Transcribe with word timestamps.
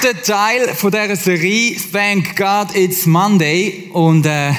Dritter 0.00 0.22
Teil 0.22 0.74
von 0.74 0.90
dieser 0.90 1.16
Serie, 1.16 1.76
Thank 1.92 2.36
God 2.36 2.76
It's 2.76 3.06
Monday. 3.06 3.88
Und 3.92 4.26
äh, 4.26 4.50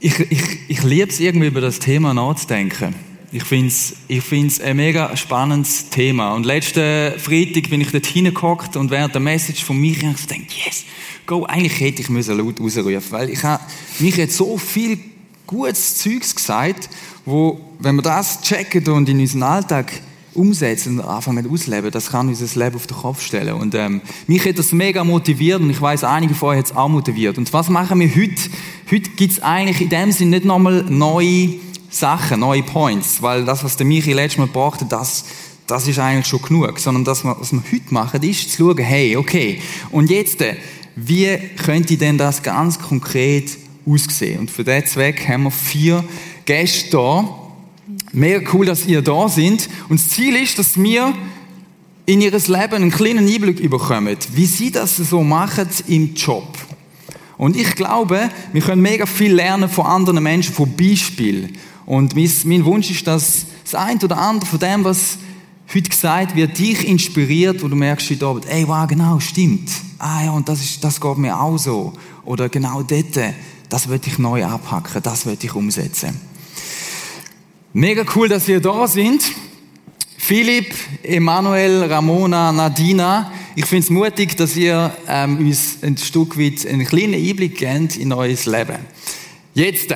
ich, 0.00 0.18
ich, 0.18 0.42
ich 0.68 0.82
liebe 0.82 1.08
es 1.08 1.20
irgendwie 1.20 1.48
über 1.48 1.60
das 1.60 1.78
Thema 1.78 2.14
nachzudenken. 2.14 2.94
Ich 3.32 3.44
finde 3.44 3.68
es 3.68 3.96
ich 4.08 4.22
find's 4.22 4.60
ein 4.60 4.76
mega 4.76 5.16
spannendes 5.16 5.88
Thema. 5.90 6.34
Und 6.34 6.46
letzten 6.46 7.18
Freitag 7.18 7.70
bin 7.70 7.80
ich 7.80 7.90
dort 7.92 8.06
hineingehockt 8.06 8.76
und 8.76 8.90
während 8.90 9.14
der 9.14 9.20
Message 9.20 9.62
von 9.62 9.78
mich 9.78 10.02
habe 10.02 10.14
ich 10.18 10.26
gedacht, 10.26 10.52
yes, 10.64 10.84
go, 11.26 11.44
eigentlich 11.44 11.78
hätte 11.78 12.02
ich 12.02 12.08
müssen 12.08 12.38
laut 12.38 12.60
rausrufen 12.60 13.02
weil 13.10 13.30
ich 13.30 13.42
habe 13.44 13.62
mich 13.98 14.16
jetzt 14.16 14.36
so 14.36 14.58
viel 14.58 14.98
gutes 15.46 15.98
Zeugs 15.98 16.34
gesagt, 16.34 16.88
wo, 17.24 17.60
wenn 17.78 17.96
wir 17.96 18.02
das 18.02 18.40
checken 18.40 18.88
und 18.88 19.08
in 19.08 19.20
unseren 19.20 19.42
Alltag 19.42 19.92
umsetzen 20.36 21.00
und 21.00 21.04
anfangen 21.04 21.50
ausleben, 21.50 21.90
das 21.90 22.10
kann 22.10 22.28
unser 22.28 22.64
Leben 22.64 22.76
auf 22.76 22.86
den 22.86 22.96
Kopf 22.96 23.20
stellen. 23.22 23.54
Und 23.54 23.74
ähm, 23.74 24.00
mich 24.26 24.46
hat 24.46 24.58
das 24.58 24.72
mega 24.72 25.02
motiviert 25.04 25.60
und 25.60 25.70
ich 25.70 25.80
weiß, 25.80 26.04
einige 26.04 26.34
von 26.34 26.50
euch 26.50 26.58
hat 26.58 26.66
es 26.66 26.76
auch 26.76 26.88
motiviert. 26.88 27.38
Und 27.38 27.52
was 27.52 27.68
machen 27.68 28.00
wir 28.00 28.08
heute? 28.08 28.50
Heute 28.90 29.10
gibt 29.10 29.32
es 29.32 29.42
eigentlich 29.42 29.80
in 29.80 29.88
dem 29.88 30.12
Sinne 30.12 30.32
nicht 30.32 30.44
nochmal 30.44 30.84
neue 30.88 31.54
Sachen, 31.90 32.40
neue 32.40 32.62
Points, 32.62 33.22
weil 33.22 33.44
das, 33.44 33.64
was 33.64 33.76
der 33.76 33.86
Michi 33.86 34.12
letztes 34.12 34.38
Mal 34.38 34.46
gebracht 34.46 34.80
hat, 34.80 34.92
das, 34.92 35.24
das 35.66 35.88
ist 35.88 35.98
eigentlich 35.98 36.26
schon 36.26 36.42
genug, 36.42 36.78
sondern 36.78 37.04
das, 37.04 37.24
was 37.24 37.52
wir 37.52 37.62
heute 37.72 37.94
machen, 37.94 38.22
ist 38.22 38.52
zu 38.52 38.68
schauen, 38.68 38.78
hey, 38.78 39.16
okay, 39.16 39.60
und 39.90 40.10
jetzt, 40.10 40.40
äh, 40.42 40.56
wie 40.94 41.36
könnte 41.62 41.96
denn 41.96 42.18
das 42.18 42.42
ganz 42.42 42.78
konkret 42.78 43.56
aussehen? 43.86 44.40
Und 44.40 44.50
für 44.50 44.64
diesen 44.64 44.86
Zweck 44.86 45.28
haben 45.28 45.44
wir 45.44 45.50
vier 45.50 46.04
Gäste 46.44 46.90
da. 46.90 47.45
Mega 48.12 48.50
cool, 48.52 48.66
dass 48.66 48.86
ihr 48.86 49.02
da 49.02 49.28
sind. 49.28 49.68
Und 49.88 50.00
das 50.00 50.08
Ziel 50.08 50.36
ist, 50.36 50.58
dass 50.58 50.80
wir 50.80 51.14
in 52.06 52.20
ihr 52.20 52.30
Leben 52.30 52.74
einen 52.74 52.90
kleinen 52.90 53.28
Einblick 53.28 53.68
bekommen, 53.68 54.16
wie 54.32 54.46
sie 54.46 54.70
das 54.70 54.96
so 54.96 55.22
machen 55.22 55.68
im 55.88 56.14
Job. 56.14 56.46
Und 57.36 57.56
ich 57.56 57.74
glaube, 57.74 58.30
wir 58.52 58.62
können 58.62 58.80
mega 58.80 59.06
viel 59.06 59.34
lernen 59.34 59.68
von 59.68 59.86
anderen 59.86 60.22
Menschen, 60.22 60.54
von 60.54 60.74
Beispielen. 60.74 61.56
Und 61.84 62.14
mein 62.16 62.64
Wunsch 62.64 62.90
ist, 62.90 63.06
dass 63.06 63.46
das 63.64 63.74
eine 63.74 64.00
oder 64.00 64.18
andere 64.18 64.48
von 64.48 64.58
dem, 64.58 64.84
was 64.84 65.18
heute 65.74 65.90
gesagt 65.90 66.36
wird, 66.36 66.58
dich 66.58 66.86
inspiriert, 66.86 67.62
wo 67.62 67.68
du 67.68 67.76
merkst 67.76 68.10
heute 68.10 68.26
Abend, 68.26 68.46
ey, 68.48 68.66
wow, 68.66 68.86
genau, 68.86 69.20
stimmt. 69.20 69.68
Ah 69.98 70.24
ja, 70.24 70.30
und 70.30 70.48
das, 70.48 70.60
ist, 70.60 70.82
das 70.82 71.00
geht 71.00 71.18
mir 71.18 71.38
auch 71.38 71.58
so. 71.58 71.92
Oder 72.24 72.48
genau 72.48 72.82
dort, 72.82 73.18
das 73.68 73.88
wird 73.88 74.06
ich 74.06 74.18
neu 74.18 74.44
abhacken, 74.44 75.02
das 75.02 75.26
wird 75.26 75.42
ich 75.44 75.54
umsetzen. 75.54 76.20
Mega 77.78 78.06
cool, 78.14 78.26
dass 78.26 78.48
wir 78.48 78.58
da 78.58 78.86
sind. 78.86 79.22
Philipp, 80.16 80.74
Emanuel, 81.02 81.84
Ramona, 81.84 82.50
Nadina. 82.50 83.30
Ich 83.54 83.66
finde 83.66 83.84
es 83.84 83.90
mutig, 83.90 84.34
dass 84.34 84.56
ihr 84.56 84.96
ähm, 85.06 85.36
uns 85.40 85.80
ein 85.82 85.98
Stück 85.98 86.38
weit 86.38 86.66
einen 86.66 86.86
kleinen 86.86 87.16
Einblick 87.16 87.58
gebt 87.58 87.98
in 87.98 88.14
euer 88.14 88.28
Leben. 88.28 88.78
Jetzt, 89.52 89.94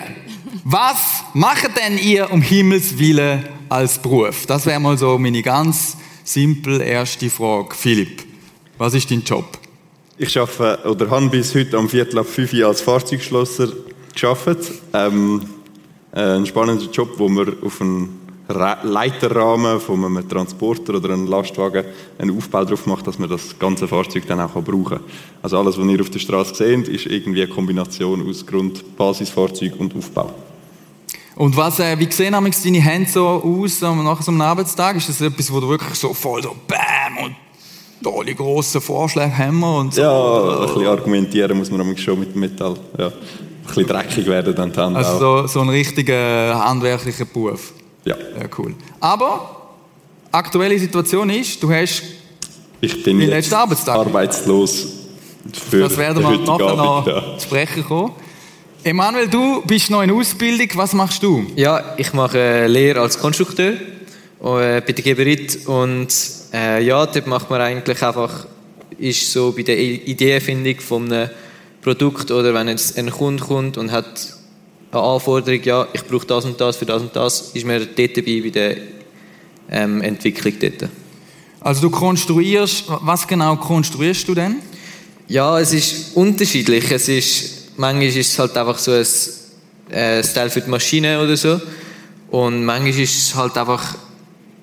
was 0.63 1.25
macht 1.33 1.71
denn 1.79 1.97
ihr 1.97 2.31
um 2.31 2.43
Himmels 2.43 2.99
Willen 2.99 3.49
als 3.71 3.99
Beruf? 3.99 4.45
Das 4.45 4.67
wäre 4.67 4.79
mal 4.79 4.99
so 4.99 5.17
meine 5.17 5.41
ganz 5.41 5.97
simple 6.23 6.85
erste 6.85 7.31
Frage. 7.31 7.75
Philipp, 7.75 8.25
was 8.77 8.93
ist 8.93 9.11
dein 9.11 9.23
Job? 9.23 9.59
Ich 10.19 10.37
arbeite 10.37 10.87
oder 10.87 11.09
habe 11.09 11.31
bis 11.31 11.55
heute 11.55 11.79
am 11.79 11.89
Viertel 11.89 12.19
ab 12.19 12.27
5 12.27 12.53
Uhr 12.53 12.67
als 12.67 12.83
Fahrzeugschlosser 12.83 13.69
gearbeitet. 14.15 14.71
Ähm, 14.93 15.60
ein 16.13 16.47
spannender 16.47 16.87
Job, 16.91 17.11
wo 17.17 17.29
man 17.29 17.57
auf 17.63 17.81
einen 17.81 18.21
Leiterrahmen 18.49 19.81
von 19.81 20.05
einem 20.05 20.29
Transporter 20.29 20.95
oder 20.95 21.11
einem 21.11 21.27
Lastwagen 21.27 21.85
einen 22.19 22.37
Aufbau 22.37 22.65
drauf 22.65 22.87
macht, 22.87 23.07
dass 23.07 23.19
man 23.19 23.29
das 23.29 23.59
ganze 23.59 23.87
Fahrzeug 23.87 24.27
dann 24.27 24.41
auch 24.41 24.53
brauchen 24.55 24.85
kann. 24.85 25.01
Also 25.43 25.59
alles, 25.59 25.79
was 25.79 25.87
ihr 25.87 26.01
auf 26.01 26.11
der 26.11 26.19
Straße 26.19 26.55
seht, 26.55 26.89
ist 26.89 27.07
irgendwie 27.07 27.43
eine 27.43 27.51
Kombination 27.51 28.29
aus 28.29 28.45
Grund, 28.45 28.97
Basisfahrzeug 28.97 29.79
und 29.79 29.95
Aufbau. 29.97 30.33
Und 31.37 31.57
was, 31.57 31.79
äh, 31.79 31.99
wie 31.99 32.11
sehen 32.11 32.33
deine 32.33 32.81
Hände 32.81 33.09
so 33.09 33.27
aus 33.27 33.81
nach 33.81 34.21
so 34.21 34.31
einem 34.31 34.41
Arbeitstag? 34.41 34.97
Ist 34.97 35.09
das 35.09 35.21
etwas, 35.21 35.53
wo 35.53 35.61
du 35.61 35.69
wirklich 35.69 35.95
so 35.95 36.13
voll 36.13 36.43
so 36.43 36.55
BÄM 36.67 37.25
und 37.25 37.37
tolle 38.03 38.35
grosse 38.35 38.81
Vorschläge 38.81 39.39
haben 39.39 39.63
und 39.63 39.95
so? 39.95 40.03
Ja, 40.03 40.61
ein 40.61 40.67
bisschen 40.67 40.87
argumentieren 40.87 41.57
muss 41.57 41.71
man 41.71 41.97
schon 41.97 42.21
mit 42.21 42.35
dem 42.35 42.41
Metall. 42.41 42.77
Ja. 42.99 43.13
Ein 43.63 43.67
bisschen 43.67 43.87
dreckig 43.87 44.27
werden 44.27 44.55
dann 44.55 44.73
die 44.73 44.79
Hand 44.79 44.97
Also 44.97 45.19
so, 45.19 45.47
so 45.47 45.61
ein 45.61 45.69
richtiger 45.69 46.59
handwerklicher 46.65 47.25
Beruf? 47.25 47.73
Ja. 48.05 48.17
Ja, 48.17 48.49
cool. 48.59 48.75
Aber, 48.99 49.69
aktuelle 50.33 50.79
Situation 50.79 51.31
ist, 51.31 51.63
du 51.63 51.71
hast 51.71 52.03
ich 52.81 53.03
bin 53.03 53.19
den 53.19 53.29
letzten 53.29 53.55
Arbeitstag. 53.55 53.95
arbeitslos. 53.95 54.87
Für 55.71 55.81
das 55.81 55.97
werden 55.97 56.23
wir 56.23 56.39
nachher 56.39 56.77
noch 56.77 57.07
ja. 57.07 57.39
sprechen 57.39 57.85
kommen. 57.85 58.13
Emanuel, 58.83 59.29
du 59.29 59.63
bist 59.67 59.91
noch 59.91 60.03
in 60.03 60.11
Ausbildung. 60.11 60.69
Was 60.75 60.95
machst 60.95 61.23
du? 61.23 61.45
Ja, 61.57 61.95
ich 61.99 62.15
mache 62.15 62.39
äh, 62.39 62.67
Lehre 62.67 63.01
als 63.01 63.19
Konstrukteur 63.19 63.73
äh, 63.73 63.77
bei 64.41 64.81
der 64.81 65.05
Geberit 65.05 65.67
und 65.67 66.09
äh, 66.55 66.83
ja, 66.83 67.05
dort 67.05 67.27
macht 67.27 67.51
man 67.51 67.61
eigentlich 67.61 68.03
einfach, 68.03 68.47
ist 68.99 69.31
so 69.31 69.53
bei 69.53 69.63
der 69.63 69.79
Ideenfindung 69.79 70.81
von 70.81 71.13
einem 71.13 71.29
Produkt 71.83 72.31
oder 72.31 72.53
wenn 72.55 72.69
jetzt 72.69 72.99
ein 72.99 73.11
Kunde 73.11 73.43
kommt 73.43 73.79
und 73.79 73.91
hat 73.91 74.35
eine 74.93 75.03
Anforderung, 75.03 75.63
ja, 75.63 75.89
ich 75.93 76.05
brauche 76.05 76.27
das 76.27 76.45
und 76.45 76.61
das 76.61 76.77
für 76.77 76.87
das 76.87 77.03
und 77.03 77.15
das, 77.15 77.53
ist 77.55 77.67
mir 77.67 77.81
dort 77.81 78.17
dabei 78.17 78.41
bei 78.43 78.51
der 78.51 78.77
ähm, 79.71 80.03
Entwicklung 80.03 80.55
dort. 80.61 80.91
Also 81.61 81.83
du 81.83 81.91
konstruierst, 81.91 82.85
was 82.89 83.27
genau 83.27 83.57
konstruierst 83.57 84.27
du 84.29 84.35
denn? 84.35 84.57
Ja, 85.29 85.61
es 85.61 85.73
ist 85.73 86.17
unterschiedlich. 86.17 86.91
Es 86.91 87.09
ist, 87.09 87.79
manchmal 87.79 88.07
ist 88.07 88.17
es 88.17 88.39
halt 88.39 88.57
einfach 88.57 88.79
so 88.79 88.93
ein 88.93 89.07
äh, 89.95 90.25
Style 90.25 90.51
für 90.51 90.63
die 90.63 90.71
Maschine 90.71 91.23
oder 91.23 91.37
so. 91.37 91.61
Und 92.31 92.65
manchmal 92.65 92.99
ist 92.99 93.17
es 93.17 93.35
halt 93.35 93.57
einfach 93.57 93.95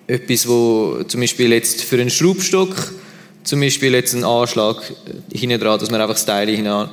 etwas, 0.07 0.47
wo 0.47 1.03
zum 1.07 1.21
Beispiel 1.21 1.51
jetzt 1.53 1.83
für 1.83 1.99
einen 1.99 2.09
Schraubstock 2.09 2.75
zum 3.47 3.61
Beispiel 3.61 3.93
jetzt 3.93 4.13
einen 4.13 4.25
Anschlag 4.25 4.75
hinten 5.31 5.57
dran, 5.59 5.79
dass 5.79 5.89
man 5.89 6.01
einfach 6.01 6.15
das 6.15 6.25
Teil 6.25 6.49
hinein 6.53 6.89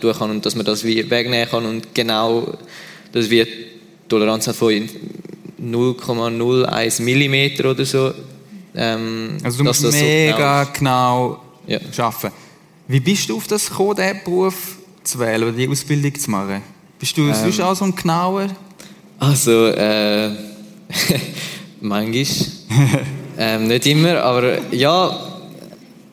tun 0.00 0.14
kann 0.18 0.30
und 0.30 0.46
dass 0.46 0.54
man 0.54 0.64
das 0.64 0.82
wie 0.82 1.08
wegnehmen 1.10 1.46
kann 1.48 1.66
und 1.66 1.94
genau 1.94 2.54
das 3.12 3.28
wie 3.28 3.46
Toleranz 4.08 4.46
hat 4.46 4.56
von 4.56 4.88
0,01 5.62 7.02
mm 7.02 7.66
oder 7.66 7.84
so. 7.84 8.14
Ähm, 8.74 9.36
also 9.42 9.58
du 9.58 9.64
musst 9.64 9.82
mega 9.82 10.64
so 10.64 10.70
genau, 10.72 11.40
genau 11.66 11.78
ja. 11.78 11.78
arbeiten. 11.98 12.32
Wie 12.86 13.00
bist 13.00 13.28
du 13.28 13.36
auf 13.36 13.46
das 13.46 13.68
gekommen, 13.68 13.96
diesen 13.96 14.24
Beruf 14.24 14.78
zu 15.04 15.18
wählen 15.18 15.42
oder 15.42 15.52
die 15.52 15.68
Ausbildung 15.68 16.18
zu 16.18 16.30
machen? 16.30 16.62
Bist 16.98 17.14
du 17.18 17.28
ähm, 17.28 17.34
sonst 17.34 17.60
auch 17.60 17.74
so 17.74 17.84
ein 17.84 17.94
genauer? 17.94 18.48
Also, 19.18 19.66
äh, 19.66 20.30
manchmal. 21.82 22.24
ähm, 23.38 23.68
nicht 23.68 23.86
immer, 23.86 24.22
aber 24.22 24.72
ja, 24.72 25.27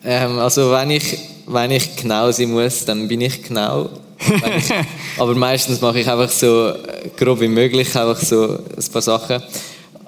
ähm, 0.06 0.40
also 0.40 0.72
wenn 0.72 0.92
ich, 0.92 1.18
wenn 1.48 1.72
ich 1.72 1.96
genau 1.96 2.32
sein 2.32 2.52
muss, 2.52 2.86
dann 2.86 3.08
bin 3.08 3.22
ich 3.22 3.42
genau. 3.42 3.90
Ich, 4.20 4.72
aber 5.20 5.36
meistens 5.36 5.82
mache 5.82 6.00
ich 6.00 6.10
einfach 6.10 6.30
so 6.30 6.70
äh, 6.70 7.10
grob 7.18 7.42
wie 7.42 7.48
möglich, 7.48 7.96
einfach 7.96 8.20
so 8.20 8.60
ein 8.60 8.92
paar 8.92 9.02
Sachen. 9.02 9.42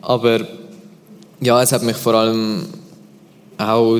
Aber 0.01 0.47
ja, 1.41 1.61
es 1.61 1.71
hat 1.71 1.83
mich 1.83 1.97
vor 1.97 2.13
allem 2.13 2.67
auch 3.57 3.99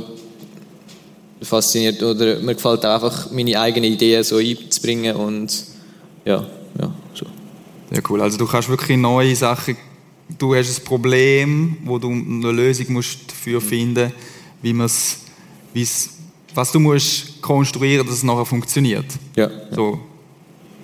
fasziniert 1.41 2.01
oder 2.01 2.39
mir 2.39 2.55
gefällt 2.55 2.85
auch 2.85 2.95
einfach 2.95 3.31
meine 3.31 3.59
eigenen 3.59 3.91
Ideen 3.91 4.23
so 4.23 4.37
einzubringen 4.37 5.15
und 5.15 5.65
ja, 6.25 6.45
ja, 6.79 6.93
so. 7.13 7.25
Ja, 7.91 8.01
cool. 8.09 8.21
Also 8.21 8.37
du 8.37 8.45
kannst 8.45 8.69
wirklich 8.69 8.97
neue 8.97 9.35
Sachen, 9.35 9.77
du 10.37 10.55
hast 10.55 10.79
ein 10.79 10.85
Problem, 10.85 11.77
wo 11.85 11.97
du 11.97 12.09
eine 12.09 12.51
Lösung 12.51 12.93
musst 12.93 13.19
dafür 13.27 13.61
finden, 13.61 14.11
wie 14.61 14.73
man 14.73 14.87
es 14.87 15.19
was 16.53 16.71
du 16.71 16.79
musst 16.79 17.41
konstruieren, 17.41 18.05
dass 18.05 18.17
es 18.17 18.23
nachher 18.23 18.45
funktioniert. 18.45 19.05
Ja. 19.35 19.49
So 19.71 19.99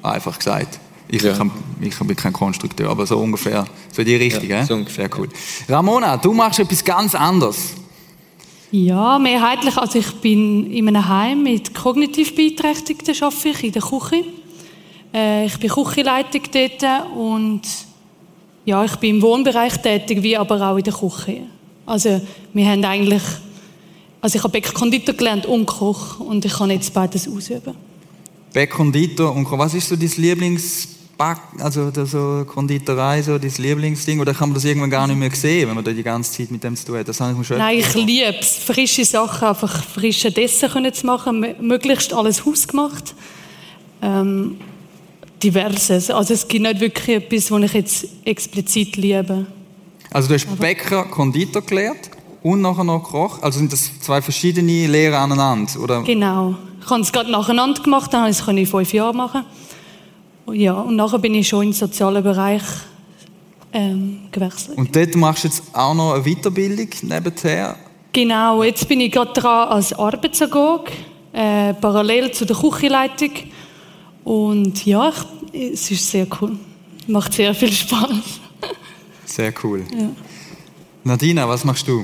einfach 0.01 0.37
gesagt. 0.37 0.79
Ich, 1.07 1.21
ja. 1.21 1.33
kann, 1.33 1.51
ich 1.81 1.97
bin 1.97 2.15
kein 2.15 2.33
Konstrukteur, 2.33 2.89
aber 2.89 3.05
so 3.05 3.17
ungefähr, 3.17 3.65
so 3.91 4.03
die 4.03 4.15
Richtung. 4.15 4.49
Ja, 4.49 4.65
so 4.65 4.73
ungefähr. 4.73 5.09
Sehr 5.09 5.19
cool. 5.19 5.29
Ramona, 5.67 6.17
du 6.17 6.33
machst 6.33 6.59
etwas 6.59 6.83
ganz 6.83 7.13
anderes. 7.13 7.73
Ja, 8.71 9.19
mehrheitlich. 9.19 9.77
Also 9.77 9.99
ich 9.99 10.11
bin 10.13 10.71
in 10.71 10.87
einem 10.87 11.07
Heim 11.07 11.43
mit 11.43 11.75
kognitiv 11.75 12.35
Beeinträchtigten, 12.35 13.15
arbeite 13.21 13.49
ich 13.49 13.63
in 13.65 13.71
der 13.71 13.81
Küche. 13.83 14.23
Äh, 15.13 15.45
ich 15.45 15.57
bin 15.59 15.69
Küchenleitung 15.69 16.41
dort 16.51 17.05
und 17.15 17.61
ja, 18.65 18.83
ich 18.83 18.95
bin 18.95 19.17
im 19.17 19.21
Wohnbereich 19.21 19.77
tätig, 19.81 20.23
wie 20.23 20.35
aber 20.35 20.59
auch 20.67 20.77
in 20.77 20.83
der 20.83 20.93
Küche. 20.93 21.41
Also 21.85 22.21
wir 22.53 22.65
haben 22.65 22.83
eigentlich 22.83 23.21
also 24.23 24.37
ich 24.37 24.43
habe 24.43 24.53
Bäckkonditor 24.53 25.15
gelernt 25.15 25.45
und 25.45 25.65
Koch 25.65 26.21
und 26.21 26.45
ich 26.45 26.53
kann 26.53 26.69
jetzt 26.69 26.93
beides 26.93 27.27
ausüben. 27.27 27.75
Bäckkonditor 28.53 29.35
und 29.35 29.43
Koch. 29.43 29.57
Was 29.57 29.73
ist 29.73 29.89
so 29.89 29.97
dein 29.97 30.11
Lieblings 30.15 30.87
Back, 31.17 31.39
also 31.59 31.91
so 32.05 32.45
Konditorei, 32.45 33.21
so 33.21 33.37
dein 33.37 33.51
Lieblingsding? 33.57 34.21
Oder 34.21 34.33
kann 34.33 34.47
man 34.47 34.53
das 34.53 34.63
irgendwann 34.63 34.89
gar 34.89 35.07
nicht 35.07 35.19
mehr 35.19 35.29
sehen, 35.31 35.67
wenn 35.67 35.75
man 35.75 35.83
da 35.83 35.91
die 35.91 36.03
ganze 36.03 36.31
Zeit 36.31 36.51
mit 36.51 36.63
dem 36.63 36.73
zu 36.77 36.85
tun 36.85 36.99
hat? 36.99 37.09
Das 37.09 37.19
habe 37.19 37.33
ich 37.33 37.37
mir 37.37 37.43
schon 37.43 37.57
Nein, 37.57 37.79
ich 37.79 37.93
liebe 37.95 38.33
es, 38.39 38.55
frische 38.55 39.03
Sachen, 39.03 39.45
einfach 39.45 39.83
frische 39.83 40.31
Dessen 40.31 40.69
können 40.69 40.93
zu 40.93 41.05
machen, 41.05 41.45
möglichst 41.59 42.13
alles 42.13 42.45
hausgemacht. 42.45 43.13
Ähm, 44.01 44.55
diverses. 45.43 46.09
Also 46.09 46.33
es 46.33 46.47
gibt 46.47 46.63
nicht 46.63 46.79
wirklich 46.79 47.17
etwas, 47.17 47.51
was 47.51 47.63
ich 47.63 47.73
jetzt 47.73 48.07
explizit 48.23 48.95
liebe. 48.95 49.47
Also 50.11 50.29
du 50.29 50.35
hast 50.35 50.59
Bäcker, 50.59 51.03
Konditor 51.03 51.61
gelernt 51.61 52.12
und 52.43 52.61
nachher 52.61 52.83
noch 52.83 53.03
Koch? 53.03 53.41
Also 53.41 53.59
sind 53.59 53.73
das 53.73 53.99
zwei 54.01 54.21
verschiedene 54.21 54.87
Lehren 54.87 55.15
aneinander? 55.15 55.79
Oder? 55.79 56.03
Genau. 56.03 56.55
Ich 56.81 56.89
habe 56.89 57.01
es 57.01 57.11
gerade 57.11 57.31
nacheinander 57.31 57.81
gemacht, 57.81 58.13
dann 58.13 58.23
konnte 58.23 58.31
ich 58.31 58.39
es 58.39 58.47
in 58.47 58.67
fünf 58.67 58.93
Jahren 58.93 59.15
machen. 59.15 59.45
Ja, 60.51 60.73
und 60.73 60.97
nachher 60.97 61.19
bin 61.19 61.33
ich 61.35 61.47
schon 61.47 61.67
den 61.67 61.73
sozialen 61.73 62.21
Bereich 62.21 62.61
ähm, 63.71 64.27
gewechselt. 64.31 64.77
Und 64.77 64.93
dort 64.93 65.15
machst 65.15 65.45
du 65.45 65.47
jetzt 65.47 65.63
auch 65.71 65.93
noch 65.93 66.13
eine 66.13 66.23
Weiterbildung 66.23 66.89
nebenher? 67.03 67.77
Genau, 68.11 68.61
jetzt 68.61 68.87
bin 68.87 68.99
ich 68.99 69.11
gerade 69.11 69.31
dran 69.33 69.69
als 69.69 69.93
Arbeitsagog, 69.93 70.91
äh, 71.31 71.73
parallel 71.73 72.31
zu 72.31 72.45
der 72.45 72.57
Küchenleitung. 72.57 73.31
Und 74.25 74.85
ja, 74.85 75.13
ich, 75.53 75.73
es 75.73 75.89
ist 75.91 76.11
sehr 76.11 76.27
cool. 76.41 76.57
Macht 77.07 77.33
sehr 77.33 77.55
viel 77.55 77.71
Spaß. 77.71 78.09
Sehr 79.25 79.53
cool. 79.63 79.83
Ja. 79.97 80.09
Nadina, 81.05 81.47
was 81.47 81.63
machst 81.63 81.87
du? 81.87 82.03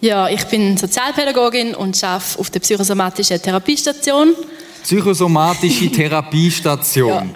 Ja, 0.00 0.28
ich 0.28 0.44
bin 0.44 0.76
Sozialpädagogin 0.76 1.74
und 1.74 2.02
arbeite 2.04 2.38
auf 2.38 2.50
der 2.50 2.60
psychosomatischen 2.60 3.40
Therapiestation. 3.40 4.34
Psychosomatische 4.82 5.90
Therapiestation. 5.92 7.08
ja. 7.08 7.26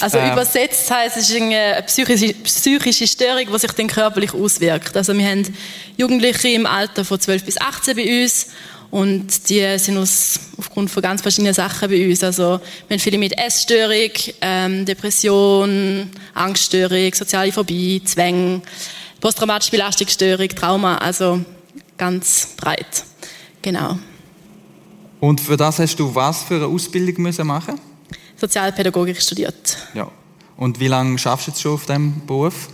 Also 0.00 0.18
ähm. 0.18 0.32
übersetzt 0.32 0.90
heißt 0.90 1.16
es 1.16 1.30
ist 1.30 1.40
eine 1.40 1.82
psychische, 1.86 2.34
psychische 2.34 3.06
Störung, 3.06 3.46
die 3.52 3.58
sich 3.58 3.72
dann 3.72 3.86
körperlich 3.86 4.32
auswirkt. 4.34 4.96
Also 4.96 5.16
wir 5.16 5.26
haben 5.26 5.54
Jugendliche 5.96 6.48
im 6.48 6.66
Alter 6.66 7.04
von 7.04 7.20
12 7.20 7.44
bis 7.44 7.60
18 7.60 7.96
bei 7.96 8.22
uns 8.22 8.46
und 8.90 9.48
die 9.48 9.78
sind 9.78 9.96
aus, 9.98 10.38
aufgrund 10.58 10.90
von 10.90 11.02
ganz 11.02 11.22
verschiedenen 11.22 11.54
Sachen 11.54 11.88
bei 11.88 12.08
uns. 12.08 12.22
Also 12.24 12.60
wir 12.88 12.94
haben 12.94 13.00
viele 13.00 13.18
mit 13.18 13.38
Essstörung, 13.38 14.10
ähm, 14.40 14.84
Depression, 14.84 16.10
Angststörung, 16.34 17.14
soziale 17.14 17.52
Phobie, 17.52 18.02
Zwänge, 18.04 18.60
posttraumatische 19.20 19.70
Belastungsstörung, 19.70 20.48
Trauma. 20.48 20.98
Also 20.98 21.40
ganz 22.02 22.48
breit. 22.56 23.04
Genau. 23.62 23.96
Und 25.20 25.40
für 25.40 25.56
das 25.56 25.78
hast 25.78 25.94
du 26.00 26.12
was 26.12 26.42
für 26.42 26.56
eine 26.56 26.66
Ausbildung 26.66 27.22
müssen 27.22 27.46
machen? 27.46 27.78
Sozialpädagogik 28.36 29.22
studiert. 29.22 29.78
Ja. 29.94 30.10
Und 30.56 30.80
wie 30.80 30.88
lange 30.88 31.16
schaffst 31.16 31.46
du 31.46 31.50
jetzt 31.52 31.60
schon 31.60 31.74
auf 31.74 31.86
diesem 31.86 32.26
Beruf? 32.26 32.68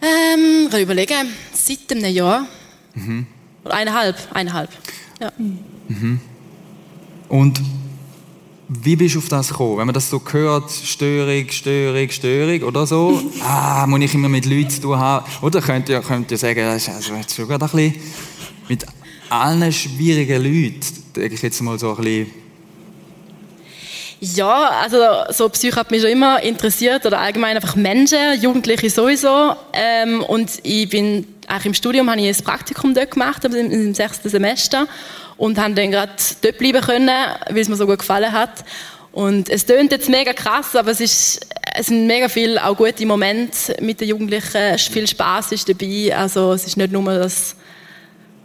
Ähm, 0.00 0.66
ich 0.72 0.80
überlegen, 0.80 1.28
seit 1.52 1.90
einem 1.90 2.10
Jahr. 2.10 2.46
Mhm. 2.94 3.26
Oder 3.64 3.74
eineinhalb, 3.74 4.16
eineinhalb. 4.32 4.70
Ja. 5.20 5.30
Mhm. 5.36 6.18
Und 7.28 7.60
wie 8.80 8.96
bist 8.96 9.14
du 9.14 9.18
auf 9.18 9.28
das 9.28 9.48
gekommen? 9.48 9.78
Wenn 9.78 9.86
man 9.86 9.94
das 9.94 10.08
so 10.08 10.22
hört, 10.30 10.70
Störung, 10.70 11.48
Störung, 11.50 12.10
Störung 12.10 12.62
oder 12.62 12.86
so, 12.86 13.20
ah, 13.42 13.86
muss 13.86 14.00
ich 14.00 14.14
immer 14.14 14.28
mit 14.28 14.46
Leuten 14.46 14.70
zu 14.70 14.80
tun 14.80 14.98
haben. 14.98 15.26
Oder 15.42 15.60
könnt 15.60 15.88
ihr, 15.88 16.00
könnt 16.00 16.30
ihr 16.30 16.38
sagen, 16.38 16.60
das 16.60 16.88
ist 16.88 16.94
also 16.94 17.14
jetzt 17.14 17.34
schon 17.34 17.48
gerade 17.48 17.64
ein 17.64 17.70
bisschen 17.70 17.94
mit 18.68 18.86
allen 19.28 19.72
schwierigen 19.72 20.42
Leuten, 20.42 20.80
denke 21.14 21.34
ich 21.34 21.42
jetzt 21.42 21.60
mal 21.60 21.78
so 21.78 21.90
ein 21.90 21.96
bisschen. 21.96 22.42
Ja, 24.20 24.70
also 24.80 24.98
so 25.30 25.48
Psyche 25.48 25.74
hat 25.74 25.90
mich 25.90 26.00
schon 26.00 26.10
immer 26.10 26.40
interessiert 26.42 27.04
oder 27.04 27.18
allgemein 27.18 27.56
einfach 27.56 27.74
Menschen, 27.74 28.40
Jugendliche 28.40 28.88
sowieso. 28.88 29.56
Ähm, 29.72 30.22
und 30.22 30.48
ich 30.62 30.88
bin 30.88 31.26
eigentlich 31.48 31.66
im 31.66 31.74
Studium 31.74 32.08
habe 32.08 32.20
ich 32.20 32.38
ein 32.38 32.44
Praktikum 32.44 32.94
dort 32.94 33.10
gemacht, 33.10 33.44
im, 33.44 33.54
im 33.54 33.94
sechsten 33.94 34.28
Semester 34.28 34.86
und 35.42 35.58
haben 35.58 35.74
dann 35.74 35.90
gerade 35.90 36.12
dort 36.40 36.58
bleiben 36.58 36.80
können, 36.80 37.08
weil 37.48 37.58
es 37.58 37.68
mir 37.68 37.74
so 37.74 37.84
gut 37.84 37.98
gefallen 37.98 38.30
hat. 38.30 38.64
Und 39.10 39.48
es 39.48 39.66
tönt 39.66 39.90
jetzt 39.90 40.08
mega 40.08 40.32
krass, 40.32 40.76
aber 40.76 40.92
es, 40.92 41.00
ist, 41.00 41.44
es 41.74 41.86
sind 41.86 42.06
mega 42.06 42.28
viele 42.28 42.64
auch 42.64 42.76
gute 42.76 43.04
Momente 43.04 43.76
mit 43.82 44.00
den 44.00 44.08
Jugendlichen. 44.08 44.78
Viel 44.78 45.08
Spaß 45.08 45.50
ist 45.50 45.68
dabei. 45.68 46.16
Also 46.16 46.52
es 46.52 46.64
ist 46.64 46.76
nicht 46.76 46.92
nur 46.92 47.02
das 47.12 47.56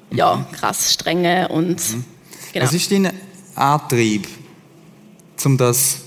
ja, 0.10 0.44
krass 0.60 0.92
strenge 0.92 1.48
und 1.50 1.78
mhm. 1.78 2.04
genau. 2.52 2.66
Was 2.66 2.74
ist 2.74 2.92
dein 2.92 3.14
Antrieb, 3.54 4.28
um 5.46 5.56
das, 5.56 6.00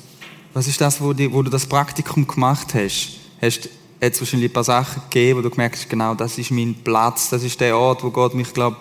was 0.52 0.66
ist 0.66 0.81
das, 0.81 1.00
wo, 1.00 1.12
die, 1.12 1.32
wo 1.32 1.40
du 1.42 1.52
das 1.52 1.66
Praktikum 1.66 2.26
gemacht 2.26 2.75
hast? 2.75 3.10
Hast 3.40 3.69
es 4.00 4.20
wahrscheinlich 4.20 4.50
ein 4.50 4.54
paar 4.54 4.64
Sachen 4.64 5.02
gegeben, 5.08 5.38
wo 5.38 5.42
du 5.42 5.50
gemerkt 5.50 5.76
hast, 5.76 5.88
genau, 5.88 6.16
das 6.16 6.37
ist 6.37 6.50
mein 6.50 6.75
Platz, 6.75 7.31
das 7.31 7.44
ist 7.44 7.60
der 7.60 7.78
Ort, 7.78 8.02
wo 8.02 8.10
Gott 8.10 8.34
mich, 8.34 8.52
glaube 8.52 8.78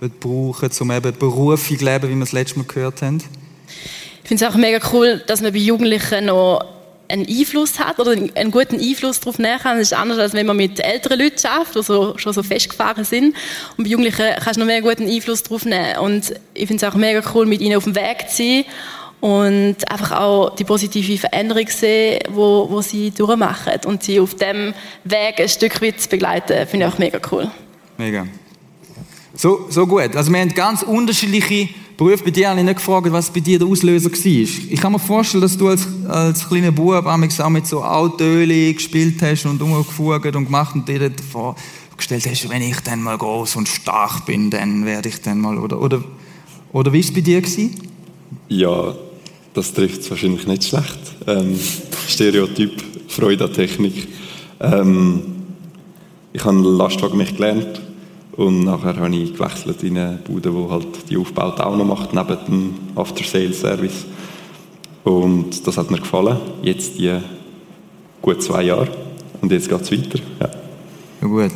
wird 0.00 0.20
brauchen, 0.20 0.70
um 0.80 0.90
eben 0.90 1.18
Berufung 1.18 1.78
zu 1.78 1.84
leben, 1.84 2.08
wie 2.08 2.14
wir 2.14 2.22
es 2.22 2.32
letztes 2.32 2.56
Mal 2.56 2.66
gehört 2.66 3.02
haben? 3.02 3.22
Ich 4.22 4.28
finde 4.28 4.44
es 4.44 4.50
auch 4.50 4.56
mega 4.56 4.78
cool, 4.92 5.22
dass 5.26 5.40
man 5.40 5.52
bei 5.52 5.58
Jugendlichen 5.58 6.26
noch 6.26 6.64
einen 7.08 7.26
Einfluss 7.26 7.78
hat 7.78 7.98
oder 7.98 8.12
einen 8.12 8.50
guten 8.50 8.78
Einfluss 8.78 9.20
darauf 9.20 9.38
nehmen 9.38 9.58
kann. 9.58 9.78
Das 9.78 9.88
ist 9.88 9.98
anders, 9.98 10.18
als 10.18 10.34
wenn 10.34 10.46
man 10.46 10.56
mit 10.56 10.78
älteren 10.78 11.18
Leuten 11.18 11.38
schafft, 11.38 11.74
die 11.74 11.82
so, 11.82 12.18
schon 12.18 12.32
so 12.32 12.42
festgefahren 12.42 13.04
sind. 13.04 13.34
Und 13.76 13.84
bei 13.84 13.90
Jugendlichen 13.90 14.26
kannst 14.42 14.56
du 14.56 14.60
noch 14.60 14.66
mehr 14.66 14.82
guten 14.82 15.08
Einfluss 15.08 15.42
darauf 15.42 15.64
nehmen. 15.64 15.98
Und 15.98 16.34
ich 16.54 16.66
finde 16.66 16.84
es 16.84 16.92
auch 16.92 16.96
mega 16.96 17.22
cool, 17.34 17.46
mit 17.46 17.60
ihnen 17.60 17.76
auf 17.76 17.84
dem 17.84 17.94
Weg 17.94 18.28
zu 18.28 18.36
sein 18.36 18.64
und 19.20 19.76
einfach 19.90 20.12
auch 20.12 20.54
die 20.54 20.64
positive 20.64 21.18
Veränderung 21.18 21.66
sehen, 21.68 22.20
wo, 22.30 22.68
wo 22.70 22.82
sie 22.82 23.10
durchmachen 23.10 23.80
und 23.86 24.02
sie 24.02 24.20
auf 24.20 24.34
dem 24.36 24.74
Weg 25.04 25.40
ein 25.40 25.48
Stück 25.48 25.82
weit 25.82 26.00
zu 26.00 26.08
begleiten, 26.08 26.66
finde 26.66 26.86
ich 26.86 26.92
auch 26.92 26.98
mega 26.98 27.18
cool. 27.32 27.50
Mega. 27.96 28.26
So, 29.38 29.66
so 29.70 29.86
gut. 29.86 30.16
Also 30.16 30.32
wir 30.32 30.40
haben 30.40 30.52
ganz 30.52 30.82
unterschiedliche 30.82 31.68
Berufe. 31.96 32.24
Bei 32.24 32.30
dir 32.32 32.50
habe 32.50 32.58
ich 32.58 32.66
nicht 32.66 32.78
gefragt, 32.78 33.06
was 33.12 33.30
bei 33.30 33.38
dir 33.38 33.60
der 33.60 33.68
Auslöser 33.68 34.10
war. 34.10 34.24
Ich 34.24 34.80
kann 34.80 34.90
mir 34.90 34.98
vorstellen, 34.98 35.42
dass 35.42 35.56
du 35.56 35.68
als, 35.68 35.86
als 36.08 36.48
kleiner 36.48 36.72
Bub 36.72 37.06
auch 37.06 37.48
mit 37.48 37.64
so 37.64 37.84
Autöli 37.84 38.74
gespielt 38.74 39.22
hast 39.22 39.46
und 39.46 39.62
umgefugt 39.62 40.34
und 40.34 40.46
gemacht 40.46 40.74
und 40.74 40.88
dir 40.88 41.12
vorgestellt 41.30 42.26
hast, 42.28 42.50
wenn 42.50 42.62
ich 42.62 42.80
dann 42.80 43.00
mal 43.00 43.16
groß 43.16 43.54
und 43.54 43.68
stark 43.68 44.26
bin, 44.26 44.50
dann 44.50 44.84
werde 44.84 45.08
ich 45.08 45.20
dann 45.22 45.38
mal, 45.38 45.56
oder, 45.56 45.80
oder, 45.80 46.02
oder 46.72 46.92
wie 46.92 46.98
war 46.98 47.08
es 47.08 47.14
bei 47.14 47.20
dir? 47.20 47.40
Gewesen? 47.40 47.80
Ja, 48.48 48.92
das 49.54 49.72
trifft 49.72 50.00
es 50.00 50.10
wahrscheinlich 50.10 50.48
nicht 50.48 50.64
schlecht. 50.64 50.98
Ähm, 51.28 51.56
Stereotyp, 52.08 52.72
Freude 53.06 53.44
an 53.44 53.52
Technik. 53.52 54.08
Ähm, 54.58 55.22
ich 56.32 56.44
habe 56.44 56.58
Lastwagen 56.58 57.18
mich 57.18 57.36
gelernt 57.36 57.82
und 58.38 58.62
nachher 58.62 58.94
habe 58.94 59.16
ich 59.16 59.34
gewechselt 59.34 59.82
in 59.82 59.98
eine 59.98 60.18
Bude, 60.24 60.52
die 60.52 60.70
halt 60.70 61.10
die 61.10 61.16
Aufbauten 61.16 61.60
auch 61.60 61.76
noch 61.76 61.84
macht, 61.84 62.14
neben 62.14 62.38
dem 62.46 62.74
After-Sales-Service. 62.94 64.06
Und 65.02 65.66
das 65.66 65.76
hat 65.76 65.90
mir 65.90 65.98
gefallen. 65.98 66.38
Jetzt 66.62 66.98
die 66.98 67.18
gut 68.22 68.40
zwei 68.40 68.62
Jahre. 68.62 68.86
Und 69.40 69.50
jetzt 69.50 69.68
geht 69.68 69.80
es 69.80 69.90
weiter. 69.90 70.20
Ja. 70.38 70.50
ja. 71.20 71.26
gut. 71.26 71.50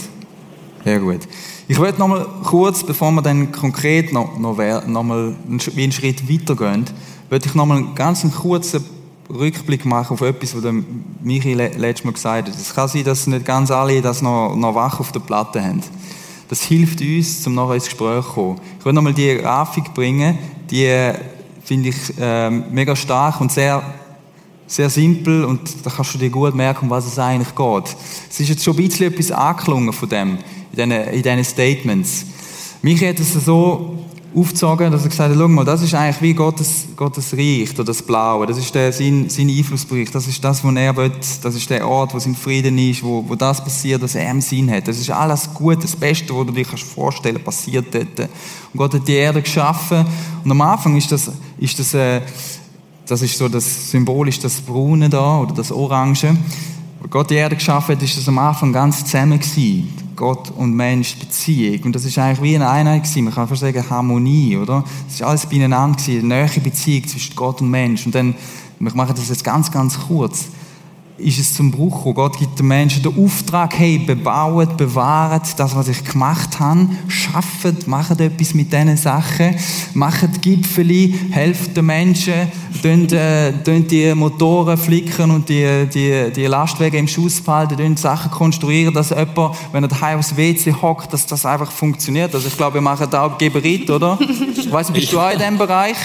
Sehr 0.83 0.99
gut. 0.99 1.21
Ich 1.69 1.79
wollte 1.79 2.01
noch 2.01 2.09
mal 2.09 2.27
kurz, 2.43 2.83
bevor 2.83 3.13
wir 3.13 3.23
dann 3.23 3.53
konkret 3.53 4.13
noch, 4.13 4.37
noch, 4.37 4.59
noch 4.85 5.03
mal 5.05 5.37
einen 5.49 5.93
Schritt 5.93 6.29
weitergehen, 6.29 6.87
würde 7.31 7.47
ich 7.47 7.55
noch 7.55 7.65
mal 7.65 7.77
einen 7.77 7.95
ganz 7.95 8.27
kurzen 8.35 8.85
Rückblick 9.31 9.85
machen 9.85 10.15
auf 10.15 10.21
etwas, 10.21 10.57
was 10.57 10.75
Michi 11.23 11.55
letztes 11.55 12.05
Mal 12.05 12.13
gesagt 12.13 12.49
hat. 12.49 12.57
Es 12.57 12.75
kann 12.75 12.89
sein, 12.89 13.05
dass 13.05 13.29
nicht 13.29 13.47
ganz 13.47 13.71
alle 13.71 14.03
das 14.03 14.21
noch, 14.21 14.57
noch 14.57 14.75
wach 14.75 14.99
auf 14.99 15.13
der 15.13 15.21
Platte 15.21 15.63
haben. 15.63 15.81
Das 16.53 16.65
hilft 16.65 17.01
uns, 17.01 17.47
um 17.47 17.55
nachher 17.55 17.77
ins 17.77 17.87
Gespräch 17.87 18.27
zu 18.27 18.33
kommen. 18.33 18.61
Ich 18.79 18.85
will 18.85 18.93
noch 18.93 19.01
mal 19.01 19.15
die 19.15 19.39
Grafik 19.39 19.95
bringen, 19.95 20.39
die 20.71 21.11
finde 21.65 21.89
ich 21.89 21.97
äh, 22.21 22.51
mega 22.51 22.95
stark 22.95 23.41
und 23.41 23.51
sehr, 23.51 23.83
sehr 24.67 24.91
simpel 24.91 25.47
und 25.47 25.63
da 25.83 25.89
kannst 25.89 26.13
du 26.13 26.19
dir 26.19 26.29
gut 26.29 26.55
merken, 26.55 26.85
um 26.85 26.91
was 26.91 27.07
es 27.07 27.19
eigentlich 27.19 27.55
geht. 27.55 27.97
Es 28.29 28.39
ist 28.39 28.51
jetzt 28.51 28.65
schon 28.65 28.77
ein 28.77 28.87
bisschen 28.87 29.11
etwas 29.11 29.31
angeklungen 29.31 29.95
von 29.95 30.07
dem, 30.11 30.37
in 30.77 31.23
diesen, 31.23 31.43
Statements. 31.43 32.27
Michi 32.83 33.07
hat 33.07 33.19
es 33.19 33.33
so 33.33 34.05
aufgezogen, 34.35 34.91
dass 34.91 35.03
er 35.03 35.09
gesagt 35.11 35.31
hat, 35.31 35.39
schau 35.39 35.49
mal, 35.49 35.65
das 35.65 35.83
ist 35.83 35.95
eigentlich 35.95 36.23
wie 36.23 36.35
Gottes, 36.35 36.87
Gottes 36.97 37.33
Reich, 37.35 37.73
oder 37.75 37.85
das 37.85 38.03
Blaue, 38.03 38.47
das 38.47 38.59
ist 38.59 38.75
der, 38.75 38.93
sein, 38.93 39.29
sein 39.29 39.49
Einflussbereich, 39.49 40.11
das 40.11 40.27
ist 40.27 40.43
das, 40.43 40.65
wo 40.65 40.71
er 40.71 40.97
will, 40.97 41.13
das 41.43 41.55
ist 41.55 41.69
der 41.69 41.87
Ort, 41.87 42.15
wo 42.15 42.19
sein 42.19 42.35
Frieden 42.35 42.79
ist, 42.79 43.03
wo, 43.03 43.25
wo 43.27 43.35
das 43.35 43.63
passiert, 43.63 44.01
was 44.03 44.15
er 44.15 44.31
im 44.31 44.41
Sinn 44.41 44.71
hat. 44.71 44.89
Das 44.89 44.99
ist 44.99 45.11
alles 45.11 45.53
gut, 45.53 45.83
das 45.85 45.95
Beste, 45.95 46.35
was 46.35 46.47
du 46.47 46.53
dir 46.53 46.65
kannst 46.65 46.85
vorstellen 46.85 47.43
passiert 47.43 47.87
dort. 47.93 48.21
Und 48.21 48.79
Gott 48.79 48.95
hat 48.95 49.07
die 49.07 49.15
Erde 49.15 49.43
geschaffen 49.43 50.05
und 50.45 50.51
am 50.51 50.61
Anfang 50.61 50.97
ist 50.97 51.13
das, 51.13 51.31
ist 51.59 51.79
das, 51.79 51.95
äh, 51.95 52.23
das 53.07 53.21
ist 53.21 53.37
so 53.37 53.49
das 53.49 53.91
symbolisch 53.91 54.39
das 54.39 54.61
Braune 54.61 55.09
da, 55.09 55.41
oder 55.41 55.55
das 55.55 55.71
Orange. 55.71 56.29
Als 57.03 57.11
Gott 57.11 57.31
die 57.31 57.35
Erde 57.35 57.57
geschaffen 57.57 57.97
hat, 57.97 58.03
ist 58.03 58.17
das 58.17 58.29
am 58.29 58.39
Anfang 58.39 58.73
ganz 58.73 59.05
zusammen 59.05 59.39
gewesen. 59.39 60.02
Gott 60.17 60.51
und 60.51 60.75
Mensch 60.75 61.17
Beziehung. 61.17 61.85
Und 61.85 61.95
das 61.95 62.05
ist 62.05 62.19
eigentlich 62.19 62.43
wie 62.43 62.55
eine 62.55 62.69
Einheit 62.69 63.05
gewesen. 63.05 63.25
Man 63.25 63.35
kann 63.35 63.49
fast 63.49 63.61
sagen 63.61 63.85
Harmonie, 63.89 64.57
oder? 64.57 64.85
Das 65.07 65.15
ist 65.15 65.23
alles 65.23 65.47
beieinander 65.47 65.97
gewesen, 65.99 66.33
eine 66.33 66.47
neue 66.47 66.61
Beziehung 66.61 67.07
zwischen 67.09 67.37
Gott 67.37 67.61
und 67.61 67.71
Mensch. 67.71 68.07
Und 68.07 68.15
dann, 68.15 68.35
wir 68.79 68.95
machen 68.95 69.15
das 69.17 69.29
jetzt 69.29 69.45
ganz, 69.45 69.71
ganz 69.71 69.99
kurz. 69.99 70.49
Ist 71.19 71.39
es 71.39 71.55
zum 71.55 71.71
Bruch 71.71 71.99
gekommen. 71.99 72.15
Gott 72.15 72.39
gibt 72.39 72.59
den 72.59 72.67
Menschen 72.67 73.03
den 73.03 73.25
Auftrag, 73.25 73.79
hey, 73.79 73.99
bebaut, 73.99 74.77
bewahrt 74.77 75.59
das, 75.59 75.77
was 75.77 75.89
ich 75.89 76.05
gemacht 76.05 76.59
habe, 76.59 76.89
schafft, 77.09 77.87
macht 77.87 78.21
etwas 78.21 78.55
mit 78.55 78.73
diesen 78.73 78.97
Sachen, 78.97 79.57
macht 79.95 80.43
Gipfeli, 80.43 81.15
helft 81.31 81.77
den 81.77 81.87
Menschen, 81.87 82.51
tönt, 82.83 83.13
äh, 83.13 83.53
die 83.63 84.15
Motoren 84.15 84.77
flicken 84.77 85.31
und 85.31 85.49
die, 85.49 85.87
die, 85.93 86.33
die 86.33 86.47
Lastwagen 86.47 87.01
im 87.01 87.09
Schuss 87.09 87.41
behalten, 87.41 87.77
tönt 87.77 87.99
Sachen 87.99 88.31
konstruieren, 88.31 88.95
dass 88.95 89.11
jemand, 89.11 89.57
wenn 89.73 89.85
er 89.85 89.89
daheim 89.89 90.19
aufs 90.19 90.37
WC 90.37 90.73
hockt, 90.73 91.13
dass 91.13 91.27
das 91.27 91.47
einfach 91.47 91.71
funktioniert. 91.71 92.35
Also 92.35 92.49
ich 92.49 92.57
glaube, 92.57 92.75
wir 92.75 92.81
machen 92.81 93.07
da 93.11 93.25
auch 93.25 93.39
Geberit, 93.39 93.91
oder? 93.91 94.19
Ich 94.57 94.71
weiss 94.71 94.91
bist 94.91 95.13
du 95.13 95.21
auch 95.21 95.31
in 95.31 95.39
diesem 95.39 95.59
Bereich? 95.59 95.97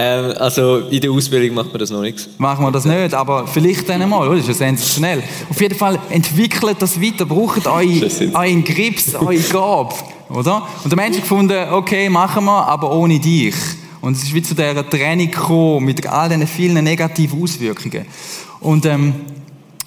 Ähm, 0.00 0.32
also 0.38 0.78
in 0.78 1.00
der 1.00 1.10
Ausbildung 1.10 1.56
macht 1.56 1.72
man 1.72 1.80
das 1.80 1.90
noch 1.90 2.02
nicht. 2.02 2.38
Machen 2.38 2.64
wir 2.64 2.70
das 2.70 2.84
nicht, 2.84 3.12
aber 3.14 3.48
vielleicht 3.48 3.88
dann 3.88 4.08
mal, 4.08 4.28
oder? 4.28 4.36
Das 4.36 4.46
ist 4.46 4.60
ja 4.60 4.66
sensationell. 4.68 5.24
Auf 5.50 5.60
jeden 5.60 5.74
Fall 5.74 5.98
entwickelt 6.10 6.76
das 6.78 7.00
weiter, 7.00 7.26
braucht 7.26 7.66
euren, 7.66 8.32
euren 8.32 8.62
Grips, 8.62 9.16
eure 9.16 9.38
Gabe, 9.38 9.94
oder? 10.30 10.68
Und 10.84 10.90
der 10.90 10.96
Mensch 10.96 11.16
hat 11.16 11.24
gefunden, 11.24 11.72
okay, 11.72 12.08
machen 12.08 12.44
wir, 12.44 12.64
aber 12.68 12.92
ohne 12.92 13.18
dich. 13.18 13.56
Und 14.00 14.16
es 14.16 14.22
ist 14.22 14.34
wie 14.34 14.42
zu 14.42 14.54
dieser 14.54 14.88
Trennung 14.88 15.32
gekommen, 15.32 15.84
mit 15.84 16.06
all 16.06 16.28
diesen 16.28 16.46
vielen 16.46 16.84
negativen 16.84 17.42
Auswirkungen. 17.42 18.06
Und 18.60 18.86
ähm, 18.86 19.14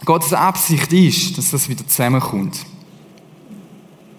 Gottes 0.03 0.33
Absicht 0.33 0.91
ist, 0.91 1.37
dass 1.37 1.51
das 1.51 1.69
wieder 1.69 1.87
zusammenkommt. 1.87 2.57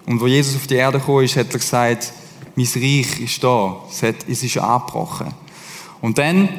Und 0.07 0.19
wo 0.19 0.25
Jesus 0.25 0.55
auf 0.55 0.65
die 0.65 0.73
Erde 0.73 0.97
gekommen 0.97 1.25
ist, 1.25 1.37
hat 1.37 1.53
er 1.53 1.59
gesagt, 1.59 2.13
mein 2.55 2.65
Reich 2.65 3.19
ist 3.19 3.43
da, 3.43 3.77
es 4.27 4.41
ist 4.41 4.57
abgebrochen. 4.57 5.42
Und 6.03 6.17
dann 6.17 6.49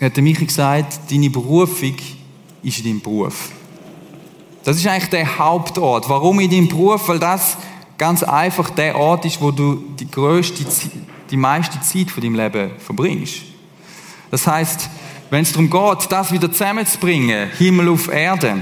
hat 0.00 0.16
der 0.16 0.24
Michi 0.24 0.44
gesagt, 0.44 0.98
deine 1.08 1.30
Berufung 1.30 1.94
ist 2.64 2.78
in 2.78 2.84
deinem 2.84 3.00
Beruf. 3.00 3.52
Das 4.64 4.76
ist 4.76 4.88
eigentlich 4.88 5.10
der 5.10 5.38
Hauptort. 5.38 6.08
Warum 6.08 6.40
in 6.40 6.50
deinem 6.50 6.66
Beruf? 6.66 7.06
Weil 7.06 7.20
das 7.20 7.58
ganz 7.96 8.24
einfach 8.24 8.70
der 8.70 8.96
Ort 8.96 9.24
ist, 9.24 9.40
wo 9.40 9.52
du 9.52 9.84
die 10.00 10.10
größte, 10.10 10.64
die 11.30 11.36
meiste 11.36 11.80
Zeit 11.80 12.10
von 12.10 12.24
deinem 12.24 12.34
Leben 12.34 12.72
verbringst. 12.80 13.36
Das 14.32 14.44
heißt, 14.44 14.90
wenn 15.30 15.42
es 15.42 15.52
darum 15.52 15.70
geht, 15.70 16.10
das 16.10 16.32
wieder 16.32 16.50
zusammenzubringen, 16.50 17.50
Himmel 17.56 17.88
auf 17.88 18.08
Erde, 18.08 18.60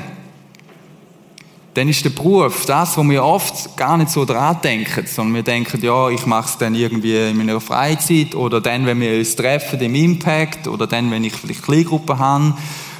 dann 1.74 1.88
ist 1.88 2.04
der 2.04 2.10
Beruf 2.10 2.66
das, 2.66 2.96
wo 2.96 3.02
wir 3.02 3.24
oft 3.24 3.76
gar 3.76 3.96
nicht 3.98 4.10
so 4.10 4.24
dran 4.24 4.58
denken, 4.62 5.06
sondern 5.06 5.34
wir 5.34 5.42
denken, 5.42 5.82
ja, 5.82 6.08
ich 6.08 6.24
mache 6.24 6.48
es 6.48 6.56
dann 6.58 6.74
irgendwie 6.74 7.30
in 7.30 7.36
meiner 7.36 7.60
Freizeit 7.60 8.36
oder 8.36 8.60
dann, 8.60 8.86
wenn 8.86 9.00
wir 9.00 9.18
uns 9.18 9.34
treffen 9.34 9.80
im 9.80 9.94
Impact 9.96 10.68
oder 10.68 10.86
dann, 10.86 11.10
wenn 11.10 11.24
ich 11.24 11.32
vielleicht 11.32 11.64
Kleingruppen 11.64 12.16
habe 12.16 12.54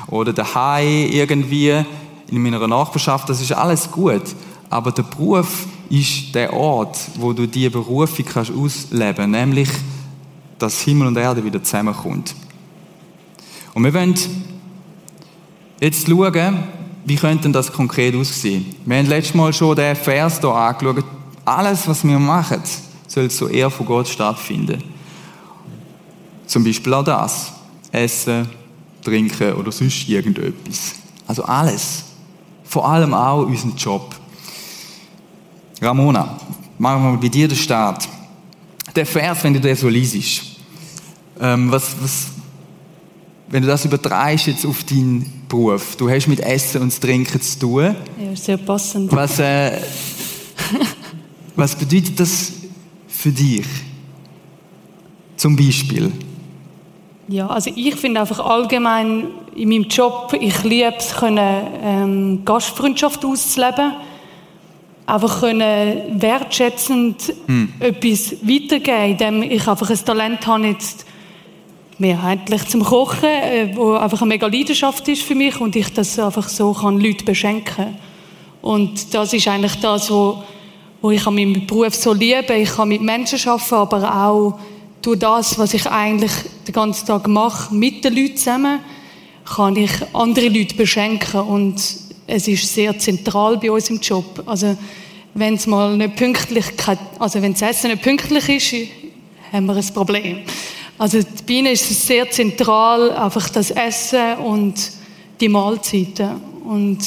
oder 0.08 0.32
daheim 0.32 1.08
irgendwie 1.10 1.84
in 2.30 2.42
meiner 2.42 2.66
Nachbarschaft, 2.66 3.28
das 3.28 3.40
ist 3.40 3.52
alles 3.52 3.90
gut. 3.90 4.24
Aber 4.70 4.90
der 4.90 5.04
Beruf 5.04 5.66
ist 5.88 6.34
der 6.34 6.52
Ort, 6.52 6.98
wo 7.16 7.32
du 7.32 7.46
diese 7.46 7.70
Berufung 7.70 8.24
kannst 8.24 8.50
ausleben, 8.50 9.30
nämlich, 9.30 9.68
dass 10.58 10.80
Himmel 10.80 11.06
und 11.08 11.16
Erde 11.16 11.44
wieder 11.44 11.62
zusammenkommt. 11.62 12.34
Und 13.72 13.84
wir 13.84 13.94
wollen 13.94 14.14
jetzt 15.80 16.08
schauen, 16.08 16.58
wie 17.04 17.16
könnte 17.16 17.50
das 17.50 17.72
konkret 17.72 18.14
aussehen? 18.14 18.74
Wir 18.84 18.98
haben 18.98 19.06
letztes 19.06 19.34
Mal 19.34 19.52
schon 19.52 19.76
den 19.76 19.94
Vers 19.94 20.40
hier 20.40 20.50
angeschaut. 20.50 21.04
Alles, 21.44 21.86
was 21.86 22.04
wir 22.04 22.18
machen, 22.18 22.62
soll 23.06 23.30
zur 23.30 23.50
Ehre 23.50 23.70
von 23.70 23.86
Gott 23.86 24.08
stattfinden. 24.08 24.82
Zum 26.46 26.64
Beispiel 26.64 26.94
auch 26.94 27.04
das. 27.04 27.52
Essen, 27.92 28.48
trinken 29.02 29.52
oder 29.52 29.70
sonst 29.70 30.08
irgendetwas. 30.08 30.94
Also 31.26 31.44
alles. 31.44 32.04
Vor 32.64 32.88
allem 32.88 33.14
auch 33.14 33.46
unseren 33.46 33.76
Job. 33.76 34.14
Ramona, 35.80 36.38
machen 36.78 37.02
wir 37.02 37.10
mal 37.10 37.18
bei 37.18 37.28
dir 37.28 37.46
den 37.46 37.56
Start. 37.56 38.08
Der 38.96 39.06
Vers, 39.06 39.44
wenn 39.44 39.54
du 39.54 39.60
den 39.60 39.76
so 39.76 39.88
liest, 39.88 40.42
ähm, 41.40 41.70
was, 41.70 41.94
was, 42.00 42.26
wenn 43.48 43.62
du 43.62 43.68
das 43.68 43.84
übertreibst 43.84 44.46
jetzt 44.46 44.64
auf 44.64 44.84
deinen 44.84 45.43
Beruf. 45.54 45.94
Du 45.94 46.10
hast 46.10 46.26
mit 46.26 46.40
Essen 46.40 46.82
und 46.82 47.00
Trinken 47.00 47.40
zu 47.40 47.58
tun. 47.60 47.94
Ja, 48.18 48.34
sehr 48.34 48.56
passend. 48.56 49.12
Was, 49.12 49.38
äh, 49.38 49.78
was 51.54 51.76
bedeutet 51.76 52.18
das 52.18 52.52
für 53.06 53.30
dich? 53.30 53.64
Zum 55.36 55.54
Beispiel? 55.54 56.10
Ja, 57.28 57.46
also 57.46 57.70
ich 57.74 57.94
finde 57.94 58.20
einfach 58.20 58.40
allgemein 58.40 59.28
in 59.54 59.68
meinem 59.68 59.84
Job, 59.84 60.36
ich 60.38 60.64
liebe 60.64 60.92
es, 60.98 61.14
können, 61.14 61.66
ähm, 61.82 62.44
Gastfreundschaft 62.44 63.24
auszuleben. 63.24 63.92
Einfach 65.06 65.40
können 65.40 66.20
wertschätzend 66.20 67.32
hm. 67.46 67.74
etwas 67.78 68.32
weitergeben, 68.42 69.12
indem 69.12 69.42
ich 69.42 69.68
einfach 69.68 69.88
ein 69.88 70.04
Talent 70.04 70.46
habe, 70.48 70.66
jetzt 70.66 71.06
mehrheitlich 71.98 72.66
zum 72.66 72.82
Kochen, 72.82 73.28
äh, 73.28 73.70
wo 73.74 73.92
einfach 73.92 74.22
eine 74.22 74.28
mega 74.28 74.46
Leidenschaft 74.46 75.06
ist 75.08 75.22
für 75.22 75.34
mich 75.34 75.60
und 75.60 75.76
ich 75.76 75.92
das 75.92 76.18
einfach 76.18 76.48
so 76.48 76.72
kann 76.72 77.00
Leute 77.00 77.24
beschenken. 77.24 77.96
Und 78.62 79.12
das 79.14 79.32
ist 79.32 79.46
eigentlich 79.46 79.74
das, 79.76 80.10
wo, 80.10 80.42
wo 81.02 81.10
ich 81.10 81.26
an 81.26 81.34
meinem 81.34 81.66
Beruf 81.66 81.94
so 81.94 82.12
liebe. 82.12 82.54
Ich 82.54 82.70
kann 82.70 82.88
mit 82.88 83.02
Menschen 83.02 83.38
arbeiten, 83.48 83.74
aber 83.74 84.24
auch 84.26 84.58
durch 85.02 85.18
das, 85.18 85.58
was 85.58 85.74
ich 85.74 85.86
eigentlich 85.86 86.32
den 86.66 86.72
ganzen 86.72 87.06
Tag 87.06 87.28
mache, 87.28 87.74
mit 87.74 88.04
den 88.04 88.14
Leuten 88.14 88.36
zusammen, 88.36 88.80
kann 89.44 89.76
ich 89.76 89.90
andere 90.14 90.48
Leute 90.48 90.74
beschenken 90.74 91.40
und 91.40 91.76
es 92.26 92.48
ist 92.48 92.74
sehr 92.74 92.98
zentral 92.98 93.58
bei 93.58 93.70
uns 93.70 93.90
im 93.90 94.00
Job. 94.00 94.42
Also 94.46 94.76
wenn 95.34 95.54
es 95.54 95.66
mal 95.66 95.96
nicht 95.96 96.16
pünktlich, 96.16 96.64
also 97.18 97.42
wenn 97.42 97.52
das 97.52 97.62
Essen 97.62 97.90
nicht 97.90 98.02
pünktlich 98.02 98.48
ist, 98.48 99.52
haben 99.52 99.66
wir 99.66 99.76
ein 99.76 99.94
Problem. 99.94 100.38
Also 100.96 101.18
bei 101.46 101.54
ihnen 101.54 101.72
ist 101.72 101.90
es 101.90 102.06
sehr 102.06 102.30
zentral, 102.30 103.10
einfach 103.12 103.48
das 103.48 103.70
Essen 103.70 104.36
und 104.44 104.74
die 105.40 105.48
Mahlzeiten. 105.48 106.30
Und 106.64 106.98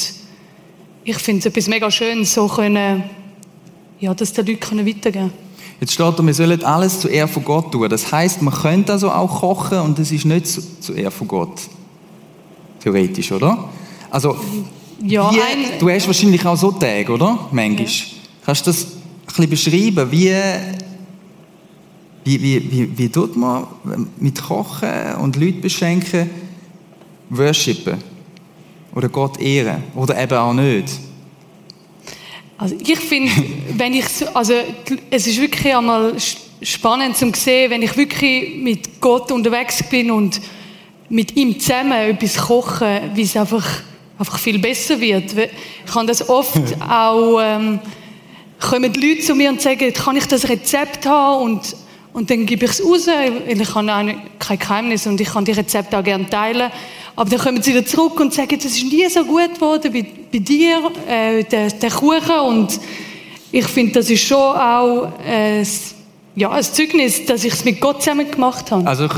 ich 1.04 1.16
finde 1.16 1.40
es 1.40 1.46
etwas 1.46 1.68
mega 1.68 1.90
schön, 1.90 2.24
so 2.24 2.48
können, 2.48 3.04
ja, 3.98 4.12
das 4.14 4.32
den 4.32 4.46
Leuten 4.46 4.86
weitergeben 4.86 5.12
können. 5.12 5.32
Jetzt 5.80 5.92
steht 5.92 6.18
da, 6.18 6.26
wir 6.26 6.34
sollen 6.34 6.64
alles 6.64 7.00
zu 7.00 7.08
Ehr 7.08 7.28
von 7.28 7.44
Gott 7.44 7.72
tun. 7.72 7.88
Das 7.88 8.10
heißt, 8.10 8.42
man 8.42 8.52
könnte 8.52 8.92
also 8.92 9.10
auch 9.10 9.40
kochen 9.40 9.78
und 9.78 9.98
es 9.98 10.10
ist 10.10 10.24
nicht 10.24 10.46
zu, 10.46 10.80
zu 10.80 10.92
Ehr 10.92 11.10
von 11.10 11.28
Gott. 11.28 11.60
Theoretisch, 12.80 13.30
oder? 13.32 13.68
Also, 14.10 14.36
ja, 15.02 15.30
wie, 15.30 15.78
du 15.78 15.88
hast 15.88 16.06
wahrscheinlich 16.06 16.44
auch 16.44 16.56
so 16.56 16.72
Tage, 16.72 17.12
oder? 17.12 17.48
Manchmal. 17.52 17.86
Ja. 17.86 17.92
Kannst 18.44 18.66
du 18.66 18.70
das 18.70 18.84
ein 18.84 19.46
bisschen 19.46 19.50
beschreiben? 19.50 20.10
Wie 20.10 20.34
wie, 22.24 22.42
wie, 22.42 22.72
wie, 22.72 22.98
wie 22.98 23.08
tut 23.08 23.36
man 23.36 23.66
mit 24.18 24.42
Kochen 24.42 25.14
und 25.20 25.36
Leute 25.36 25.60
beschenken, 25.60 26.28
worshipen? 27.30 27.98
Oder 28.94 29.08
Gott 29.08 29.40
ehren? 29.40 29.84
Oder 29.94 30.20
eben 30.20 30.36
auch 30.36 30.52
nicht? 30.52 30.88
Also 32.58 32.76
ich 32.78 32.98
finde, 32.98 33.30
wenn 33.76 33.94
ich, 33.94 34.04
also 34.34 34.54
es 35.10 35.26
ist 35.26 35.40
wirklich 35.40 35.74
einmal 35.74 36.14
spannend 36.60 37.16
zu 37.16 37.30
sehen, 37.34 37.70
wenn 37.70 37.82
ich 37.82 37.96
wirklich 37.96 38.56
mit 38.56 39.00
Gott 39.00 39.30
unterwegs 39.30 39.82
bin 39.88 40.10
und 40.10 40.40
mit 41.08 41.36
ihm 41.36 41.58
zusammen 41.58 41.92
etwas 41.92 42.36
kochen, 42.36 43.12
wie 43.14 43.22
es 43.22 43.36
einfach, 43.36 43.66
einfach 44.18 44.38
viel 44.38 44.58
besser 44.58 45.00
wird. 45.00 45.32
Ich 45.86 45.94
habe 45.94 46.06
das 46.06 46.28
oft 46.28 46.60
auch, 46.80 47.38
ähm, 47.40 47.78
kommen 48.60 48.92
die 48.92 49.00
Leute 49.00 49.22
zu 49.22 49.34
mir 49.34 49.50
und 49.50 49.62
sagen, 49.62 49.92
kann 49.92 50.16
ich 50.16 50.26
das 50.26 50.48
Rezept 50.48 51.06
haben 51.06 51.44
und 51.44 51.76
und 52.18 52.28
dann 52.30 52.46
gebe 52.46 52.64
ich 52.64 52.72
es 52.72 52.84
raus, 52.84 53.06
weil 53.06 53.60
ich 53.60 53.74
habe 53.76 53.92
auch 53.92 54.38
kein 54.40 54.58
Geheimnis 54.58 55.06
und 55.06 55.20
ich 55.20 55.28
kann 55.28 55.44
die 55.44 55.52
Rezepte 55.52 55.96
auch 55.96 56.02
gerne 56.02 56.28
teilen. 56.28 56.68
Aber 57.14 57.30
dann 57.30 57.38
kommen 57.38 57.62
sie 57.62 57.70
wieder 57.70 57.86
zurück 57.86 58.18
und 58.18 58.34
sagen, 58.34 58.58
das 58.60 58.72
ist 58.72 58.82
nie 58.82 59.08
so 59.08 59.24
gut 59.24 59.54
geworden 59.54 59.92
bei, 59.92 60.04
bei 60.32 60.38
dir, 60.40 60.90
äh, 61.08 61.44
der, 61.44 61.70
der 61.70 61.90
Kuchen. 61.92 62.40
Und 62.44 62.80
ich 63.52 63.64
finde, 63.66 63.92
das 63.92 64.10
ist 64.10 64.24
schon 64.24 64.36
auch 64.36 65.12
äh, 65.24 65.64
ja, 66.34 66.50
ein 66.50 66.64
Zeugnis, 66.64 67.24
dass 67.24 67.44
ich 67.44 67.52
es 67.52 67.64
mit 67.64 67.80
Gott 67.80 68.02
zusammen 68.02 68.28
gemacht 68.28 68.68
habe. 68.72 68.84
Also, 68.84 69.08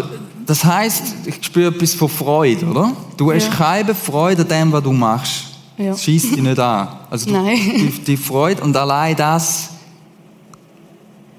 das 0.45 0.62
heisst, 0.62 1.14
ich 1.25 1.37
spüre 1.40 1.75
etwas 1.75 1.95
von 1.95 2.11
Freude, 2.11 2.66
oder? 2.66 2.92
Du 3.16 3.33
hast 3.33 3.47
ja. 3.47 3.54
keine 3.54 3.95
Freude 3.95 4.42
an 4.42 4.49
dem, 4.49 4.73
was 4.73 4.83
du 4.83 4.92
machst. 4.92 5.45
Ja. 5.78 5.92
Das 5.92 6.04
schießt 6.04 6.33
dich 6.33 6.42
nicht 6.42 6.59
an. 6.59 6.88
Also, 7.09 7.30
du, 7.30 7.33
Nein. 7.42 7.57
Die, 7.57 8.04
die 8.04 8.16
Freude 8.19 8.62
und 8.62 8.76
allein 8.76 9.16
das 9.16 9.71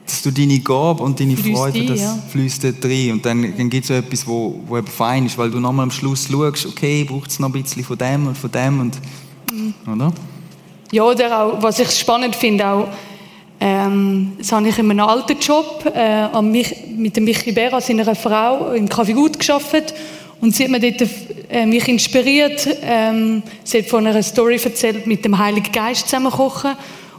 dass 0.05 0.21
du 0.21 0.31
deine 0.31 0.59
Gabe 0.59 1.03
und 1.03 1.19
deine 1.19 1.37
Fließt 1.37 1.57
Freude, 1.57 1.85
das 1.85 2.01
ja. 2.01 2.17
fließt 2.29 2.63
dort 2.63 2.85
rein. 2.85 3.11
Und 3.11 3.25
dann, 3.25 3.41
dann 3.57 3.69
gibt 3.69 3.83
es 3.83 3.87
so 3.87 3.93
etwas, 3.93 4.27
wo, 4.27 4.59
wo 4.67 4.77
eben 4.77 4.87
fein 4.87 5.25
ist, 5.25 5.37
weil 5.37 5.51
du 5.51 5.59
nochmal 5.59 5.83
am 5.83 5.91
Schluss 5.91 6.27
schaust, 6.29 6.65
okay, 6.65 7.03
braucht 7.03 7.29
es 7.29 7.39
noch 7.39 7.53
ein 7.53 7.61
bisschen 7.61 7.83
von 7.83 7.97
dem 7.97 8.27
und 8.27 8.37
von 8.37 8.51
dem 8.51 8.79
und, 8.81 8.97
mhm. 9.51 9.73
oder? 9.93 10.13
Ja, 10.91 11.03
oder 11.03 11.41
auch, 11.41 11.63
was 11.63 11.79
ich 11.79 11.89
spannend 11.91 12.35
finde, 12.35 12.67
auch, 12.67 12.87
ähm, 13.59 14.33
das 14.39 14.51
habe 14.51 14.67
ich 14.67 14.77
in 14.79 14.89
einem 14.89 15.07
alten 15.07 15.37
Job 15.39 15.85
äh, 15.93 16.41
mit 16.41 17.15
dem 17.15 17.23
Michi 17.23 17.51
Bera, 17.51 17.79
seiner 17.79 18.15
Frau, 18.15 18.73
im 18.73 18.89
Café 18.89 19.13
Gut 19.13 19.39
gearbeitet. 19.39 19.93
Und 20.41 20.55
sie 20.55 20.63
hat 20.63 20.71
mir 20.71 20.79
dort 20.79 21.07
äh, 21.49 21.67
mich 21.67 21.87
inspiriert. 21.87 22.67
Ähm, 22.81 23.43
sie 23.63 23.79
hat 23.79 23.85
von 23.85 24.07
einer 24.07 24.23
Story 24.23 24.59
erzählt, 24.61 25.05
mit 25.05 25.23
dem 25.23 25.37
Heiligen 25.37 25.71
Geist 25.71 26.09
zusammen 26.09 26.31
kochen. 26.31 26.75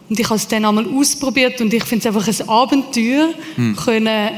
Und 0.09 0.19
ich 0.19 0.27
habe 0.27 0.37
es 0.37 0.47
dann 0.49 0.65
einmal 0.65 0.87
ausprobiert 0.87 1.61
und 1.61 1.73
ich 1.73 1.85
finde 1.85 2.09
es 2.09 2.15
einfach 2.15 2.29
ein 2.29 2.49
Abenteuer, 2.49 3.31
hm. 3.57 3.77
können 3.77 4.31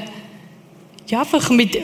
ja, 1.07 1.21
einfach 1.21 1.51
mit, 1.51 1.77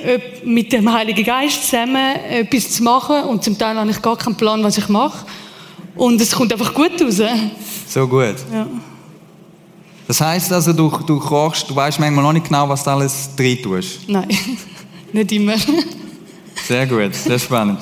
mit 0.44 0.72
dem 0.72 0.90
Heiligen 0.90 1.24
Geist 1.24 1.64
zusammen 1.64 2.16
etwas 2.30 2.70
zu 2.70 2.82
machen. 2.82 3.24
Und 3.24 3.44
zum 3.44 3.58
Teil 3.58 3.76
habe 3.76 3.90
ich 3.90 4.00
gar 4.00 4.16
keinen 4.16 4.36
Plan, 4.36 4.62
was 4.62 4.78
ich 4.78 4.88
mache. 4.88 5.26
Und 5.94 6.20
es 6.20 6.30
kommt 6.32 6.52
einfach 6.52 6.72
gut 6.72 7.00
raus. 7.02 7.20
So 7.86 8.06
gut. 8.06 8.36
Ja. 8.52 8.66
Das 10.06 10.20
heisst 10.20 10.52
also, 10.52 10.72
du, 10.72 10.90
du 11.06 11.20
kochst, 11.20 11.68
du 11.70 11.76
weißt 11.76 12.00
manchmal 12.00 12.24
noch 12.24 12.32
nicht 12.32 12.46
genau, 12.46 12.68
was 12.68 12.82
du 12.82 12.90
alles 12.90 13.30
drin 13.36 13.62
tust? 13.62 14.08
Nein, 14.08 14.28
nicht 15.12 15.32
immer. 15.32 15.54
Sehr 16.66 16.86
gut, 16.86 17.14
sehr 17.14 17.38
spannend. 17.38 17.78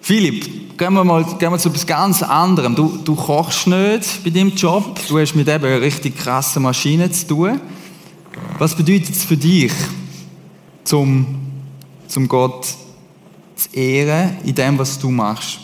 Philipp, 0.00 0.69
gehen 0.80 0.94
wir 0.94 1.04
mal 1.04 1.22
gehen 1.38 1.52
wir 1.52 1.58
zu 1.58 1.68
etwas 1.68 1.86
ganz 1.86 2.22
anderem. 2.22 2.74
Du, 2.74 2.98
du 3.04 3.14
kochst 3.14 3.66
nicht 3.66 4.24
bei 4.24 4.30
deinem 4.30 4.54
Job, 4.54 4.98
du 5.08 5.18
hast 5.18 5.34
mit 5.34 5.46
eben 5.46 5.66
richtig 5.66 6.16
krassen 6.16 6.62
Maschinen 6.62 7.12
zu 7.12 7.26
tun. 7.26 7.60
Was 8.58 8.74
bedeutet 8.74 9.10
es 9.10 9.24
für 9.24 9.36
dich, 9.36 9.72
zum, 10.84 11.26
zum 12.08 12.26
Gott 12.26 12.66
zu 13.56 13.68
ehren 13.78 14.38
in 14.42 14.54
dem, 14.54 14.78
was 14.78 14.98
du 14.98 15.10
machst? 15.10 15.58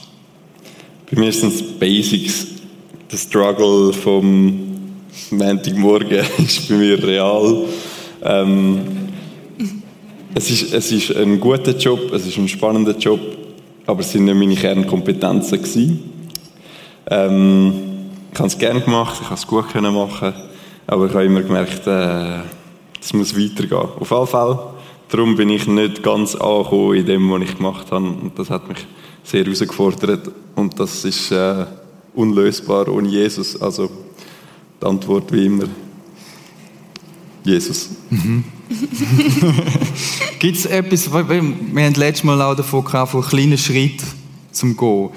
Bei 1.11 1.19
mir 1.19 1.33
sind 1.33 1.55
es 1.55 1.63
Basics. 1.63 2.49
Der 3.11 3.17
Struggle 3.17 3.95
vom 3.95 4.91
Montagmorgen 5.31 6.27
ist 6.39 6.69
bei 6.69 6.75
mir 6.75 7.03
real. 7.03 7.65
Ähm, 8.23 8.81
es, 10.35 10.51
ist, 10.51 10.75
es 10.75 10.93
ist 10.93 11.17
ein 11.17 11.41
guter 11.41 11.75
Job, 11.75 12.13
es 12.13 12.27
ist 12.27 12.37
ein 12.37 12.49
spannender 12.49 12.95
Job, 12.99 13.46
aber 13.87 14.01
es 14.01 14.13
sind 14.13 14.25
nicht 14.25 14.35
meine 14.35 14.55
Kernkompetenzen. 14.55 16.01
Ähm, 17.09 17.73
ich 18.33 18.39
habe 18.39 18.49
es 18.49 18.59
gerne 18.59 18.81
gemacht, 18.81 19.19
ich 19.21 19.27
habe 19.27 19.35
es 19.35 19.47
gut 19.47 19.75
machen, 19.75 20.35
aber 20.87 21.07
ich 21.07 21.13
habe 21.13 21.25
immer 21.25 21.43
gemerkt, 21.43 21.87
äh, 21.87 22.41
es 23.01 23.13
muss 23.13 23.37
weitergehen. 23.37 23.89
Auf 24.01 24.11
jeden 24.11 24.27
Fall. 24.27 24.59
Darum 25.09 25.37
bin 25.37 25.51
ich 25.51 25.69
nicht 25.69 26.03
ganz 26.03 26.35
angekommen 26.35 26.97
in 26.97 27.07
dem, 27.07 27.31
was 27.31 27.43
ich 27.43 27.57
gemacht 27.57 27.93
habe. 27.93 28.07
Und 28.07 28.33
das 28.37 28.51
hat 28.51 28.69
mich 28.69 28.85
sehr 29.23 29.45
herausgefordert. 29.45 30.31
Und 30.57 30.79
das 30.81 31.05
ist 31.05 31.31
äh, 31.31 31.65
unlösbar 32.15 32.89
ohne 32.89 33.09
Jesus. 33.09 33.61
Also 33.61 33.89
die 34.83 34.87
Antwort 34.87 35.33
wie 35.33 35.47
immer, 35.47 35.67
Jesus. 37.47 37.91
Mhm. 38.11 38.45
Gibt 40.39 40.59
es 40.59 40.67
etwas, 40.67 41.11
wir 41.13 41.23
haben 41.25 41.95
letztes 41.95 42.25
Mal 42.25 42.41
auch 42.43 42.57
davon 42.57 42.85
gehabt, 42.85 43.13
von 43.13 43.23
kleinen 43.23 43.57
Schritten 43.57 44.07
zum 44.51 44.77
Gehen. 44.77 45.11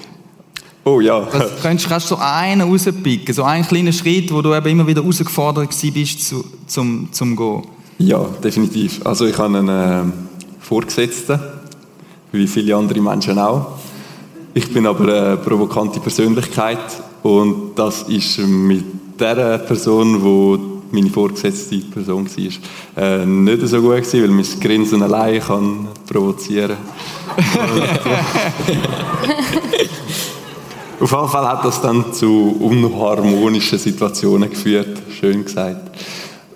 Oh 0.85 0.99
ja. 1.01 1.27
Was, 1.31 1.61
kannst, 1.61 1.89
kannst 1.89 2.11
du 2.11 2.15
so 2.15 2.21
einen 2.21 2.61
rauspicken, 2.61 3.33
so 3.33 3.43
einen 3.43 3.65
kleinen 3.65 3.93
Schritt, 3.93 4.31
wo 4.31 4.41
du 4.41 4.53
eben 4.55 4.67
immer 4.67 4.87
wieder 4.87 5.01
herausgefordert 5.01 5.75
bist 5.93 6.27
zu, 6.27 6.43
zum, 6.67 7.09
zum 7.11 7.35
Gehen? 7.35 7.63
Ja, 7.97 8.23
definitiv. 8.43 9.05
Also 9.05 9.25
ich 9.25 9.37
habe 9.37 9.57
einen 9.57 10.09
äh, 10.09 10.13
Vorgesetzten, 10.59 11.39
wie 12.31 12.47
viele 12.47 12.75
andere 12.75 13.01
Menschen 13.01 13.37
auch. 13.39 13.79
Ich 14.53 14.71
bin 14.71 14.85
aber 14.85 15.03
eine 15.03 15.37
provokante 15.37 15.99
Persönlichkeit 15.99 16.79
und 17.23 17.73
das 17.75 18.03
ist 18.03 18.39
mit 18.39 18.85
der 19.19 19.57
Person, 19.59 20.21
die 20.23 20.78
meine 20.91 21.09
vorgesetzte 21.09 21.77
Person 21.77 22.27
war, 22.27 23.03
äh, 23.03 23.25
nicht 23.25 23.67
so 23.67 23.81
gut 23.81 23.97
gewesen, 23.97 24.21
weil 24.21 24.29
mein 24.29 24.45
Grinsen 24.59 25.01
allein 25.01 25.41
kann 25.41 25.87
provozieren. 26.07 26.77
Auf 30.99 31.11
jeden 31.11 31.29
Fall 31.29 31.47
hat 31.47 31.63
das 31.63 31.81
dann 31.81 32.11
zu 32.13 32.57
unharmonischen 32.59 33.79
Situationen 33.79 34.49
geführt, 34.49 35.01
schön 35.17 35.45
gesagt. 35.45 35.97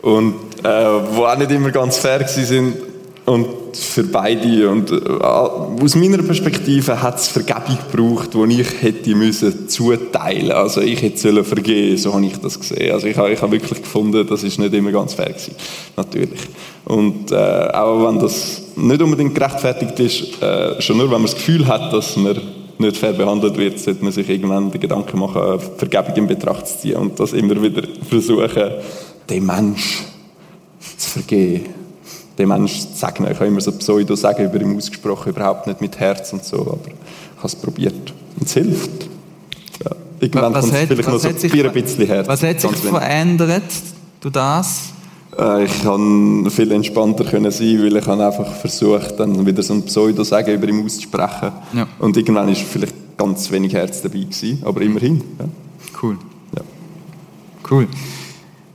Und 0.01 0.35
äh, 0.63 0.69
wo 1.15 1.23
auch 1.25 1.37
nicht 1.37 1.51
immer 1.51 1.71
ganz 1.71 1.97
fair 1.97 2.27
sind 2.27 2.92
und 3.25 3.47
für 3.73 4.03
beide. 4.03 4.69
Und 4.69 4.91
äh, 4.91 4.95
aus 5.21 5.95
meiner 5.95 6.21
Perspektive 6.21 7.01
hat 7.01 7.19
es 7.19 7.27
Vergebung 7.27 7.77
gebraucht, 7.89 8.29
die 8.33 8.61
ich 8.61 8.81
hätte 8.81 9.15
müssen 9.15 9.69
zuteilen. 9.69 10.51
Also 10.51 10.81
ich 10.81 11.01
hätte 11.01 11.17
sollen 11.17 11.45
vergeben, 11.45 11.97
so 11.97 12.13
habe 12.13 12.25
ich 12.25 12.37
das 12.37 12.59
gesehen. 12.59 12.91
Also 12.91 13.07
ich 13.07 13.17
habe, 13.17 13.31
ich 13.31 13.41
habe 13.41 13.53
wirklich 13.53 13.81
gefunden, 13.81 14.27
das 14.27 14.43
ist 14.43 14.59
nicht 14.59 14.73
immer 14.73 14.91
ganz 14.91 15.13
fair 15.13 15.29
gewesen, 15.29 15.55
natürlich. 15.95 16.41
Und 16.85 17.31
äh, 17.31 17.35
auch 17.35 18.07
wenn 18.07 18.19
das 18.19 18.61
nicht 18.75 19.01
unbedingt 19.01 19.35
gerechtfertigt 19.35 19.99
ist, 19.99 20.41
äh, 20.41 20.81
schon 20.81 20.97
nur 20.97 21.05
wenn 21.05 21.13
man 21.13 21.23
das 21.23 21.35
Gefühl 21.35 21.65
hat, 21.67 21.93
dass 21.93 22.17
man 22.17 22.39
nicht 22.77 22.97
fair 22.97 23.13
behandelt 23.13 23.55
wird, 23.57 23.79
sollte 23.79 24.03
man 24.03 24.11
sich 24.11 24.27
irgendwann 24.27 24.71
die 24.71 24.79
Gedanken 24.79 25.19
machen, 25.19 25.59
Vergebung 25.77 26.15
in 26.15 26.27
Betracht 26.27 26.67
zu 26.67 26.79
ziehen 26.79 26.97
und 26.97 27.19
das 27.19 27.31
immer 27.31 27.61
wieder 27.61 27.83
versuchen, 28.09 28.71
den 29.29 29.45
Menschen 29.45 30.05
zu 30.97 31.09
vergeben. 31.09 31.82
Dem 32.37 32.49
Menschen 32.49 32.93
zu 32.93 32.97
sagen. 32.97 33.27
Ich 33.29 33.35
habe 33.35 33.47
immer 33.47 33.61
so 33.61 33.71
Pseudo-Sagen 33.71 34.45
über 34.45 34.59
ihn 34.59 34.75
ausgesprochen, 34.75 35.29
überhaupt 35.29 35.67
nicht 35.67 35.81
mit 35.81 35.99
Herz 35.99 36.33
und 36.33 36.43
so, 36.43 36.61
aber 36.61 36.87
ich 36.87 37.37
habe 37.37 37.47
es 37.47 37.55
probiert. 37.55 38.13
Und 38.39 38.47
es 38.47 38.53
hilft. 38.53 39.07
Ja. 39.83 39.91
Irgendwann 40.19 40.53
kommt 40.53 40.65
es 40.65 40.71
vielleicht 40.71 41.07
noch 41.07 41.19
so 41.19 41.27
ein 41.27 41.73
bisschen 41.73 42.07
Herz. 42.07 42.27
Was 42.27 42.43
hat 42.43 42.59
sich 42.59 42.71
verändert, 42.71 43.63
du 44.21 44.29
das? 44.29 44.93
Äh, 45.37 45.65
ich 45.65 45.83
kann 45.83 46.49
viel 46.49 46.71
entspannter 46.71 47.23
können 47.25 47.51
sein, 47.51 47.83
weil 47.83 47.97
ich 47.97 48.05
habe 48.05 48.25
einfach 48.25 48.51
versucht, 48.53 49.19
dann 49.19 49.45
wieder 49.45 49.61
so 49.61 49.73
ein 49.75 49.83
Pseudo-Sagen 49.83 50.55
über 50.55 50.67
ihn 50.67 50.83
auszusprechen. 50.83 51.51
Ja. 51.73 51.87
Und 51.99 52.17
irgendwann 52.17 52.49
ist 52.49 52.61
vielleicht 52.61 52.95
ganz 53.17 53.51
wenig 53.51 53.73
Herz 53.73 54.01
dabei 54.01 54.19
gewesen, 54.19 54.61
aber 54.65 54.81
immerhin. 54.81 55.21
Ja. 55.39 55.45
Cool. 56.01 56.17
Ja. 56.55 56.61
Cool 57.69 57.87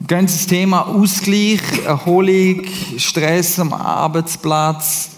ganzes 0.08 0.46
Thema 0.46 0.86
Ausgleich, 0.86 1.60
Erholung, 1.84 2.64
Stress 2.96 3.58
am 3.60 3.74
Arbeitsplatz, 3.74 5.10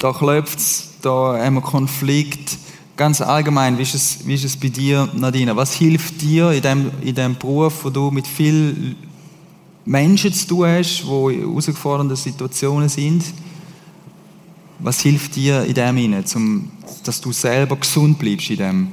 da 0.00 0.12
klopft 0.12 0.58
es, 0.58 0.90
da 1.00 1.38
haben 1.38 1.54
wir 1.54 1.60
Konflikt. 1.60 2.58
Ganz 2.96 3.20
allgemein, 3.20 3.78
wie 3.78 3.82
ist, 3.82 3.94
es, 3.94 4.26
wie 4.26 4.34
ist 4.34 4.44
es 4.44 4.56
bei 4.56 4.68
dir, 4.68 5.08
Nadine? 5.14 5.54
Was 5.54 5.72
hilft 5.74 6.20
dir 6.20 6.50
in 6.50 6.62
dem, 6.62 6.90
in 7.00 7.14
dem 7.14 7.36
Beruf, 7.36 7.84
wo 7.84 7.90
du 7.90 8.10
mit 8.10 8.26
vielen 8.26 8.96
Menschen 9.84 10.32
zu 10.32 10.48
tun 10.48 10.66
hast, 10.66 11.04
die 11.04 11.34
in 11.34 11.40
herausgefordernden 11.42 12.16
Situationen 12.16 12.88
sind? 12.88 13.22
Was 14.80 15.00
hilft 15.00 15.36
dir 15.36 15.62
in 15.62 15.74
dem 15.74 15.96
hinein, 15.96 16.24
dass 17.04 17.20
du 17.20 17.30
selber 17.30 17.76
gesund 17.76 18.18
bleibst 18.18 18.50
in 18.50 18.56
dem? 18.56 18.88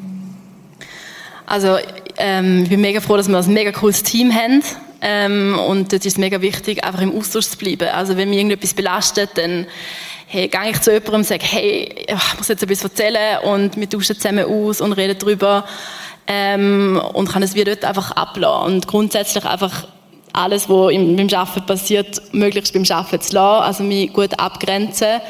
Also 1.47 1.77
ähm, 2.17 2.63
ich 2.63 2.69
bin 2.69 2.81
mega 2.81 3.01
froh, 3.01 3.17
dass 3.17 3.27
wir 3.27 3.37
ein 3.37 3.53
mega 3.53 3.71
cooles 3.71 4.03
Team 4.03 4.33
haben. 4.33 4.63
Ähm, 5.01 5.59
und 5.67 5.91
dort 5.91 6.05
ist 6.05 6.13
es 6.13 6.17
mega 6.17 6.41
wichtig, 6.41 6.83
einfach 6.83 7.01
im 7.01 7.15
Austausch 7.17 7.47
zu 7.47 7.57
bleiben. 7.57 7.89
Also 7.89 8.17
wenn 8.17 8.29
mich 8.29 8.39
irgendetwas 8.39 8.73
belastet, 8.73 9.31
dann 9.35 9.67
hey, 10.27 10.47
gehe 10.47 10.71
ich 10.71 10.81
zu 10.81 10.91
jemandem 10.91 11.15
und 11.15 11.25
sage, 11.25 11.45
hey, 11.45 12.05
ich 12.07 12.37
muss 12.37 12.47
jetzt 12.47 12.63
etwas 12.63 12.83
erzählen 12.83 13.39
und 13.43 13.77
wir 13.77 13.89
tauschen 13.89 14.15
zusammen 14.15 14.45
aus 14.45 14.81
und 14.81 14.93
reden 14.93 15.17
darüber. 15.19 15.65
Ähm, 16.27 16.99
und 17.13 17.29
kann 17.29 17.43
es 17.43 17.53
wie 17.53 17.63
dort 17.63 17.85
einfach 17.85 18.11
ablassen. 18.11 18.73
Und 18.73 18.87
grundsätzlich 18.87 19.45
einfach 19.45 19.87
alles, 20.33 20.67
was 20.69 20.91
im, 20.91 21.15
beim 21.15 21.29
Arbeiten 21.29 21.65
passiert, 21.65 22.21
möglichst 22.33 22.73
beim 22.73 22.83
Arbeiten 22.89 23.21
zu 23.21 23.35
lassen, 23.35 23.63
also 23.63 23.83
mich 23.83 24.11
gut 24.11 24.39
abgrenzen. 24.39 25.21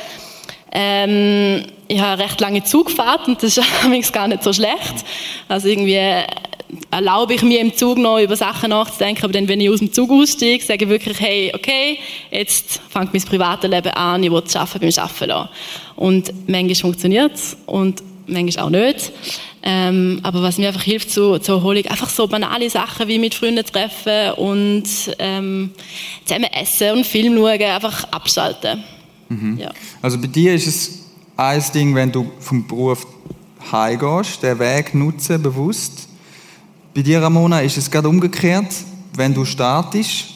Ähm, 0.72 1.66
ich 1.88 2.00
habe 2.00 2.24
recht 2.24 2.40
lange 2.42 2.64
Zugfahrt 2.64 3.28
und 3.28 3.42
das 3.44 3.58
ist 3.58 4.14
gar 4.14 4.28
nicht 4.28 4.44
so 4.44 4.54
schlecht. 4.54 5.06
Also 5.48 5.68
irgendwie 5.68 6.00
erlaube 6.92 7.34
ich 7.34 7.42
mir 7.42 7.60
im 7.60 7.76
Zug 7.76 7.98
noch 7.98 8.20
über 8.20 8.36
Sachen 8.36 8.70
nachzudenken, 8.70 9.24
aber 9.24 9.34
dann, 9.34 9.48
wenn 9.48 9.62
ich 9.62 9.70
aus 9.70 9.80
dem 9.80 9.92
Zug 9.92 10.12
aussteige, 10.12 10.64
sage 10.64 10.86
ich 10.86 10.90
wirklich, 10.90 11.20
hey, 11.20 11.52
okay, 11.54 12.00
jetzt 12.32 12.82
fängt 12.90 13.14
mein 13.14 13.22
privates 13.24 13.70
Leben 13.70 13.92
an, 13.92 14.24
ich 14.24 14.32
will 14.32 14.44
Arbeiten 14.54 14.80
beim 14.80 14.90
Arbeiten 14.90 15.30
lassen. 15.30 15.50
Und 15.96 16.34
manchmal 16.48 16.76
funktioniert 16.76 17.36
es 17.36 17.58
und 17.66 18.04
manchmal 18.28 18.66
auch 18.66 18.70
nicht. 18.70 19.12
Ähm, 19.68 20.20
aber 20.22 20.44
was 20.44 20.58
mir 20.60 20.68
einfach 20.68 20.84
hilft 20.84 21.10
zur, 21.10 21.42
zur 21.42 21.58
Erholung, 21.58 21.86
einfach 21.88 22.10
so 22.10 22.28
banale 22.28 22.70
Sachen 22.70 23.08
wie 23.08 23.18
mit 23.18 23.34
Freunden 23.34 23.66
treffen 23.66 24.34
und 24.34 24.84
ähm, 25.18 25.72
zusammen 26.24 26.50
essen 26.54 26.98
und 26.98 27.06
Film 27.06 27.36
schauen, 27.36 27.62
einfach 27.62 28.04
abschalten. 28.12 28.84
Mhm. 29.30 29.58
Ja. 29.58 29.72
Also 30.04 30.20
bei 30.20 30.28
dir 30.28 30.54
ist 30.54 30.68
es 30.68 31.06
ein 31.36 31.64
Ding, 31.74 31.96
wenn 31.96 32.12
du 32.12 32.32
vom 32.40 32.68
Beruf 32.68 33.08
heimgehst, 33.72 34.44
den 34.44 34.60
Weg 34.60 34.94
nutzen, 34.94 35.42
bewusst. 35.42 36.10
Bei 36.96 37.02
dir, 37.02 37.22
Ramona, 37.22 37.60
ist 37.60 37.76
es 37.76 37.92
gerade 37.92 38.08
umgekehrt, 38.08 38.74
wenn 39.18 39.34
du 39.34 39.44
startest. 39.44 40.28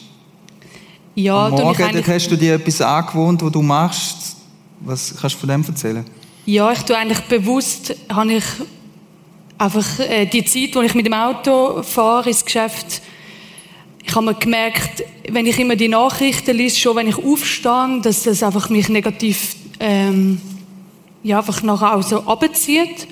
Ja, 1.14 1.46
Am 1.46 1.52
Morgen 1.52 2.06
hast 2.06 2.30
du 2.30 2.36
dir 2.36 2.56
etwas 2.56 2.82
angewohnt, 2.82 3.40
was 3.40 3.50
du 3.50 3.62
machst. 3.62 4.36
Was 4.80 5.14
kannst 5.18 5.36
du 5.36 5.40
von 5.40 5.48
dem 5.48 5.64
erzählen? 5.66 6.04
Ja, 6.44 6.70
ich 6.70 6.80
tue 6.80 6.98
eigentlich 6.98 7.20
bewusst, 7.20 7.96
habe 8.10 8.34
ich 8.34 8.44
einfach 9.56 10.00
äh, 10.00 10.26
die 10.26 10.44
Zeit, 10.44 10.74
wo 10.74 10.82
ich 10.82 10.94
mit 10.94 11.06
dem 11.06 11.14
Auto 11.14 11.82
fahre 11.82 12.28
ins 12.28 12.44
Geschäft, 12.44 13.00
ich 14.04 14.14
habe 14.14 14.26
mir 14.26 14.34
gemerkt, 14.34 15.02
wenn 15.30 15.46
ich 15.46 15.58
immer 15.58 15.76
die 15.76 15.88
Nachrichten 15.88 16.54
lese, 16.54 16.78
schon 16.78 16.96
wenn 16.96 17.08
ich 17.08 17.16
aufstehe, 17.16 18.00
dass 18.02 18.24
das 18.24 18.42
einfach 18.42 18.68
mich 18.68 18.90
negativ 18.90 19.56
ähm, 19.78 20.42
ja, 21.22 21.38
einfach 21.38 21.62
nachher 21.62 21.96
auch 21.96 22.02
so 22.02 22.18
runterzieht. 22.18 23.08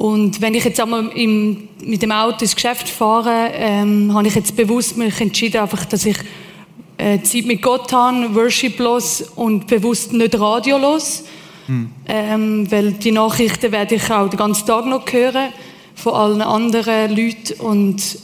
Und 0.00 0.40
wenn 0.40 0.54
ich 0.54 0.64
jetzt 0.64 0.80
einmal 0.80 1.08
im, 1.08 1.68
mit 1.84 2.00
dem 2.00 2.10
Auto 2.10 2.38
ins 2.40 2.54
Geschäft 2.54 2.88
fahre, 2.88 3.50
ähm, 3.52 4.14
habe 4.14 4.28
ich 4.28 4.34
jetzt 4.34 4.56
bewusst 4.56 4.96
mich 4.96 5.20
entschieden, 5.20 5.60
einfach, 5.60 5.84
dass 5.84 6.06
ich 6.06 6.16
äh, 6.96 7.20
Zeit 7.20 7.44
mit 7.44 7.60
Gott 7.60 7.92
habe, 7.92 8.34
Worship 8.34 8.78
los 8.78 9.22
und 9.36 9.66
bewusst 9.66 10.14
nicht 10.14 10.40
Radio 10.40 10.78
los. 10.78 11.24
Hm. 11.66 11.90
Ähm, 12.08 12.70
weil 12.70 12.92
die 12.92 13.12
Nachrichten 13.12 13.72
werde 13.72 13.96
ich 13.96 14.10
auch 14.10 14.30
den 14.30 14.38
ganzen 14.38 14.66
Tag 14.66 14.86
noch 14.86 15.04
hören 15.12 15.50
von 15.94 16.14
allen 16.14 16.40
anderen 16.40 17.14
Leuten 17.14 17.60
und 17.60 18.18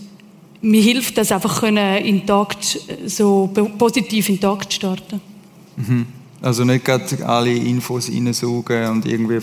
mir 0.63 0.81
hilft 0.81 1.19
das 1.19 1.31
einfach 1.31 1.61
können, 1.61 2.03
intakt, 2.03 2.81
so 3.05 3.51
positiv 3.77 4.31
in 4.31 4.41
Tag 4.41 4.73
zu 4.73 4.77
starten. 4.77 5.21
Mhm. 5.77 6.07
Also 6.41 6.65
nicht 6.65 6.87
gerade 6.87 7.05
alle 7.27 7.53
Infos 7.53 8.09
reinsaugen 8.09 8.87
und 8.93 9.05
irgendwie 9.05 9.41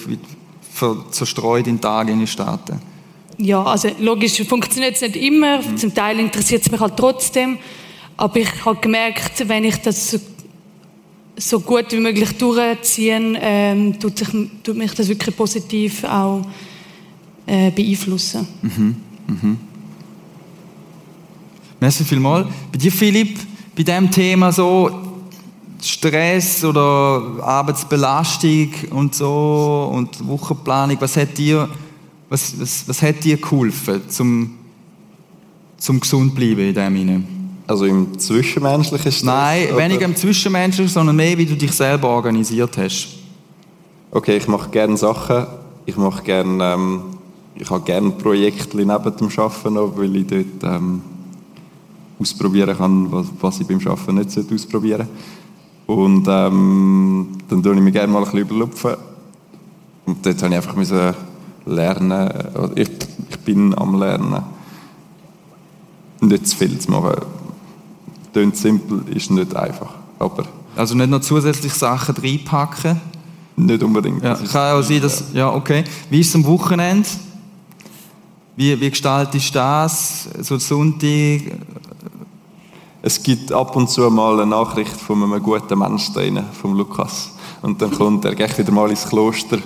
zerstreut 1.12 1.67
in 1.67 1.79
Tag 1.79 2.09
starten. 2.27 2.79
Ja, 3.38 3.63
also 3.63 3.89
logisch 3.99 4.41
funktioniert 4.43 4.95
es 4.95 5.01
nicht 5.01 5.15
immer. 5.15 5.62
Mhm. 5.62 5.77
Zum 5.77 5.93
Teil 5.93 6.19
interessiert 6.19 6.62
es 6.63 6.71
mich 6.71 6.79
halt 6.79 6.97
trotzdem. 6.97 7.57
Aber 8.15 8.38
ich 8.38 8.65
habe 8.65 8.79
gemerkt, 8.79 9.47
wenn 9.47 9.63
ich 9.63 9.77
das 9.77 10.12
so, 10.12 10.19
so 11.36 11.59
gut 11.59 11.91
wie 11.91 11.97
möglich 11.97 12.38
durchziehe, 12.38 13.38
ähm, 13.41 13.99
tut, 13.99 14.19
sich, 14.19 14.27
tut 14.63 14.77
mich 14.77 14.93
das 14.93 15.07
wirklich 15.07 15.36
positiv 15.36 16.03
auch 16.03 16.45
äh, 17.45 17.71
beeinflussen. 17.71 18.47
Mhm. 18.62 18.95
Mhm. 19.27 19.57
Merci 21.79 22.03
vielmals. 22.03 22.47
Bei 22.71 22.77
dir, 22.77 22.91
Philipp, 22.91 23.39
bei 23.75 23.83
diesem 23.83 24.09
Thema 24.09 24.51
so 24.51 25.12
Stress 25.84 26.63
oder 26.63 27.22
Arbeitsbelastung 27.41 28.69
und 28.91 29.15
so 29.15 29.91
und 29.93 30.26
Wochenplanung, 30.28 30.98
was 31.00 31.17
hat 31.17 31.38
dir, 31.38 31.67
was, 32.30 32.60
was, 32.60 32.88
was 32.88 33.02
hat 33.02 33.24
dir 33.24 33.38
geholfen, 33.38 34.02
zum, 34.08 34.56
zum 35.78 36.00
gesund 36.00 36.36
bleiben 36.36 36.69
in 36.69 36.74
dem 36.74 36.98
Sinne? 36.98 37.24
Also 37.67 37.86
im 37.86 38.17
zwischenmenschlichen 38.17 39.12
Stress? 39.12 39.24
Nein, 39.24 39.67
oder? 39.67 39.78
weniger 39.78 40.06
im 40.06 40.15
zwischenmenschlichen, 40.15 40.91
sondern 40.91 41.15
mehr, 41.15 41.38
wie 41.38 41.46
du 41.46 41.56
dich 41.56 41.72
selber 41.72 42.10
organisiert 42.10 42.78
hast. 42.78 43.10
Okay, 44.12 44.38
ich 44.38 44.48
mache 44.48 44.69
gerne 44.69 44.96
Sachen. 44.96 45.48
Ich 45.86 45.98
mache 45.98 46.24
gerne, 46.24 46.63
ähm, 46.63 47.02
ich 47.56 47.69
habe 47.69 47.84
gerne 47.84 48.12
Projekte 48.12 48.78
neben 48.78 48.88
dem 48.88 48.89
Arbeiten 48.89 49.74
noch, 49.74 49.98
weil 49.98 50.15
ich 50.15 50.28
dort 50.28 50.76
ähm, 50.76 51.02
ausprobieren 52.19 52.78
kann, 52.78 53.12
was, 53.12 53.28
was 53.41 53.60
ich 53.60 53.67
beim 53.67 53.86
Arbeiten 53.86 54.15
nicht 54.15 54.54
ausprobieren 54.54 55.08
sollte. 55.08 55.42
Und 55.86 56.28
ähm, 56.30 57.38
dann 57.50 57.63
tue 57.63 57.76
ich 57.76 57.82
mich 57.82 57.93
gerne 57.93 58.12
mal 58.12 58.19
ein 58.19 58.26
bisschen 58.26 58.39
überlupfen. 58.39 58.96
Und 60.06 60.26
dort 60.26 60.41
habe 60.41 60.54
ich 60.54 60.58
einfach 60.58 60.76
müssen 60.76 61.13
lernen, 61.65 62.30
ich, 62.76 62.89
ich 63.30 63.39
bin 63.39 63.78
am 63.78 64.00
Lernen, 64.00 64.43
nicht 66.22 66.48
zu 66.48 66.58
viel 66.58 66.78
zu 66.80 66.91
machen. 66.91 67.22
Klingt 68.32 68.58
simpel, 68.58 69.04
ist 69.15 69.32
nicht 69.32 69.56
einfach. 69.56 69.93
Aber 70.19 70.46
also 70.76 70.96
nicht 70.96 71.10
noch 71.10 71.22
zusätzliche 71.22 71.76
Sachen 71.76 72.15
reinpacken? 72.15 73.00
Nicht 73.56 73.84
unbedingt. 73.84 74.24
Ja, 74.24 74.36
kann 74.36 74.76
auch 74.76 74.82
sein, 74.82 75.02
dass, 75.02 75.26
ja, 75.34 75.54
okay. 75.54 75.84
Wie 76.10 76.19
ist 76.19 76.30
es 76.30 76.36
am 76.36 76.46
Wochenende? 76.46 77.08
Wie, 78.56 78.80
wie 78.80 78.89
gestaltest 78.89 79.50
du 79.50 79.54
das? 79.54 80.30
So 80.41 80.58
Sonntag? 80.58 81.41
Es 83.06 83.22
gibt 83.22 83.52
ab 83.52 83.76
und 83.76 83.89
zu 83.89 84.10
mal 84.10 84.39
eine 84.39 84.46
Nachricht 84.46 84.96
von 84.96 85.22
einem 85.22 85.44
guten 85.44 85.78
Menschen 85.78 86.39
vom 86.54 86.78
Lukas. 86.78 87.32
Und 87.62 87.82
dann 87.82 87.92
kommt 87.92 88.24
er 88.24 88.34
gleich 88.34 88.58
wieder 88.58 88.72
mal 88.72 88.89
ins 88.89 89.06
Kloster. 89.06 89.58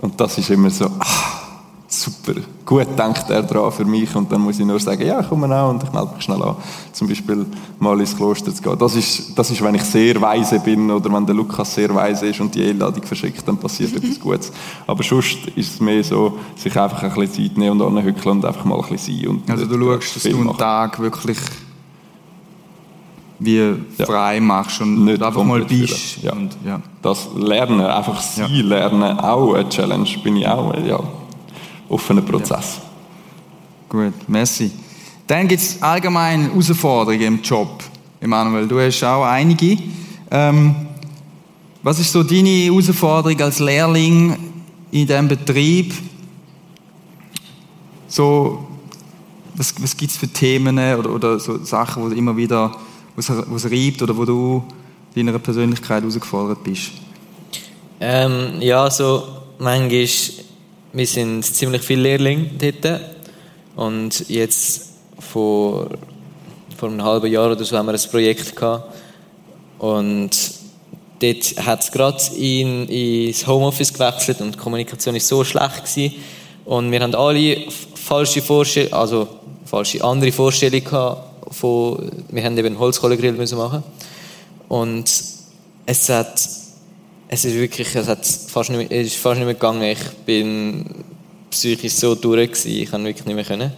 Und 0.00 0.20
das 0.20 0.38
ist 0.38 0.48
immer 0.50 0.70
so, 0.70 0.84
ah, 0.84 1.40
super, 1.88 2.34
gut 2.64 2.86
denkt 2.96 3.24
er 3.30 3.42
dran 3.42 3.72
für 3.72 3.84
mich. 3.84 4.14
Und 4.14 4.30
dann 4.30 4.42
muss 4.42 4.60
ich 4.60 4.64
nur 4.64 4.78
sagen, 4.78 5.04
ja, 5.04 5.24
komm 5.24 5.50
auch 5.50 5.70
und 5.70 5.82
ich 5.82 5.92
melde 5.92 6.14
mich 6.14 6.22
schnell 6.22 6.40
an. 6.40 6.54
Zum 6.92 7.08
Beispiel 7.08 7.46
mal 7.80 7.98
ins 7.98 8.16
Kloster 8.16 8.54
zu 8.54 8.62
gehen. 8.62 8.78
Das 8.78 8.94
ist, 8.94 9.36
das 9.36 9.50
ist 9.50 9.60
wenn 9.60 9.74
ich 9.74 9.82
sehr 9.82 10.20
weise 10.20 10.60
bin 10.60 10.88
oder 10.88 11.12
wenn 11.12 11.26
der 11.26 11.34
Lukas 11.34 11.74
sehr 11.74 11.92
weise 11.92 12.28
ist 12.28 12.40
und 12.40 12.54
die 12.54 12.64
Einladung 12.64 13.02
verschickt, 13.02 13.42
dann 13.48 13.56
passiert 13.56 13.96
etwas 13.96 14.20
Gutes. 14.20 14.52
Aber 14.86 15.02
sonst 15.02 15.48
ist 15.56 15.74
es 15.74 15.80
mehr 15.80 16.04
so, 16.04 16.38
sich 16.54 16.78
einfach 16.78 17.02
ein 17.02 17.12
bisschen 17.12 17.48
Zeit 17.48 17.58
nehmen 17.58 17.80
und 17.80 17.98
anhückeln 17.98 18.36
und 18.36 18.44
einfach 18.44 18.64
mal 18.64 18.80
ein 18.80 18.88
bisschen 18.88 19.18
sein. 19.18 19.28
Und 19.30 19.50
also 19.50 19.66
du 19.66 19.76
schaust, 19.80 20.14
dass 20.14 20.22
du 20.22 20.40
einen 20.40 20.56
Tag 20.56 21.00
wirklich 21.00 21.38
wie 23.38 23.56
ja. 23.56 24.06
frei 24.06 24.40
machst 24.40 24.80
und 24.80 25.04
nicht 25.04 25.22
einfach 25.22 25.44
mal 25.44 25.64
bist. 25.64 26.22
Ja. 26.22 26.32
Und, 26.32 26.56
ja. 26.64 26.80
Das 27.02 27.28
Lernen, 27.36 27.80
einfach 27.80 28.20
sie 28.20 28.40
ja. 28.40 28.46
lernen, 28.46 29.18
auch 29.18 29.54
eine 29.54 29.68
Challenge, 29.68 30.08
bin 30.22 30.36
ich 30.36 30.48
auch, 30.48 30.74
ja, 30.84 31.00
offener 31.88 32.22
Prozess. 32.22 32.80
Gut, 33.88 34.14
merci. 34.26 34.70
Dann 35.26 35.46
gibt 35.46 35.62
es 35.62 35.82
allgemein 35.82 36.50
Herausforderungen 36.50 37.22
im 37.22 37.42
Job, 37.42 37.82
Emanuel. 38.20 38.66
Du 38.66 38.80
hast 38.80 39.02
auch 39.04 39.24
einige. 39.24 39.78
Ähm, 40.30 40.74
was 41.82 41.98
ist 42.00 42.12
so 42.12 42.22
deine 42.22 42.48
Herausforderung 42.48 43.40
als 43.40 43.60
Lehrling 43.60 44.36
in 44.90 45.06
diesem 45.06 45.28
Betrieb? 45.28 45.94
So, 48.08 48.66
was, 49.54 49.74
was 49.80 49.96
gibt 49.96 50.10
es 50.10 50.16
für 50.16 50.28
Themen 50.28 50.78
oder, 50.78 51.10
oder 51.10 51.38
so 51.38 51.62
Sachen, 51.64 52.10
du 52.10 52.16
immer 52.16 52.36
wieder 52.36 52.74
was 53.18 53.64
es 53.64 53.70
reibt 53.70 54.00
oder 54.02 54.16
wo 54.16 54.24
du 54.24 54.64
deiner 55.14 55.38
Persönlichkeit 55.38 56.02
herausgefordert 56.02 56.62
bist? 56.62 56.92
Ähm, 58.00 58.60
ja, 58.60 58.88
so 58.90 59.24
manchmal, 59.58 60.08
wir 60.92 61.06
sind 61.06 61.42
ziemlich 61.42 61.82
viele 61.82 62.02
Lehrlinge 62.02 62.50
dort 62.58 63.00
und 63.74 64.28
jetzt 64.28 64.92
vor, 65.18 65.88
vor 66.76 66.88
einem 66.88 67.02
halben 67.02 67.30
Jahr 67.30 67.50
oder 67.50 67.64
so 67.64 67.76
haben 67.76 67.86
wir 67.86 67.94
ein 67.94 68.10
Projekt 68.10 68.54
gehabt 68.54 68.94
und 69.78 70.30
dort 71.20 71.66
hat 71.66 71.82
es 71.82 71.90
gerade 71.90 72.22
in, 72.36 72.86
ins 72.88 73.46
Homeoffice 73.46 73.92
gewechselt 73.92 74.40
und 74.40 74.54
die 74.54 74.58
Kommunikation 74.58 75.16
ist 75.16 75.26
so 75.26 75.42
schlecht 75.42 75.84
gewesen. 75.84 76.14
und 76.64 76.92
wir 76.92 77.00
haben 77.00 77.14
alle 77.16 77.64
falsche 77.94 78.42
Vorstellungen, 78.42 78.92
also 78.92 79.28
falsche 79.64 80.02
andere 80.04 80.30
Vorstellungen 80.30 80.84
gehabt 80.84 81.27
von, 81.50 82.10
wir 82.30 82.44
haben 82.44 82.56
eben 82.56 82.78
Holzkohlegrill 82.78 83.32
müssen 83.32 83.58
machen 83.58 83.82
und 84.68 85.04
es 85.86 86.08
hat, 86.08 86.40
es 87.28 87.44
ist 87.44 87.54
wirklich, 87.54 87.94
es 87.94 88.06
hat 88.06 88.26
fast 88.26 88.70
nicht, 88.70 88.92
es 88.92 89.08
ist 89.08 89.16
fast 89.16 89.38
nicht 89.38 89.46
mehr 89.46 89.54
gegangen. 89.54 89.82
Ich 89.82 89.98
bin 90.26 90.84
psychisch 91.50 91.94
so 91.94 92.14
durch 92.14 92.52
gewesen, 92.52 92.70
ich 92.70 92.90
kann 92.90 93.04
wirklich 93.04 93.26
nicht 93.26 93.34
mehr 93.34 93.44
können. 93.44 93.72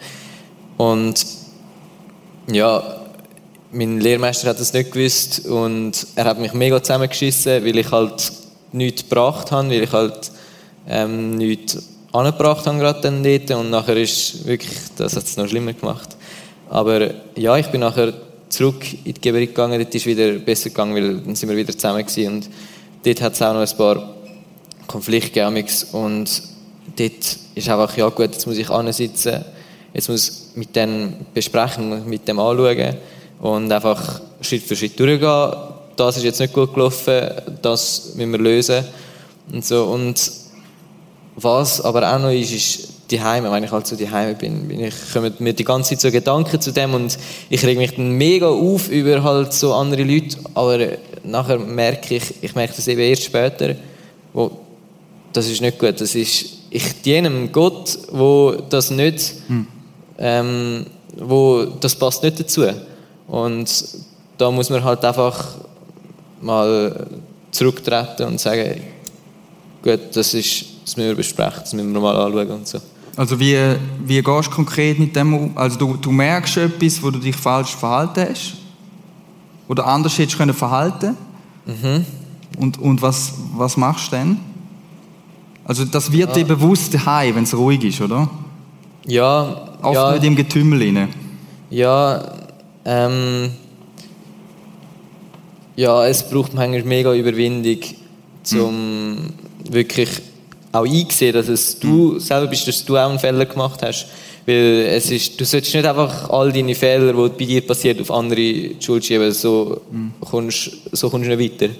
Und 0.76 1.24
ja, 2.50 3.00
mein 3.70 4.00
Lehrmeister 4.00 4.48
hat 4.48 4.58
das 4.58 4.72
nicht 4.72 4.90
gewusst 4.90 5.46
und 5.46 6.06
er 6.16 6.24
hat 6.24 6.38
mich 6.38 6.52
mega 6.52 6.82
zusammengeschissen, 6.82 7.64
weil 7.64 7.78
ich 7.78 7.90
halt 7.90 8.32
nichts 8.72 9.02
gebracht 9.02 9.52
habe, 9.52 9.70
weil 9.70 9.82
ich 9.82 9.92
halt 9.92 10.32
ähm, 10.88 11.36
nichts 11.36 11.78
angebracht 12.12 12.66
habe 12.66 12.78
gerade 12.78 13.00
dann 13.00 13.22
dort 13.22 13.50
und 13.52 13.70
nachher 13.70 13.96
ist 13.96 14.44
wirklich, 14.46 14.76
das 14.96 15.14
hat 15.14 15.24
es 15.24 15.36
noch 15.36 15.46
schlimmer 15.46 15.72
gemacht. 15.72 16.16
Aber 16.70 17.10
ja, 17.36 17.56
ich 17.56 17.66
bin 17.66 17.80
nachher 17.80 18.12
zurück 18.48 18.86
in 19.04 19.14
die 19.14 19.20
Geberin 19.20 19.48
gegangen, 19.48 19.80
dort 19.80 19.94
ist 19.94 20.06
wieder 20.06 20.32
besser 20.34 20.70
gegangen, 20.70 20.94
weil 20.94 21.18
dann 21.18 21.34
sind 21.34 21.48
wir 21.48 21.56
wieder 21.56 21.72
zusammen 21.72 22.06
gewesen. 22.06 22.34
und 22.34 22.48
dort 23.04 23.20
hat 23.20 23.32
es 23.32 23.42
auch 23.42 23.52
noch 23.52 23.60
ein 23.60 23.76
paar 23.76 24.14
Konflikte 24.86 25.40
gegeben 25.40 25.68
und 25.92 26.42
dort 26.96 27.38
ist 27.56 27.68
einfach, 27.68 27.96
ja 27.96 28.08
gut, 28.08 28.32
jetzt 28.32 28.46
muss 28.46 28.56
ich 28.56 28.70
ansitzen, 28.70 29.44
jetzt 29.92 30.08
muss 30.08 30.28
ich 30.28 30.56
mit 30.56 30.76
dem 30.76 31.14
besprechen, 31.34 32.08
mit 32.08 32.28
dem 32.28 32.38
anschauen 32.38 32.96
und 33.40 33.72
einfach 33.72 34.20
Schritt 34.40 34.62
für 34.62 34.76
Schritt 34.76 34.98
durchgehen. 34.98 35.52
Das 35.96 36.16
ist 36.16 36.22
jetzt 36.22 36.38
nicht 36.38 36.54
gut 36.54 36.72
gelaufen, 36.72 37.30
das 37.62 38.14
müssen 38.14 38.30
wir 38.30 38.38
lösen 38.38 38.84
und 39.52 39.64
so. 39.64 39.86
Und 39.86 40.30
was 41.34 41.80
aber 41.80 42.14
auch 42.14 42.20
noch 42.20 42.30
ist, 42.30 42.52
ist 42.52 42.88
die 43.10 43.20
Heime, 43.20 43.50
wenn 43.50 43.64
ich 43.64 43.72
halt 43.72 43.86
so 43.86 43.96
die 43.96 44.10
Heime 44.10 44.34
bin, 44.34 44.68
bin 44.68 44.80
ich, 44.80 44.94
kommen 45.12 45.32
mir 45.38 45.52
die 45.52 45.64
ganze 45.64 45.90
Zeit 45.90 46.00
so 46.00 46.10
Gedanken 46.10 46.60
zu 46.60 46.72
dem 46.72 46.94
und 46.94 47.18
ich 47.48 47.64
reg 47.64 47.76
mich 47.76 47.94
dann 47.94 48.12
mega 48.12 48.48
auf 48.48 48.88
über 48.88 49.22
halt 49.22 49.52
so 49.52 49.74
andere 49.74 50.04
Leute, 50.04 50.36
aber 50.54 50.78
nachher 51.24 51.58
merke 51.58 52.16
ich, 52.16 52.34
ich 52.40 52.54
merke 52.54 52.74
das 52.76 52.86
eben 52.88 53.00
erst 53.00 53.24
später, 53.24 53.74
wo, 54.32 54.50
das 55.32 55.48
ist 55.48 55.60
nicht 55.60 55.78
gut, 55.78 56.00
das 56.00 56.14
ist, 56.14 56.44
ich 56.70 57.02
diene 57.02 57.28
einem 57.28 57.52
Gott, 57.52 57.98
wo 58.12 58.54
das 58.68 58.90
nicht, 58.90 59.34
hm. 59.48 59.66
ähm, 60.18 60.86
wo, 61.16 61.64
das 61.80 61.96
passt 61.96 62.22
nicht 62.22 62.38
dazu 62.38 62.64
und 63.26 63.84
da 64.38 64.50
muss 64.50 64.70
man 64.70 64.84
halt 64.84 65.04
einfach 65.04 65.56
mal 66.40 67.06
zurücktreten 67.50 68.24
und 68.24 68.40
sagen, 68.40 68.80
gut, 69.82 70.00
das 70.14 70.32
ist, 70.34 70.64
das 70.84 70.96
müssen 70.96 71.08
wir 71.08 71.16
besprechen, 71.16 71.60
das 71.60 71.72
müssen 71.72 71.92
wir 71.92 72.00
mal 72.00 72.16
anschauen 72.16 72.50
und 72.50 72.68
so. 72.68 72.78
Also 73.20 73.38
wie, 73.38 73.54
wie 74.06 74.22
gehst 74.22 74.46
du 74.46 74.50
konkret 74.50 74.98
mit 74.98 75.14
dem 75.14 75.34
um? 75.34 75.50
Also 75.54 75.78
du, 75.78 75.94
du 75.98 76.10
merkst 76.10 76.56
etwas, 76.56 77.02
wo 77.02 77.10
du 77.10 77.18
dich 77.18 77.36
falsch 77.36 77.76
verhalten 77.76 78.26
hast? 78.30 78.54
Oder 79.68 79.86
anders 79.86 80.16
hättest 80.16 80.38
können 80.38 80.54
verhalten 80.54 81.18
mhm. 81.66 82.06
Und, 82.56 82.78
und 82.78 83.02
was, 83.02 83.34
was 83.54 83.76
machst 83.76 84.06
du 84.10 84.16
dann? 84.16 84.40
Also 85.66 85.84
das 85.84 86.10
wird 86.10 86.34
dir 86.34 86.46
bewusst 86.46 86.94
daheim, 86.94 87.34
wenn 87.34 87.42
es 87.42 87.54
ruhig 87.54 87.84
ist, 87.84 88.00
oder? 88.00 88.30
Ja, 89.04 89.68
Oft 89.82 89.94
ja, 89.94 90.12
nicht 90.12 90.24
im 90.24 90.36
Getümmel 90.36 90.80
rein. 90.80 91.08
ja, 91.68 92.24
ähm, 92.86 93.50
ja, 95.76 96.06
es 96.06 96.26
braucht 96.26 96.54
manchmal 96.54 96.84
mega 96.84 97.12
Überwindung, 97.12 97.80
um 98.54 99.18
wirklich 99.68 100.08
auch 100.72 100.86
einzusehen, 100.86 101.32
dass 101.34 101.48
es 101.48 101.78
du 101.78 102.18
selber 102.18 102.46
bist, 102.46 102.66
dass 102.68 102.84
du 102.84 102.96
auch 102.96 103.10
einen 103.10 103.18
Fehler 103.18 103.44
gemacht 103.46 103.80
hast. 103.82 104.06
Weil 104.46 104.86
es 104.88 105.10
ist, 105.10 105.38
du 105.40 105.44
solltest 105.44 105.74
nicht 105.74 105.86
einfach 105.86 106.30
all 106.30 106.50
deine 106.52 106.74
Fehler, 106.74 107.12
die 107.12 107.28
bei 107.38 107.44
dir 107.44 107.66
passieren, 107.66 108.00
auf 108.00 108.10
andere 108.10 108.36
die 108.40 108.76
Schuld 108.80 109.04
schieben, 109.04 109.30
so, 109.32 109.80
kommst, 110.20 110.70
so 110.92 111.10
kommst 111.10 111.28
du 111.28 111.36
nicht 111.36 111.60
weiter. 111.60 111.72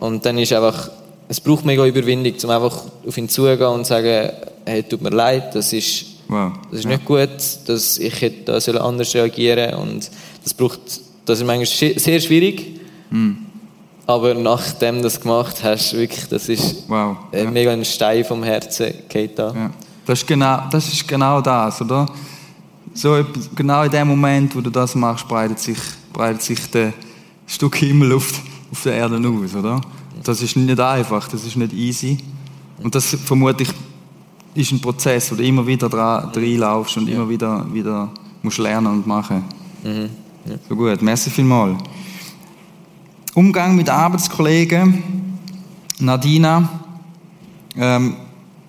Und 0.00 0.24
dann 0.26 0.38
ist 0.38 0.52
einfach, 0.52 0.90
es 1.28 1.40
braucht 1.40 1.64
mega 1.64 1.84
Überwindung, 1.86 2.34
um 2.42 2.50
einfach 2.50 2.82
auf 3.06 3.16
ihn 3.18 3.28
zugehen 3.28 3.62
und 3.66 3.84
zu 3.84 3.90
sagen, 3.90 4.30
hey, 4.64 4.82
tut 4.82 5.00
mir 5.02 5.10
leid, 5.10 5.54
das 5.54 5.72
ist, 5.72 6.04
Wow. 6.28 6.52
das 6.70 6.80
ist 6.80 6.84
Ja. 6.84 6.90
nicht 6.90 7.04
gut, 7.04 7.28
dass 7.66 7.98
ich 7.98 8.20
hätte 8.20 8.52
da 8.60 8.80
anders 8.80 9.14
reagieren 9.14 9.74
und 9.74 10.10
das 10.42 10.52
braucht, 10.54 10.80
das 11.24 11.38
ist 11.38 11.46
manchmal 11.46 11.66
sehr 11.98 12.20
schwierig. 12.20 12.80
Hm. 13.10 13.45
Aber 14.06 14.34
nachdem 14.34 14.96
du 14.96 15.02
das 15.02 15.20
gemacht 15.20 15.62
hast, 15.64 15.92
wirklich, 15.94 16.28
das 16.28 16.48
ist 16.48 16.88
Wow. 16.88 17.16
Ja. 17.32 17.50
mega 17.50 17.72
ein 17.72 17.84
Stein 17.84 18.24
vom 18.24 18.42
Herzen 18.42 18.92
geht 19.08 19.38
da. 19.38 19.52
Ja. 19.52 19.70
Das, 20.04 20.20
ist 20.20 20.26
genau, 20.26 20.62
das 20.70 20.92
ist 20.92 21.06
genau 21.08 21.40
das, 21.40 21.82
oder? 21.82 22.06
So, 22.94 23.24
genau 23.54 23.82
in 23.82 23.90
dem 23.90 24.08
Moment, 24.08 24.54
wo 24.54 24.60
du 24.60 24.70
das 24.70 24.94
machst, 24.94 25.26
breitet 25.26 25.58
sich, 25.58 25.78
breitet 26.12 26.42
sich 26.42 26.70
der 26.70 26.92
Stück 27.46 27.76
Himmel 27.76 28.12
auf, 28.14 28.40
auf 28.70 28.82
der 28.84 28.94
Erde 28.94 29.16
aus, 29.16 29.54
oder? 29.54 29.80
Das 30.22 30.40
ist 30.40 30.56
nicht 30.56 30.80
einfach, 30.80 31.28
das 31.28 31.44
ist 31.44 31.56
nicht 31.56 31.72
easy. 31.72 32.18
Und 32.82 32.94
das 32.94 33.16
vermute 33.24 33.64
ich 33.64 33.70
ist 34.56 34.72
ein 34.72 34.80
Prozess, 34.80 35.30
wo 35.30 35.36
du 35.36 35.42
immer 35.42 35.66
wieder 35.66 35.88
dran 35.88 36.30
reinlaufst 36.34 36.96
und 36.96 37.08
immer 37.08 37.28
wieder, 37.28 37.66
wieder 37.72 38.08
musst 38.42 38.58
lernen 38.58 38.86
und 38.86 39.06
machen. 39.06 39.44
So 40.68 40.74
gut, 40.74 41.02
merci 41.02 41.30
vielmals. 41.30 41.76
Umgang 43.36 43.76
mit 43.76 43.90
Arbeitskollegen. 43.90 45.36
Nadina, 45.98 46.70
ähm, 47.76 48.16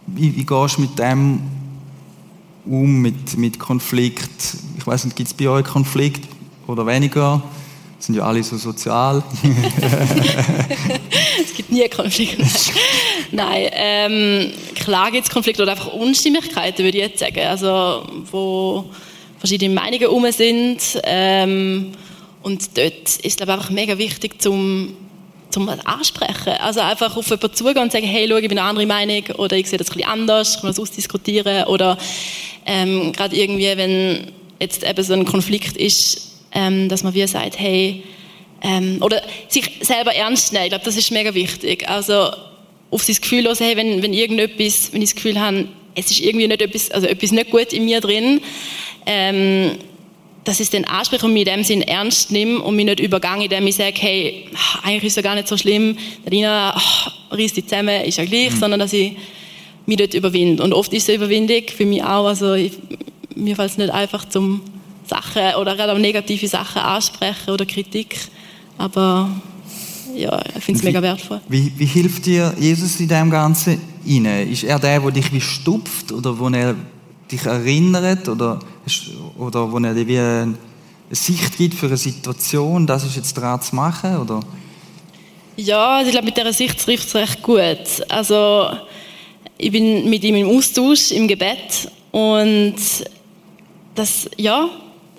wie, 0.08 0.36
wie 0.36 0.46
gehst 0.46 0.76
du 0.76 0.82
mit 0.82 1.00
dem 1.00 1.40
um, 2.66 3.02
mit, 3.02 3.38
mit 3.38 3.60
Konflikt? 3.60 4.58
Ich 4.78 4.86
weiß 4.86 5.06
nicht, 5.06 5.16
gibt 5.16 5.30
es 5.30 5.34
bei 5.34 5.48
euch 5.48 5.64
Konflikt 5.64 6.28
oder 6.68 6.86
weniger? 6.86 7.42
Sind 7.98 8.16
ja 8.16 8.24
alle 8.24 8.44
so 8.44 8.58
sozial. 8.58 9.24
Es 11.42 11.56
gibt 11.56 11.72
nie 11.72 11.88
Konflikte. 11.88 12.46
Nein, 13.32 13.70
ähm, 13.72 14.52
klar 14.76 15.12
gibt 15.12 15.28
es 15.28 15.34
Konflikte 15.34 15.64
oder 15.64 15.72
einfach 15.72 15.94
Unstimmigkeiten, 15.94 16.84
würde 16.84 16.98
ich 16.98 17.04
jetzt 17.06 17.20
sagen. 17.20 17.40
Also, 17.40 18.06
wo 18.30 18.90
verschiedene 19.40 19.74
Meinungen 19.74 20.02
herum 20.02 20.26
sind. 20.30 20.82
Ähm, 21.06 21.94
und 22.48 22.78
dort 22.78 23.10
ist 23.10 23.42
es 23.42 23.42
einfach 23.42 23.70
mega 23.70 23.98
wichtig, 23.98 24.42
zum 24.42 24.96
zum 25.50 25.68
ansprechen. 25.68 26.54
Also 26.60 26.80
einfach 26.80 27.18
auf 27.18 27.26
jemanden 27.30 27.54
zugehen 27.54 27.78
und 27.80 27.92
sagen, 27.92 28.06
hey, 28.06 28.26
schau, 28.30 28.38
ich 28.38 28.48
bin 28.48 28.58
eine 28.58 28.70
andere 28.70 28.86
Meinung 28.86 29.24
oder 29.38 29.58
ich 29.58 29.68
sehe 29.68 29.78
das 29.78 29.90
ein 29.90 29.98
bisschen 29.98 30.10
anders, 30.10 30.62
kann 30.62 30.70
das 30.70 30.80
ausdiskutieren 30.80 31.66
oder 31.66 31.98
ähm, 32.66 33.12
gerade 33.12 33.36
irgendwie, 33.36 33.76
wenn 33.76 34.32
jetzt 34.62 34.84
eben 34.84 35.04
so 35.04 35.14
ein 35.14 35.26
Konflikt 35.26 35.76
ist, 35.76 36.38
ähm, 36.54 36.88
dass 36.88 37.04
man 37.04 37.14
wie 37.14 37.28
sagt, 37.28 37.60
hey, 37.60 38.04
ähm, 38.62 39.00
oder 39.02 39.22
sich 39.50 39.70
selber 39.82 40.14
ernst 40.14 40.54
nehmen. 40.54 40.66
Ich 40.66 40.72
glaube, 40.72 40.86
das 40.86 40.96
ist 40.96 41.12
mega 41.12 41.34
wichtig. 41.34 41.90
Also 41.90 42.32
auf 42.92 43.04
sein 43.04 43.18
Gefühl 43.20 43.44
hören, 43.44 43.58
hey, 43.60 43.76
wenn, 43.76 44.02
wenn 44.02 44.14
irgendetwas, 44.14 44.94
wenn 44.94 45.02
ich 45.02 45.10
das 45.10 45.16
Gefühl 45.16 45.40
habe, 45.40 45.68
es 45.96 46.12
ist 46.12 46.22
irgendwie 46.22 46.48
nicht 46.48 46.62
etwas, 46.62 46.92
also 46.92 47.08
etwas 47.08 47.32
nicht 47.32 47.52
gut 47.52 47.74
in 47.74 47.84
mir 47.84 48.00
drin, 48.00 48.40
ähm, 49.06 49.72
dass 50.48 50.62
ich 50.62 50.68
es 50.68 50.70
dann 50.70 50.86
anspreche 50.86 51.26
und 51.26 51.34
mich 51.34 51.46
in 51.46 51.54
dem 51.54 51.64
Sinn 51.66 51.82
ernst 51.82 52.32
nehme 52.32 52.60
und 52.62 52.76
mich 52.76 52.86
nicht 52.86 53.02
übergange, 53.02 53.44
indem 53.44 53.68
ich 53.68 53.76
sage, 53.76 53.96
hey, 54.00 54.46
eigentlich 54.82 55.04
ist 55.04 55.12
es 55.12 55.16
ja 55.18 55.22
gar 55.22 55.36
nicht 55.36 55.48
so 55.48 55.58
schlimm, 55.58 55.98
Nadina, 56.24 56.74
ach, 56.74 57.12
reiss 57.32 57.52
dich 57.52 57.68
zusammen, 57.68 58.02
ist 58.06 58.18
ja 58.18 58.24
gleich, 58.24 58.54
sondern 58.54 58.80
dass 58.80 58.94
ich 58.94 59.18
mich 59.86 59.98
dort 59.98 60.14
überwinde. 60.14 60.64
Und 60.64 60.72
oft 60.72 60.94
ist 60.94 61.04
es 61.04 61.10
eine 61.10 61.18
Überwindung 61.18 61.64
für 61.76 61.86
mich 61.86 62.02
auch, 62.02 62.28
also 62.28 62.54
ich, 62.54 62.72
mir 63.36 63.58
fällt 63.58 63.72
es 63.72 63.78
nicht 63.78 63.90
einfach 63.90 64.28
zum 64.30 64.62
Sachen 65.06 65.56
oder 65.60 65.76
gerade 65.76 65.92
auch 65.92 65.98
negative 65.98 66.48
Sachen 66.48 66.82
ansprechen 66.82 67.52
oder 67.52 67.66
Kritik, 67.66 68.18
aber 68.78 69.30
ja, 70.16 70.42
ich 70.58 70.64
finde 70.64 70.80
es 70.80 70.84
mega 70.84 71.02
wertvoll. 71.02 71.42
Wie, 71.50 71.74
wie 71.76 71.86
hilft 71.86 72.26
dir 72.26 72.54
Jesus 72.58 73.00
in 73.02 73.10
dem 73.10 73.30
Ganzen 73.30 73.82
rein? 74.08 74.50
Ist 74.50 74.64
er 74.64 74.80
der, 74.80 75.02
der 75.02 75.12
dich 75.12 75.32
wie 75.34 75.42
stupft 75.42 76.14
oder 76.14 76.40
wo 76.40 76.48
er 76.48 76.74
dich 77.30 77.46
erinnert 77.46 78.30
oder, 78.30 78.60
oder 79.38 79.72
wo 79.72 79.80
dir 79.80 80.08
wie 80.08 80.20
eine 80.20 80.56
Sicht 81.12 81.58
gibt 81.58 81.76
für 81.76 81.88
eine 81.88 81.98
Situation, 81.98 82.86
das 82.86 83.04
ist 83.04 83.16
jetzt 83.16 83.34
dran 83.34 83.62
zu 83.62 83.76
machen? 83.76 84.18
Oder? 84.18 84.42
Ja, 85.56 85.98
also 85.98 86.08
ich 86.08 86.12
glaube, 86.12 86.26
mit 86.26 86.38
dieser 86.38 86.54
Sicht 86.54 86.80
trifft 86.80 87.08
es 87.08 87.16
recht 87.16 87.42
gut. 87.42 88.06
Also, 88.10 88.70
ich 89.58 89.72
bin 89.72 90.10
mit 90.10 90.24
ihm 90.24 90.36
im 90.36 90.50
Austausch, 90.50 91.12
im 91.12 91.28
Gebet 91.28 91.90
und 92.12 92.76
das, 93.96 94.30
ja, 94.38 94.70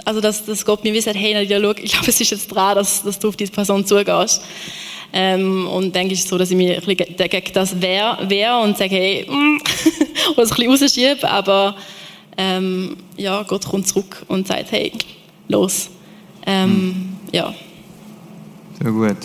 also 0.04 0.20
dass, 0.20 0.44
dass 0.44 0.64
Gott 0.64 0.84
mir 0.84 0.94
wie 0.94 1.00
sagt, 1.00 1.16
hey, 1.18 1.34
Nadia, 1.34 1.60
schau, 1.60 1.72
ich 1.72 1.92
glaube, 1.92 2.08
es 2.08 2.20
ist 2.20 2.30
jetzt 2.30 2.48
dran, 2.48 2.76
dass, 2.76 3.02
dass 3.02 3.18
du 3.18 3.28
auf 3.28 3.36
diese 3.36 3.52
Person 3.52 3.84
zugehst. 3.84 4.42
Ähm, 5.12 5.66
und 5.66 5.96
ist 5.96 6.24
es 6.24 6.28
so, 6.28 6.36
dass 6.38 6.50
ich 6.50 6.56
mich 6.56 6.70
ein 6.70 6.80
bisschen 6.84 7.28
gegen 7.28 7.52
das 7.52 7.80
wehr, 7.80 8.18
wehr 8.22 8.58
und 8.58 8.76
sage, 8.76 8.94
hey, 8.94 9.26
mm, 9.28 9.58
oder 10.32 10.42
es 10.42 10.52
ein 10.52 10.56
bisschen 10.56 10.70
rausschiebe, 10.70 11.30
aber 11.30 11.76
ähm, 12.38 12.96
ja, 13.16 13.42
Gott 13.42 13.66
kommt 13.66 13.86
zurück 13.86 14.24
und 14.28 14.46
sagt, 14.46 14.70
hey, 14.70 14.92
los. 15.48 15.90
Ähm, 16.46 17.16
Ja. 17.32 17.52
Sehr 18.80 18.92
gut. 18.92 19.16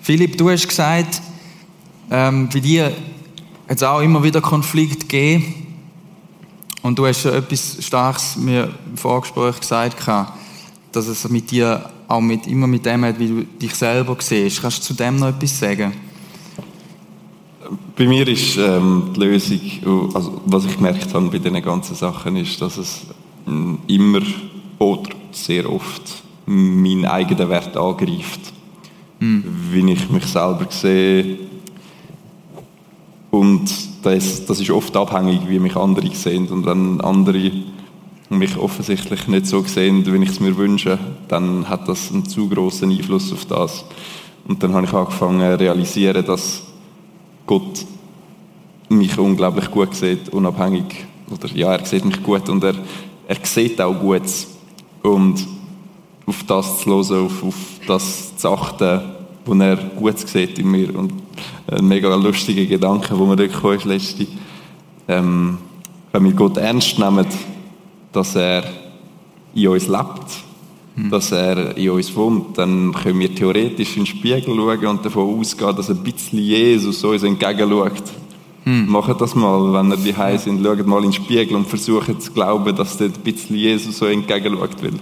Philipp, 0.00 0.36
du 0.36 0.50
hast 0.50 0.66
gesagt, 0.66 1.22
ähm, 2.10 2.48
bei 2.52 2.58
dir 2.60 2.86
hat 3.68 3.76
es 3.76 3.82
auch 3.82 4.00
immer 4.00 4.22
wieder 4.22 4.40
Konflikt 4.40 5.00
gegeben. 5.00 5.66
Und 6.82 6.98
du 6.98 7.06
hast 7.06 7.20
schon 7.20 7.34
etwas 7.34 7.78
Starkes 7.80 8.36
mir 8.36 8.72
im 8.86 8.96
Vorgespräch 8.96 9.60
gesagt, 9.60 9.96
dass 10.92 11.06
es 11.06 11.28
mit 11.28 11.50
dir 11.50 11.90
auch 12.08 12.20
mit, 12.20 12.46
immer 12.46 12.66
mit 12.66 12.84
dem 12.84 13.04
hat, 13.04 13.18
wie 13.18 13.28
du 13.28 13.44
dich 13.44 13.74
selber 13.74 14.16
siehst. 14.18 14.60
Kannst 14.60 14.78
du 14.78 14.82
zu 14.82 14.94
dem 14.94 15.16
noch 15.16 15.28
etwas 15.28 15.58
sagen? 15.58 15.92
Bei 17.96 18.06
mir 18.06 18.26
ist 18.28 18.56
ähm, 18.58 19.10
die 19.14 19.20
Lösung, 19.20 20.14
also 20.14 20.40
was 20.44 20.66
ich 20.66 20.76
gemerkt 20.76 21.14
habe 21.14 21.28
bei 21.28 21.38
diesen 21.38 21.62
ganzen 21.62 21.94
Sachen, 21.94 22.36
ist, 22.36 22.60
dass 22.60 22.76
es 22.76 23.06
ähm, 23.46 23.78
immer 23.86 24.20
oder 24.78 25.10
sehr 25.30 25.70
oft 25.70 26.02
meinen 26.46 27.06
eigenen 27.06 27.48
Wert 27.48 27.76
angreift. 27.76 28.52
Wie 29.18 29.92
ich 29.92 30.10
mich 30.10 30.26
selber 30.26 30.66
sehe. 30.68 31.38
Und 33.30 33.70
das, 34.02 34.44
das 34.44 34.60
ist 34.60 34.70
oft 34.70 34.94
abhängig, 34.96 35.48
wie 35.48 35.58
mich 35.58 35.76
andere 35.76 36.14
sehen. 36.14 36.48
Und 36.48 36.66
wenn 36.66 37.00
andere 37.00 37.50
mich 38.28 38.56
offensichtlich 38.58 39.26
nicht 39.28 39.46
so 39.46 39.62
sehen, 39.62 40.04
wie 40.04 40.22
ich 40.22 40.30
es 40.30 40.40
mir 40.40 40.56
wünsche, 40.56 40.98
dann 41.28 41.68
hat 41.68 41.88
das 41.88 42.12
einen 42.12 42.26
zu 42.26 42.48
großen 42.48 42.90
Einfluss 42.90 43.32
auf 43.32 43.46
das. 43.46 43.84
Und 44.46 44.62
dann 44.62 44.74
habe 44.74 44.86
ich 44.86 44.92
angefangen 44.92 45.40
zu 45.40 45.58
realisieren, 45.58 46.24
dass 46.26 46.62
Gott 47.46 47.86
mich 48.88 49.18
unglaublich 49.18 49.70
gut 49.70 49.94
sieht, 49.94 50.28
unabhängig. 50.30 51.06
Oder 51.30 51.48
ja, 51.54 51.74
er 51.74 51.84
sieht 51.84 52.04
mich 52.04 52.22
gut 52.22 52.48
und 52.48 52.62
er, 52.64 52.74
er 53.26 53.36
sieht 53.42 53.80
auch 53.80 53.98
gut. 53.98 54.22
Und 55.02 55.46
auf 56.26 56.42
das 56.44 56.80
zu 56.80 56.90
hören, 56.90 57.26
auf, 57.26 57.44
auf 57.44 57.54
das 57.86 58.36
zu 58.36 58.48
achten, 58.48 59.02
was 59.44 59.58
er 59.58 59.76
gut 59.76 60.18
sieht 60.18 60.58
in 60.58 60.70
mir. 60.70 60.94
Und 60.96 61.12
ein 61.70 61.86
mega 61.86 62.14
lustiger 62.14 62.64
Gedanke, 62.64 63.18
wo 63.18 63.26
mir 63.26 63.36
gekommen 63.36 63.76
ist 63.76 63.84
letzte, 63.84 64.26
ähm, 65.08 65.58
wenn 66.12 66.24
wir 66.24 66.32
Gott 66.32 66.56
ernst 66.56 66.98
nehmen, 66.98 67.26
dass 68.12 68.36
er 68.36 68.64
in 69.54 69.68
uns 69.68 69.88
lebt, 69.88 70.43
dass 70.96 71.32
er 71.32 71.76
in 71.76 71.90
uns 71.90 72.14
wohnt, 72.14 72.56
dann 72.56 72.92
können 72.92 73.18
wir 73.18 73.34
theoretisch 73.34 73.96
in 73.96 74.04
den 74.04 74.06
Spiegel 74.06 74.54
schauen 74.54 74.86
und 74.86 75.04
davon 75.04 75.38
ausgehen, 75.38 75.76
dass 75.76 75.90
ein 75.90 76.02
bisschen 76.02 76.38
Jesus 76.38 77.02
uns 77.02 77.22
entgegenschaut. 77.22 78.02
Macht 78.64 79.20
das 79.20 79.34
mal, 79.34 79.74
wenn 79.74 79.90
ihr 79.90 79.96
die 79.98 80.16
Hause 80.16 80.44
sind, 80.44 80.64
schaut 80.64 80.86
mal 80.86 81.04
in 81.04 81.10
den 81.10 81.12
Spiegel 81.12 81.56
und 81.56 81.66
versucht 81.66 82.22
zu 82.22 82.32
glauben, 82.32 82.74
dass 82.74 82.96
dort 82.96 83.16
ein 83.16 83.22
bisschen 83.22 83.56
Jesus 83.56 83.98
so 83.98 84.06
entgegenschaut 84.06 84.82
will. 84.82 84.94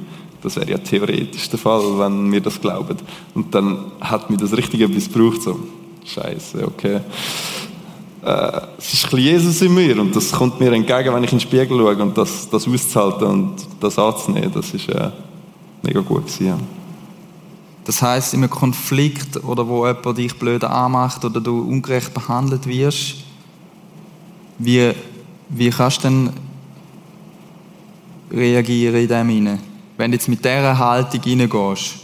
Das 0.43 0.57
wäre 0.57 0.71
ja 0.71 0.79
theoretisch 0.79 1.49
der 1.49 1.59
Fall, 1.59 1.99
wenn 1.99 2.33
wir 2.33 2.41
das 2.41 2.61
glauben. 2.61 2.97
Und 3.35 3.55
dann 3.55 3.93
hat 4.01 4.31
mir 4.31 4.37
das 4.37 4.57
richtig 4.57 4.81
etwas 4.81 5.13
gebraucht, 5.13 5.43
so, 5.43 5.61
Scheiße, 6.05 6.67
okay. 6.67 7.01
Äh, 8.25 8.61
es 8.79 8.95
ist 8.95 9.05
ein 9.05 9.11
bisschen 9.11 9.19
Jesus 9.19 9.63
in 9.63 9.75
mir 9.75 10.01
und 10.01 10.17
das 10.17 10.33
kommt 10.33 10.59
mir 10.59 10.73
entgegen, 10.73 11.15
wenn 11.15 11.23
ich 11.23 11.33
in 11.33 11.39
den 11.39 11.41
Spiegel 11.41 11.79
schaue 11.79 11.97
und 11.97 12.19
das, 12.19 12.49
das 12.51 12.67
auszuhalten 12.67 13.27
und 13.29 13.55
das 13.81 13.99
anzunehmen, 13.99 14.51
das 14.53 14.75
ist 14.75 14.89
äh, 14.89 15.11
mega 15.83 16.01
gut 16.01 16.41
ja. 16.41 16.59
Das 17.85 18.01
heißt, 18.01 18.35
in 18.35 18.41
einem 18.41 18.51
Konflikt 18.51 19.43
oder 19.43 19.67
wo 19.67 19.87
jemand 19.87 20.19
dich 20.19 20.39
blöd 20.39 20.63
anmacht 20.63 21.25
oder 21.25 21.41
du 21.41 21.61
ungerecht 21.61 22.15
behandelt 22.15 22.67
wirst, 22.67 23.17
wie, 24.59 24.93
wie 25.49 25.71
kannst 25.71 26.05
du 26.05 26.09
denn 26.09 26.31
reagieren 28.31 28.95
in 28.95 29.09
dem 29.09 29.29
hinein? 29.29 29.59
Wenn 29.97 30.13
du 30.13 30.17
jetzt 30.17 30.29
mit 30.29 30.45
dieser 30.45 30.79
Haltung 30.79 31.21
reingehst. 31.21 31.97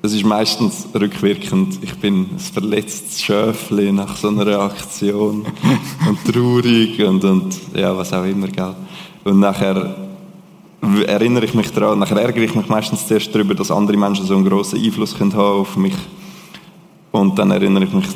Das 0.00 0.12
ist 0.12 0.24
meistens 0.24 0.86
rückwirkend. 0.94 1.78
Ich 1.82 1.94
bin 1.96 2.28
ein 2.32 2.38
verletztes 2.38 3.20
Schöfli 3.20 3.92
nach 3.92 4.16
so 4.16 4.28
einer 4.28 4.60
Aktion 4.60 5.44
und 6.08 6.32
traurig 6.32 7.02
und, 7.02 7.24
und 7.24 7.54
ja, 7.74 7.94
was 7.96 8.12
auch 8.12 8.24
immer, 8.24 8.48
gell. 8.48 8.74
Und 9.24 9.40
nachher 9.40 10.07
erinnere 11.06 11.44
ich 11.44 11.54
mich 11.54 11.70
daran, 11.72 11.98
nachher 11.98 12.20
ärgere 12.20 12.44
ich 12.44 12.54
mich 12.54 12.68
meistens 12.68 13.06
zuerst 13.06 13.34
darüber, 13.34 13.54
dass 13.54 13.70
andere 13.70 13.96
Menschen 13.96 14.26
so 14.26 14.34
einen 14.34 14.44
grossen 14.44 14.82
Einfluss 14.82 15.16
können 15.16 15.34
haben 15.34 15.60
auf 15.60 15.76
mich. 15.76 15.96
Und 17.10 17.38
dann 17.38 17.50
erinnere 17.50 17.84
ich 17.84 17.92
mich 17.92 18.06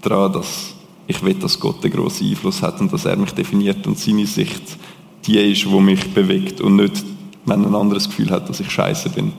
daran, 0.00 0.32
dass 0.32 0.74
ich 1.06 1.22
will, 1.22 1.34
dass 1.34 1.58
Gott 1.58 1.82
einen 1.84 1.92
grossen 1.92 2.28
Einfluss 2.28 2.62
hat 2.62 2.80
und 2.80 2.92
dass 2.92 3.04
er 3.04 3.16
mich 3.16 3.32
definiert 3.32 3.86
und 3.86 3.98
seine 3.98 4.26
Sicht 4.26 4.78
die 5.24 5.38
ist, 5.38 5.64
die 5.64 5.80
mich 5.80 6.12
bewegt 6.12 6.60
und 6.60 6.76
nicht, 6.76 7.04
wenn 7.44 7.64
ein 7.64 7.74
anderes 7.74 8.08
Gefühl 8.08 8.30
hat, 8.30 8.48
dass 8.48 8.60
ich 8.60 8.70
scheiße 8.70 9.10
bin. 9.10 9.32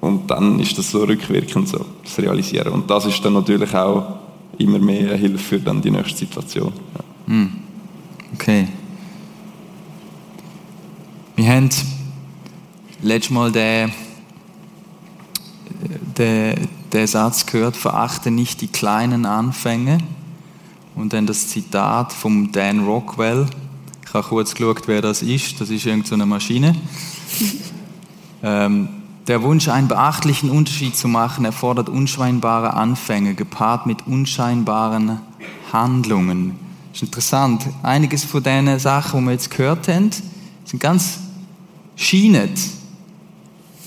Und 0.00 0.30
dann 0.30 0.60
ist 0.60 0.78
das 0.78 0.90
so 0.90 1.02
rückwirkend 1.02 1.68
so, 1.68 1.84
das 2.04 2.18
Realisieren. 2.18 2.72
Und 2.72 2.88
das 2.88 3.06
ist 3.06 3.24
dann 3.24 3.32
natürlich 3.32 3.74
auch 3.74 4.18
immer 4.58 4.78
mehr 4.78 5.16
Hilfe 5.16 5.38
für 5.38 5.58
dann 5.58 5.82
die 5.82 5.90
nächste 5.90 6.18
Situation. 6.18 6.72
Ja. 6.94 7.32
Hm. 7.32 7.52
Okay. 8.34 8.68
Wir 11.36 11.50
haben 11.50 11.68
letztes 13.02 13.30
Mal 13.30 13.52
den, 13.52 13.92
den, 16.16 16.68
den 16.90 17.06
Satz 17.06 17.44
gehört, 17.44 17.76
verachte 17.76 18.30
nicht 18.30 18.62
die 18.62 18.68
kleinen 18.68 19.26
Anfänge. 19.26 19.98
Und 20.94 21.12
dann 21.12 21.26
das 21.26 21.48
Zitat 21.48 22.14
von 22.14 22.52
Dan 22.52 22.86
Rockwell. 22.86 23.44
Ich 24.06 24.14
habe 24.14 24.26
kurz 24.26 24.54
geschaut, 24.54 24.88
wer 24.88 25.02
das 25.02 25.20
ist. 25.20 25.60
Das 25.60 25.68
ist 25.68 25.84
irgendeine 25.84 26.22
so 26.22 26.26
Maschine. 26.26 26.74
ähm, 28.42 28.88
der 29.26 29.42
Wunsch, 29.42 29.68
einen 29.68 29.88
beachtlichen 29.88 30.48
Unterschied 30.48 30.96
zu 30.96 31.06
machen, 31.06 31.44
erfordert 31.44 31.90
unscheinbare 31.90 32.72
Anfänge, 32.72 33.34
gepaart 33.34 33.84
mit 33.84 34.06
unscheinbaren 34.06 35.20
Handlungen. 35.70 36.58
Das 36.92 37.02
ist 37.02 37.08
interessant. 37.08 37.66
Einiges 37.82 38.24
von 38.24 38.42
den 38.42 38.78
Sachen, 38.78 39.20
die 39.20 39.26
wir 39.26 39.32
jetzt 39.32 39.50
gehört 39.50 39.86
haben, 39.88 40.08
sind 40.64 40.80
ganz 40.80 41.25
scheinen 41.96 42.50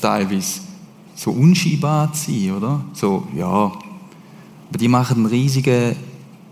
teilweise 0.02 0.62
so 1.16 1.32
unscheinbar 1.32 2.12
zu 2.14 2.32
sein, 2.32 2.52
oder? 2.52 2.82
So, 2.94 3.28
ja. 3.36 3.46
Aber 3.46 4.78
die 4.78 4.88
machen 4.88 5.18
einen 5.18 5.26
riesigen, 5.26 5.96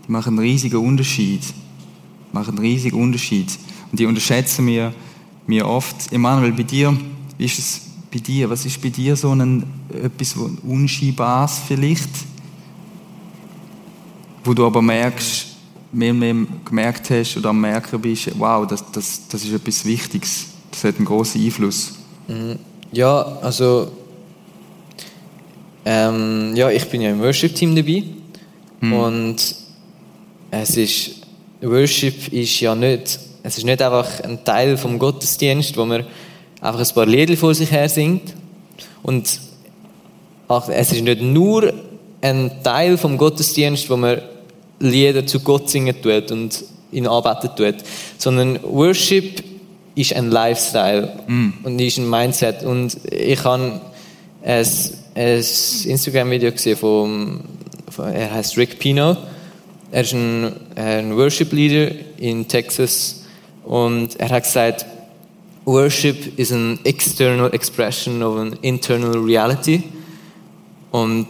die 0.06 0.12
machen 0.12 0.30
einen 0.30 0.38
riesigen 0.40 0.76
Unterschied. 0.76 1.42
Die 1.42 2.34
machen 2.34 2.50
einen 2.50 2.58
riesigen 2.58 3.00
Unterschied. 3.00 3.58
Und 3.90 3.98
die 3.98 4.06
unterschätzen 4.06 4.66
wir, 4.66 4.94
wir 5.46 5.66
oft. 5.66 6.12
Emanuel, 6.12 6.52
bei 6.52 6.62
dir, 6.62 6.96
wie 7.38 7.44
ist 7.44 7.58
es 7.58 7.80
bei 8.12 8.18
dir? 8.18 8.50
Was 8.50 8.66
ist 8.66 8.80
bei 8.80 8.90
dir 8.90 9.16
so 9.16 9.32
ein, 9.32 9.64
etwas 9.90 10.34
Unscheinbares 10.36 11.60
vielleicht? 11.66 12.10
Wo 14.44 14.52
du 14.52 14.66
aber 14.66 14.82
merkst, 14.82 15.46
mehr 15.92 16.12
und 16.12 16.18
mehr 16.18 16.34
gemerkt 16.64 17.10
hast 17.10 17.36
oder 17.36 17.50
am 17.50 17.60
Merken 17.60 18.00
bist, 18.00 18.30
wow, 18.38 18.66
das, 18.66 18.84
das, 18.92 19.26
das 19.28 19.44
ist 19.44 19.52
etwas 19.52 19.84
Wichtiges. 19.84 20.57
Das 20.70 20.84
hat 20.84 20.96
einen 20.96 21.06
großen 21.06 21.42
Einfluss. 21.42 21.94
Mhm. 22.26 22.58
Ja, 22.92 23.38
also 23.42 23.90
ähm, 25.84 26.54
ja, 26.54 26.70
ich 26.70 26.84
bin 26.88 27.00
ja 27.00 27.10
im 27.10 27.20
Worship-Team 27.20 27.74
dabei 27.74 28.04
mhm. 28.80 28.92
und 28.92 29.54
es 30.50 30.76
ist 30.76 31.10
Worship 31.60 32.32
ist 32.32 32.60
ja 32.60 32.74
nicht, 32.74 33.18
es 33.42 33.58
ist 33.58 33.64
nicht 33.64 33.82
einfach 33.82 34.20
ein 34.20 34.44
Teil 34.44 34.76
vom 34.76 34.98
Gottesdienst, 34.98 35.76
wo 35.76 35.84
man 35.84 36.04
einfach 36.60 36.80
ein 36.80 36.94
paar 36.94 37.06
Lieder 37.06 37.36
vor 37.36 37.54
sich 37.54 37.70
her 37.70 37.88
singt 37.88 38.34
und 39.02 39.40
es 40.68 40.92
ist 40.92 41.02
nicht 41.02 41.20
nur 41.20 41.72
ein 42.20 42.50
Teil 42.62 42.96
vom 42.96 43.18
Gottesdienst, 43.18 43.90
wo 43.90 43.96
man 43.96 44.20
Lieder 44.80 45.26
zu 45.26 45.40
Gott 45.40 45.68
singen 45.68 46.00
tut 46.00 46.30
und 46.30 46.64
ihn 46.92 47.06
anbeten 47.06 47.50
tut, 47.56 47.76
sondern 48.16 48.60
Worship 48.62 49.42
ist 49.98 50.14
ein 50.14 50.30
Lifestyle 50.30 51.12
mm. 51.26 51.48
und 51.64 51.78
ist 51.80 51.98
ein 51.98 52.08
Mindset. 52.08 52.62
Und 52.62 52.96
ich 53.10 53.42
habe 53.44 53.80
ein, 54.44 54.64
ein 55.14 55.44
Instagram-Video 55.84 56.52
gesehen 56.52 56.76
von, 56.76 57.40
von, 57.90 58.12
er 58.12 58.32
heißt 58.32 58.56
Rick 58.56 58.78
Pino. 58.78 59.16
Er 59.90 60.02
ist 60.02 60.12
ein, 60.12 60.52
ein 60.76 61.16
Worship 61.16 61.52
Leader 61.52 61.90
in 62.18 62.46
Texas 62.46 63.24
und 63.64 64.18
er 64.20 64.28
hat 64.30 64.44
gesagt, 64.44 64.86
Worship 65.64 66.38
is 66.38 66.52
an 66.52 66.78
external 66.84 67.52
expression 67.52 68.22
of 68.22 68.38
an 68.38 68.56
internal 68.62 69.18
reality. 69.18 69.82
Und 70.90 71.26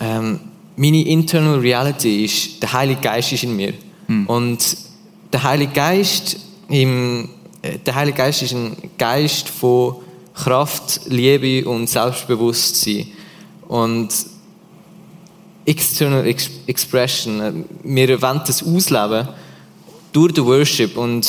ähm, 0.00 0.40
meine 0.76 1.06
internal 1.06 1.58
reality 1.58 2.24
ist, 2.24 2.62
der 2.62 2.72
Heilige 2.72 3.00
Geist 3.02 3.32
ist 3.32 3.44
in 3.44 3.54
mir. 3.54 3.74
Mm. 4.08 4.26
Und 4.26 4.76
der 5.32 5.42
Heilige 5.42 5.72
Geist 5.72 6.38
im 6.68 7.28
der 7.62 7.94
Heilige 7.94 8.18
Geist 8.18 8.42
ist 8.42 8.52
ein 8.52 8.76
Geist 8.96 9.48
von 9.48 9.96
Kraft, 10.34 11.00
Liebe 11.06 11.68
und 11.68 11.88
Selbstbewusstsein. 11.88 13.08
Und 13.66 14.08
External 15.66 16.26
Expression, 16.66 17.40
äh, 17.40 17.52
wir 17.82 18.22
wollen 18.22 18.40
das 18.46 18.62
ausleben 18.62 19.28
durch 20.12 20.32
den 20.32 20.46
Worship. 20.46 20.96
Und 20.96 21.28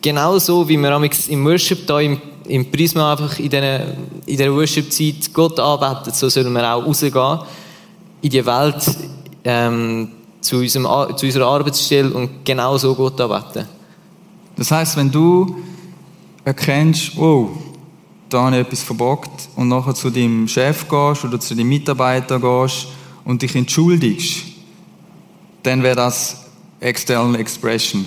genau 0.00 0.38
so, 0.38 0.66
wie 0.66 0.78
wir 0.78 1.10
im 1.28 1.44
Worship 1.44 1.86
da 1.86 2.00
im, 2.00 2.20
im 2.48 2.70
Prisma 2.70 3.12
einfach 3.12 3.38
in 3.38 3.50
dieser, 3.50 3.84
in 3.84 3.96
dieser 4.26 4.54
Worship-Zeit 4.54 5.34
Gott 5.34 5.60
anbeten, 5.60 6.14
so 6.14 6.28
sollen 6.28 6.52
wir 6.52 6.74
auch 6.74 6.86
rausgehen 6.86 7.40
in 8.22 8.30
die 8.30 8.46
Welt, 8.46 8.96
ähm, 9.44 10.12
zu, 10.40 10.56
unserem, 10.56 11.16
zu 11.16 11.26
unserer 11.26 11.46
Arbeitsstelle 11.46 12.10
und 12.10 12.44
genau 12.44 12.78
so 12.78 12.94
Gott 12.94 13.20
anbeten. 13.20 13.66
Das 14.56 14.70
heißt, 14.70 14.96
wenn 14.96 15.10
du 15.10 15.56
erkennst, 16.44 17.16
oh, 17.18 17.50
da 18.28 18.44
habe 18.44 18.56
ich 18.56 18.62
etwas 18.62 18.82
verbockt 18.82 19.48
und 19.56 19.68
nachher 19.68 19.94
zu 19.94 20.10
deinem 20.10 20.48
Chef 20.48 20.88
gehst 20.88 21.24
oder 21.24 21.38
zu 21.38 21.54
deinem 21.54 21.68
Mitarbeiter 21.68 22.40
gehst 22.40 22.88
und 23.24 23.42
dich 23.42 23.54
entschuldigst, 23.54 24.44
dann 25.62 25.82
wäre 25.82 25.96
das 25.96 26.44
External 26.80 27.40
Expression. 27.40 28.04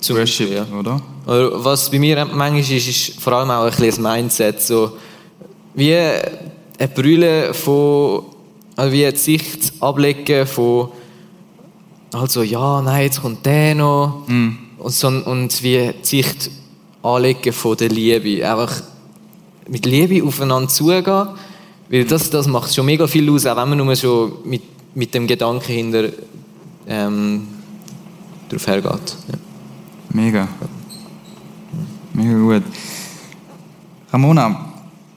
Zum 0.00 0.16
Worship, 0.16 0.50
ja. 0.50 0.66
oder? 0.76 1.00
Was 1.26 1.90
bei 1.90 1.98
mir 1.98 2.24
manchmal 2.24 2.58
ist, 2.58 2.70
ist 2.70 3.20
vor 3.20 3.34
allem 3.34 3.50
auch 3.50 3.64
ein 3.64 3.70
bisschen 3.70 3.86
das 3.86 3.98
Mindset. 3.98 4.62
So, 4.62 4.96
wie 5.74 5.94
ein 5.94 6.90
Brüllen 6.94 7.52
von, 7.52 8.24
also 8.76 8.92
wie 8.92 9.10
die 9.10 9.16
Sicht 9.16 9.72
ablegen 9.80 10.46
von, 10.46 10.88
also, 12.12 12.42
ja, 12.42 12.82
nein, 12.82 13.04
jetzt 13.04 13.22
kommt 13.22 13.44
der 13.46 13.74
noch. 13.74 14.24
Mm. 14.26 14.69
Und, 14.80 15.26
und 15.26 15.62
wie 15.62 15.92
Sicht 16.02 16.50
anlegen 17.02 17.52
von 17.52 17.76
der 17.76 17.88
Liebe. 17.88 18.48
Einfach 18.48 18.82
mit 19.68 19.86
Liebe 19.86 20.26
aufeinander 20.26 20.68
zugehen, 20.68 21.28
weil 21.88 22.04
das, 22.04 22.30
das 22.30 22.46
macht 22.46 22.74
schon 22.74 22.86
mega 22.86 23.06
viel 23.06 23.30
aus, 23.30 23.46
auch 23.46 23.56
wenn 23.56 23.68
man 23.68 23.78
nur 23.78 23.94
schon 23.96 24.32
mit, 24.44 24.62
mit 24.94 25.14
dem 25.14 25.26
Gedanken 25.26 25.72
hinter 25.72 26.08
ähm, 26.86 27.46
drauf 28.48 28.66
hergeht. 28.66 29.16
Ja. 29.28 29.38
Mega. 30.12 30.48
Mega 32.12 32.38
gut. 32.38 32.62
Ramona, 34.12 34.72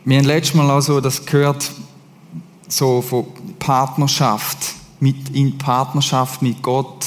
wir 0.06 0.18
haben 0.18 0.26
letztes 0.26 0.54
Mal 0.54 0.70
auch 0.70 0.82
so 0.82 1.02
das 1.02 1.26
gehört, 1.26 1.72
so 2.68 3.02
von 3.02 3.26
Partnerschaft, 3.58 4.58
mit, 5.00 5.30
in 5.34 5.58
Partnerschaft 5.58 6.42
mit 6.42 6.62
Gott 6.62 7.06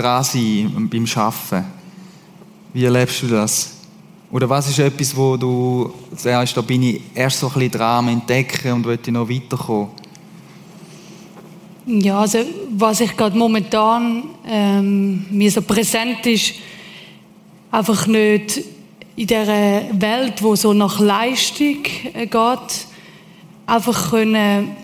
dran 0.00 0.24
sein 0.24 0.88
beim 0.90 1.06
Arbeiten. 1.14 1.66
Wie 2.72 2.84
erlebst 2.84 3.22
du 3.22 3.28
das? 3.28 3.72
Oder 4.30 4.48
was 4.48 4.68
ist 4.68 4.78
etwas, 4.78 5.16
wo 5.16 5.36
du 5.36 5.92
sagst, 6.16 6.56
da 6.56 6.60
bin 6.60 6.82
ich 6.84 7.00
erst 7.14 7.40
so 7.40 7.48
ein 7.48 7.54
bisschen 7.54 7.70
dran 7.72 8.08
entdecken 8.08 8.72
und 8.72 8.86
möchte 8.86 9.10
noch 9.10 9.28
weiterkommen? 9.28 9.88
Ja, 11.86 12.20
also 12.20 12.38
was 12.76 13.00
ich 13.00 13.16
gerade 13.16 13.36
momentan 13.36 14.22
ähm, 14.46 15.26
mir 15.30 15.50
so 15.50 15.62
präsent 15.62 16.24
ist, 16.26 16.54
einfach 17.72 18.06
nicht 18.06 18.62
in 19.16 19.26
dieser 19.26 19.82
Welt, 20.00 20.42
wo 20.42 20.54
so 20.54 20.72
nach 20.72 21.00
Leistung 21.00 21.78
äh, 22.14 22.26
geht, 22.26 22.86
einfach 23.66 24.10
können 24.10 24.76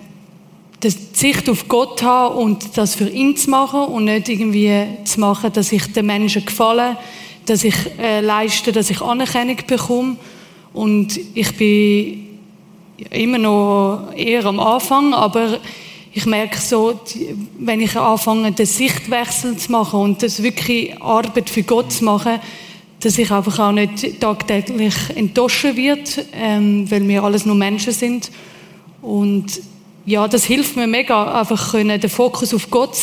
die 0.82 0.90
Sicht 0.90 1.48
auf 1.48 1.68
Gott 1.68 2.02
haben 2.02 2.36
und 2.36 2.76
das 2.76 2.94
für 2.94 3.08
ihn 3.08 3.36
zu 3.36 3.50
machen 3.50 3.84
und 3.84 4.04
nicht 4.04 4.28
irgendwie 4.28 4.86
zu 5.04 5.20
machen, 5.20 5.52
dass 5.52 5.72
ich 5.72 5.92
den 5.92 6.06
Menschen 6.06 6.44
gefalle, 6.44 6.98
dass 7.46 7.64
ich 7.64 7.74
äh, 7.98 8.20
leiste, 8.20 8.72
dass 8.72 8.90
ich 8.90 9.00
Anerkennung 9.00 9.56
bekomme. 9.66 10.16
Und 10.72 11.18
ich 11.34 11.56
bin 11.56 12.38
immer 13.10 13.38
noch 13.38 14.12
eher 14.14 14.44
am 14.44 14.60
Anfang, 14.60 15.14
aber 15.14 15.58
ich 16.12 16.26
merke 16.26 16.58
so, 16.58 16.98
wenn 17.58 17.80
ich 17.80 17.96
anfange, 17.96 18.52
den 18.52 18.66
Sichtwechsel 18.66 19.56
zu 19.56 19.72
machen 19.72 20.00
und 20.00 20.22
das 20.22 20.42
wirklich 20.42 21.00
Arbeit 21.00 21.50
für 21.50 21.62
Gott 21.62 21.92
zu 21.92 22.04
machen, 22.04 22.40
dass 23.00 23.18
ich 23.18 23.30
einfach 23.30 23.58
auch 23.58 23.72
nicht 23.72 24.20
tagtäglich 24.20 24.94
enttäuschen 25.14 25.76
wird, 25.76 26.24
ähm, 26.32 26.90
weil 26.90 27.06
wir 27.06 27.22
alles 27.22 27.44
nur 27.44 27.54
Menschen 27.54 27.92
sind. 27.92 28.30
Und 29.02 29.60
ja, 30.06 30.28
das 30.28 30.44
hilft 30.44 30.76
mir 30.76 30.86
mega, 30.86 31.40
einfach 31.40 31.72
können, 31.72 32.00
den 32.00 32.10
Fokus 32.10 32.54
auf 32.54 32.70
Gott 32.70 32.96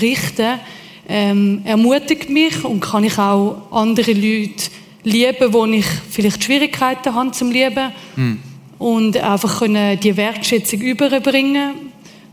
richten. 0.00 0.60
Ähm, 1.08 1.62
ermutigt 1.64 2.28
mich 2.28 2.64
und 2.64 2.80
kann 2.80 3.02
ich 3.02 3.18
auch 3.18 3.62
andere 3.72 4.12
Leute 4.12 4.70
lieben, 5.02 5.52
wo 5.52 5.64
ich 5.64 5.86
vielleicht 6.10 6.44
Schwierigkeiten 6.44 7.14
habe 7.14 7.32
zum 7.32 7.50
Lieben. 7.50 7.92
Mhm. 8.14 8.38
Und 8.78 9.16
einfach 9.16 9.60
können 9.60 9.98
die 9.98 10.16
Wertschätzung 10.16 10.80
überbringen, 10.80 11.72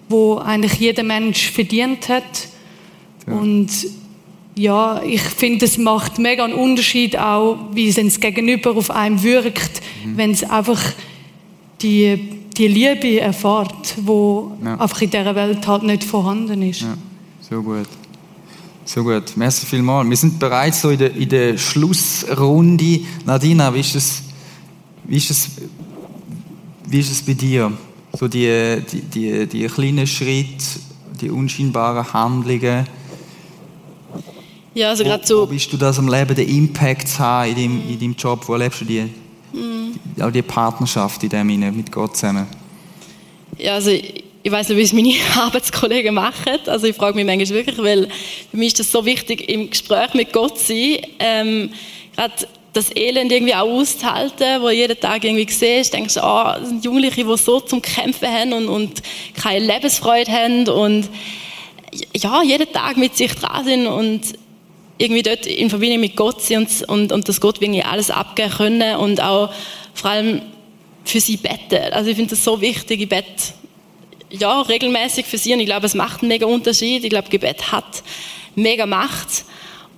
wo 0.10 0.38
eigentlich 0.38 0.74
jeder 0.74 1.04
Mensch 1.04 1.50
verdient 1.50 2.10
hat. 2.10 2.24
Ja. 3.26 3.34
Und 3.34 3.70
ja, 4.56 5.02
ich 5.04 5.22
finde, 5.22 5.66
es 5.66 5.78
macht 5.78 6.20
mega 6.20 6.44
einen 6.44 6.54
Unterschied 6.54 7.18
auch, 7.18 7.58
wie 7.74 7.88
es 7.88 7.96
das 7.96 8.20
Gegenüber 8.20 8.76
auf 8.76 8.92
einem 8.92 9.24
wirkt, 9.24 9.82
mhm. 10.04 10.18
wenn 10.18 10.32
es 10.32 10.44
einfach 10.44 10.82
die, 11.82 12.20
die 12.58 12.68
Liebe 12.68 13.20
erfahrt, 13.20 13.96
wo 14.02 14.58
ja. 14.64 14.80
einfach 14.80 15.02
in 15.02 15.10
dieser 15.10 15.36
Welt 15.36 15.66
halt 15.68 15.84
nicht 15.84 16.04
vorhanden 16.04 16.62
ist. 16.64 16.82
Ja, 16.82 16.98
so 17.42 17.62
gut. 17.62 17.88
So 18.86 19.04
gut, 19.04 19.36
merci 19.36 19.66
vielmals. 19.66 20.10
Wir 20.10 20.16
sind 20.16 20.40
bereits 20.40 20.82
so 20.82 20.90
in 20.90 20.98
der, 20.98 21.14
in 21.14 21.28
der 21.28 21.58
Schlussrunde. 21.58 23.02
Nadina, 23.26 23.74
wie 23.74 23.82
ist 23.82 23.96
es, 23.96 24.24
wie 25.04 25.18
ist 25.18 25.30
es, 25.30 25.50
wie 26.88 27.00
ist 27.00 27.12
es 27.12 27.22
bei 27.22 27.34
dir? 27.34 27.72
So 28.14 28.30
die, 28.30 28.82
die, 28.90 29.02
die, 29.02 29.46
die 29.46 29.68
kleinen 29.68 30.08
Schritte, 30.08 30.64
die 31.20 31.30
unscheinbaren 31.30 32.14
Handlungen. 32.14 32.88
Ja, 34.74 34.90
also 34.90 35.04
gerade 35.04 35.28
so. 35.28 35.42
Wo 35.42 35.48
bist 35.48 35.72
du 35.74 35.76
das 35.76 36.00
am 36.00 36.08
Leben, 36.08 36.34
den 36.34 36.48
Impact 36.48 37.10
zu 37.10 37.20
haben 37.20 37.50
in 37.50 37.56
deinem, 37.56 37.90
in 37.90 38.00
deinem 38.00 38.16
Job? 38.16 38.48
Wo 38.48 38.54
erlebst 38.54 38.82
du 38.82 38.86
die, 38.86 39.02
die, 39.02 39.12
auch 40.22 40.32
die 40.32 40.42
Partnerschaft 40.42 41.24
in 41.24 41.30
dem 41.30 41.48
mit 41.48 41.92
Gott 41.92 42.16
zusammen? 42.16 42.48
Ja, 43.58 43.76
also 43.76 43.92
ich, 43.92 44.24
ich 44.44 44.52
weiß 44.52 44.70
nicht, 44.70 44.78
wie 44.78 44.82
es 44.82 44.94
meine 44.94 45.14
Arbeitskollegen 45.36 46.14
machen. 46.14 46.60
Also 46.68 46.88
ich 46.88 46.96
frage 46.96 47.16
mich 47.16 47.26
manchmal 47.26 47.66
wirklich, 47.66 47.78
weil 47.80 48.08
für 48.52 48.58
mich 48.58 48.68
ist 48.70 48.80
das 48.80 48.92
so 48.92 49.06
wichtig, 49.06 49.50
im 49.50 49.70
Gespräch 49.70 50.14
mit 50.14 50.32
Gott 50.32 50.58
zu 50.58 50.68
sein. 50.68 51.00
Ähm, 51.20 51.70
gerade 52.16 52.34
das 52.74 52.96
Elend 52.96 53.32
irgendwie 53.32 53.56
auch 53.56 53.68
auszuhalten, 53.68 54.62
wo 54.62 54.70
jeden 54.70 55.00
Tag 55.00 55.24
irgendwie 55.24 55.52
siehst, 55.52 55.94
denkst 55.94 56.14
du, 56.14 56.24
ah, 56.24 56.56
oh, 56.56 56.60
das 56.60 56.70
sind 56.70 56.86
Jugendliche, 56.86 57.26
die 57.26 57.38
so 57.38 57.60
zum 57.60 57.82
Kämpfen 57.82 58.28
haben 58.28 58.54
und, 58.54 58.68
und 58.68 59.02
keine 59.34 59.66
Lebensfreude 59.66 60.32
haben 60.32 60.68
und 60.70 61.10
ja, 62.16 62.44
jeden 62.44 62.72
Tag 62.72 62.98
mit 62.98 63.18
sich 63.18 63.34
dran 63.34 63.66
sind 63.66 63.88
und 63.88 64.22
irgendwie 65.00 65.24
dort 65.24 65.46
in 65.46 65.70
Verbindung 65.70 66.02
mit 66.02 66.16
Gott 66.16 66.42
sind 66.42 66.70
und, 66.84 66.88
und, 66.88 67.12
und 67.12 67.30
dass 67.30 67.42
Gott 67.42 67.62
irgendwie 67.62 67.84
alles 67.84 68.12
abgeben 68.12 68.52
können 68.52 68.96
und 68.98 69.22
auch 69.22 69.50
vor 70.00 70.12
allem 70.12 70.42
für 71.04 71.20
sie 71.20 71.38
beten. 71.38 71.92
Also 71.92 72.10
ich 72.10 72.16
finde 72.16 72.32
das 72.32 72.44
so 72.44 72.60
wichtig, 72.60 73.02
ich 73.02 73.10
bete 73.10 73.54
ja, 74.30 74.62
regelmäßig 74.62 75.26
für 75.26 75.38
sie 75.38 75.54
und 75.54 75.60
ich 75.60 75.66
glaube, 75.66 75.86
es 75.86 75.94
macht 75.94 76.22
einen 76.22 76.30
mega 76.30 76.46
Unterschied. 76.46 77.04
Ich 77.04 77.10
glaube, 77.10 77.30
Gebet 77.30 77.72
hat 77.72 78.04
mega 78.56 78.86
Macht. 78.86 79.46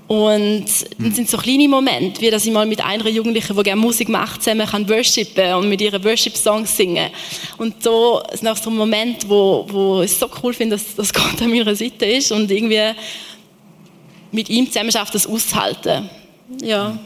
Und 0.07 0.65
dann 0.97 1.11
sind 1.11 1.29
so 1.29 1.37
kleine 1.37 1.67
Momente, 1.67 2.19
wie 2.21 2.31
dass 2.31 2.43
ich 2.43 2.51
mal 2.51 2.65
mit 2.65 2.83
einer 2.83 3.07
Jugendlichen, 3.07 3.55
die 3.55 3.63
gerne 3.63 3.79
Musik 3.79 4.09
macht, 4.09 4.41
zusammen 4.41 4.65
kann 4.65 4.89
worshipen 4.89 5.53
und 5.53 5.69
mit 5.69 5.81
ihren 5.81 6.03
Worship-Songs 6.03 6.75
singen. 6.75 7.11
Und 7.57 7.83
so 7.83 8.19
ist 8.31 8.41
noch 8.41 8.57
so 8.57 8.71
ein 8.71 8.75
Moment, 8.75 9.29
wo, 9.29 9.67
wo 9.69 10.01
ich 10.01 10.15
so 10.15 10.27
cool 10.41 10.51
finde, 10.53 10.77
dass, 10.77 10.95
dass 10.95 11.13
Gott 11.13 11.39
an 11.39 11.51
meiner 11.51 11.75
Seite 11.75 12.05
ist 12.05 12.31
und 12.31 12.49
irgendwie 12.49 12.91
mit 14.31 14.49
ihm 14.49 14.65
zusammen 14.65 14.91
schafft, 14.91 15.13
das 15.13 15.27
auszuhalten. 15.27 16.09
Ja, 16.63 16.97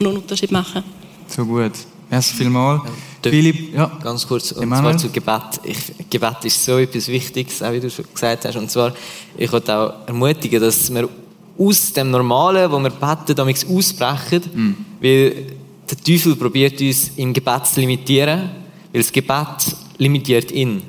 und 0.00 0.06
einen 0.06 0.16
Unterschied 0.16 0.50
machen. 0.50 0.82
So 1.28 1.44
gut. 1.44 1.72
Merci 2.14 2.36
vielmals. 2.36 2.82
Ja, 2.84 3.30
Philipp, 3.30 3.74
ja. 3.74 3.90
Ganz 4.00 4.24
kurz, 4.28 4.52
und 4.52 4.62
Emanuel. 4.62 4.92
zwar 4.92 4.98
zu 4.98 5.10
Gebet. 5.10 5.60
Ich, 5.64 6.08
Gebet 6.08 6.44
ist 6.44 6.64
so 6.64 6.78
etwas 6.78 7.08
Wichtiges, 7.08 7.60
auch 7.60 7.72
wie 7.72 7.80
du 7.80 7.90
schon 7.90 8.04
gesagt 8.12 8.44
hast. 8.44 8.56
Und 8.56 8.70
zwar, 8.70 8.92
ich 9.36 9.50
wollte 9.50 9.76
auch 9.76 10.06
ermutigen, 10.06 10.60
dass 10.60 10.94
wir 10.94 11.08
aus 11.58 11.92
dem 11.92 12.12
Normalen, 12.12 12.70
wo 12.70 12.78
wir 12.78 12.90
beten, 12.90 13.34
damit 13.34 13.66
ausbrechen, 13.68 14.42
mhm. 14.54 14.76
weil 15.00 15.46
der 15.90 15.98
Teufel 16.06 16.36
probiert 16.36 16.80
uns 16.80 17.10
im 17.16 17.32
Gebet 17.32 17.66
zu 17.66 17.80
limitieren, 17.80 18.50
weil 18.92 19.02
das 19.02 19.10
Gebet 19.10 19.76
limitiert 19.98 20.52
ihn. 20.52 20.82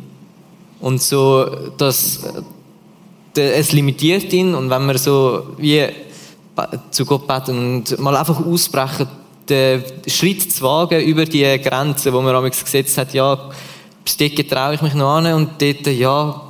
Und 0.80 1.02
so, 1.02 1.46
dass 1.76 2.20
es 3.36 3.72
limitiert 3.72 4.32
ihn 4.32 4.54
und 4.54 4.70
wenn 4.70 4.86
wir 4.86 4.98
so 5.00 5.56
wie 5.58 5.88
zu 6.92 7.04
Gott 7.04 7.28
beten 7.28 7.58
und 7.58 8.00
mal 8.00 8.16
einfach 8.16 8.46
ausbrechen, 8.46 9.08
den 9.50 9.84
Schritt 10.08 10.52
zu 10.52 10.64
wagen 10.64 11.02
über 11.02 11.26
die 11.26 11.44
Grenzen, 11.60 12.14
wo 12.14 12.22
man 12.22 12.34
damals 12.34 12.64
gesetzt 12.64 12.98
hat, 12.98 13.14
ja, 13.14 13.50
bis 14.04 14.18
dort 14.18 14.50
traue 14.50 14.76
ich 14.76 14.82
mich 14.82 14.94
noch 14.94 15.16
an 15.16 15.34
und 15.34 15.62
dort, 15.62 15.88
ja, 15.88 16.42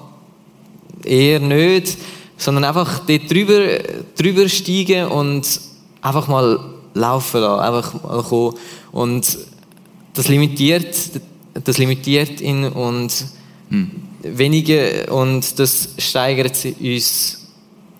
eher 1.04 1.40
nicht, 1.40 1.98
sondern 2.38 2.66
einfach 2.66 3.00
dort 3.00 3.32
drüber, 3.32 3.62
drüber 4.18 4.50
steigen 4.50 5.08
und 5.08 5.60
einfach 6.02 6.28
mal 6.28 6.60
laufen 6.94 7.42
lassen, 7.42 7.60
einfach 7.62 8.04
mal 8.04 8.24
kommen. 8.24 8.56
Und 8.92 9.38
das 10.14 10.28
limitiert, 10.28 10.96
das 11.64 11.78
limitiert 11.78 12.42
ihn 12.42 12.66
und 12.66 13.12
hm. 13.70 13.92
wenige, 14.24 15.08
und 15.12 15.60
das 15.60 15.90
steigert 15.98 16.58
uns 16.80 17.42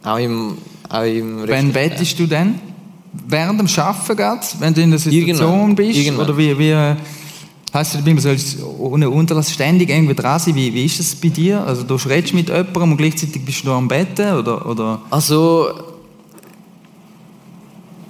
auch 0.04 0.18
im, 0.18 0.58
auch 0.90 1.04
im 1.04 1.48
Wann 1.48 1.72
bettest 1.72 2.20
du 2.20 2.28
denn? 2.28 2.60
Während 3.28 3.60
dem 3.60 3.68
Arbeiten 3.84 4.18
geht, 4.18 4.56
wenn 4.60 4.74
du 4.74 4.82
in 4.82 4.90
der 4.92 5.00
Situation 5.00 5.50
Irgendwann. 5.50 5.76
bist? 5.76 6.00
Irgendwann. 6.00 6.26
Oder 6.26 6.38
wie, 6.38 6.58
wie 6.60 6.76
heißt 7.74 7.96
es, 7.96 8.06
man 8.06 8.20
soll 8.20 8.38
ohne 8.80 9.10
Unterlass 9.10 9.52
ständig 9.52 9.90
irgendwie 9.90 10.16
dran 10.16 10.40
sein? 10.40 10.56
Wie, 10.56 10.74
wie 10.74 10.86
ist 10.86 11.00
das 11.00 11.16
bei 11.16 11.30
dir? 11.30 11.62
Also 11.66 11.84
du 11.84 11.96
redest 11.96 12.34
mit 12.34 12.50
jemandem 12.50 12.92
und 12.92 12.98
gleichzeitig 12.98 13.44
bist 13.44 13.66
du 13.66 13.72
am 13.72 13.88
Bett? 13.88 14.20
Oder, 14.20 14.66
oder? 14.66 15.02
Also 15.10 15.68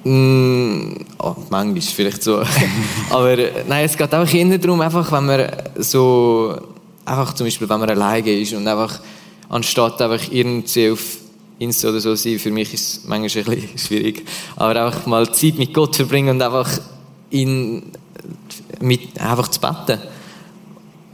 Mm, 0.05 0.97
oh, 1.17 1.35
manchmal 1.49 1.81
vielleicht 1.81 2.21
so. 2.21 2.43
Aber 3.09 3.35
nein, 3.67 3.85
es 3.85 3.97
geht 3.97 4.13
auch 4.13 4.31
eher 4.31 4.57
darum, 4.59 4.79
einfach, 4.79 5.11
wenn 5.11 5.25
man 5.25 5.47
so, 5.77 6.55
einfach 7.03 7.33
zum 7.33 7.47
Beispiel, 7.47 7.67
wenn 7.67 7.79
man 7.79 7.89
alleine 7.89 8.29
ist 8.39 8.53
und 8.53 8.67
einfach, 8.67 8.99
anstatt 9.49 9.99
einfach 10.03 10.31
irgendwie 10.31 10.91
auf 10.91 10.99
Insta 11.59 11.89
oder 11.89 11.99
so 11.99 12.15
sein. 12.15 12.39
Für 12.39 12.51
mich 12.51 12.73
ist 12.73 12.97
es 12.97 13.03
manchmal 13.05 13.43
ein 13.43 13.61
bisschen 13.61 13.77
schwierig. 13.77 14.25
Aber 14.55 14.85
einfach 14.85 15.05
mal 15.05 15.33
Zeit 15.33 15.57
mit 15.57 15.73
Gott 15.73 15.95
verbringen 15.95 16.29
und 16.29 16.41
einfach 16.41 16.69
ihn 17.29 17.83
mit, 18.81 19.19
einfach 19.19 19.47
zu 19.47 19.59
beten. 19.59 19.99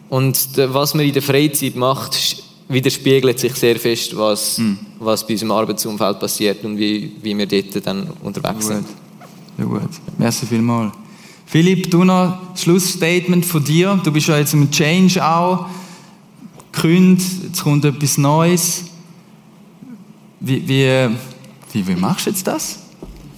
Und 0.09 0.37
was 0.55 0.93
man 0.93 1.05
in 1.05 1.13
der 1.13 1.21
Freizeit 1.21 1.75
macht, 1.75 2.43
widerspiegelt 2.67 3.39
sich 3.39 3.55
sehr 3.55 3.77
fest, 3.77 4.15
was, 4.17 4.57
mhm. 4.57 4.77
was 4.99 5.25
bei 5.25 5.33
unserem 5.33 5.51
Arbeitsumfeld 5.51 6.19
passiert 6.19 6.63
und 6.63 6.77
wie, 6.77 7.11
wie 7.21 7.37
wir 7.37 7.45
dort 7.45 7.85
dann 7.85 8.09
unterwegs 8.21 8.67
ja, 8.67 8.75
sind. 8.75 8.87
Ja 9.57 9.65
gut, 9.65 9.89
merci 10.17 10.45
vielmals. 10.45 10.93
Philipp, 11.45 11.91
du 11.91 12.03
noch 12.03 12.49
ein 12.49 12.57
Schlussstatement 12.57 13.45
von 13.45 13.63
dir. 13.63 13.99
Du 14.03 14.11
bist 14.11 14.27
ja 14.27 14.37
jetzt 14.37 14.53
im 14.53 14.71
Change 14.71 15.25
auch 15.25 15.65
gekündigt, 16.71 17.43
jetzt 17.43 17.63
kommt 17.63 17.83
etwas 17.83 18.17
Neues. 18.17 18.85
Wie, 20.43 20.67
wie, 20.67 21.09
wie, 21.71 21.87
wie 21.87 21.95
machst 21.95 22.25
du 22.25 22.31
jetzt 22.31 22.47
das? 22.47 22.79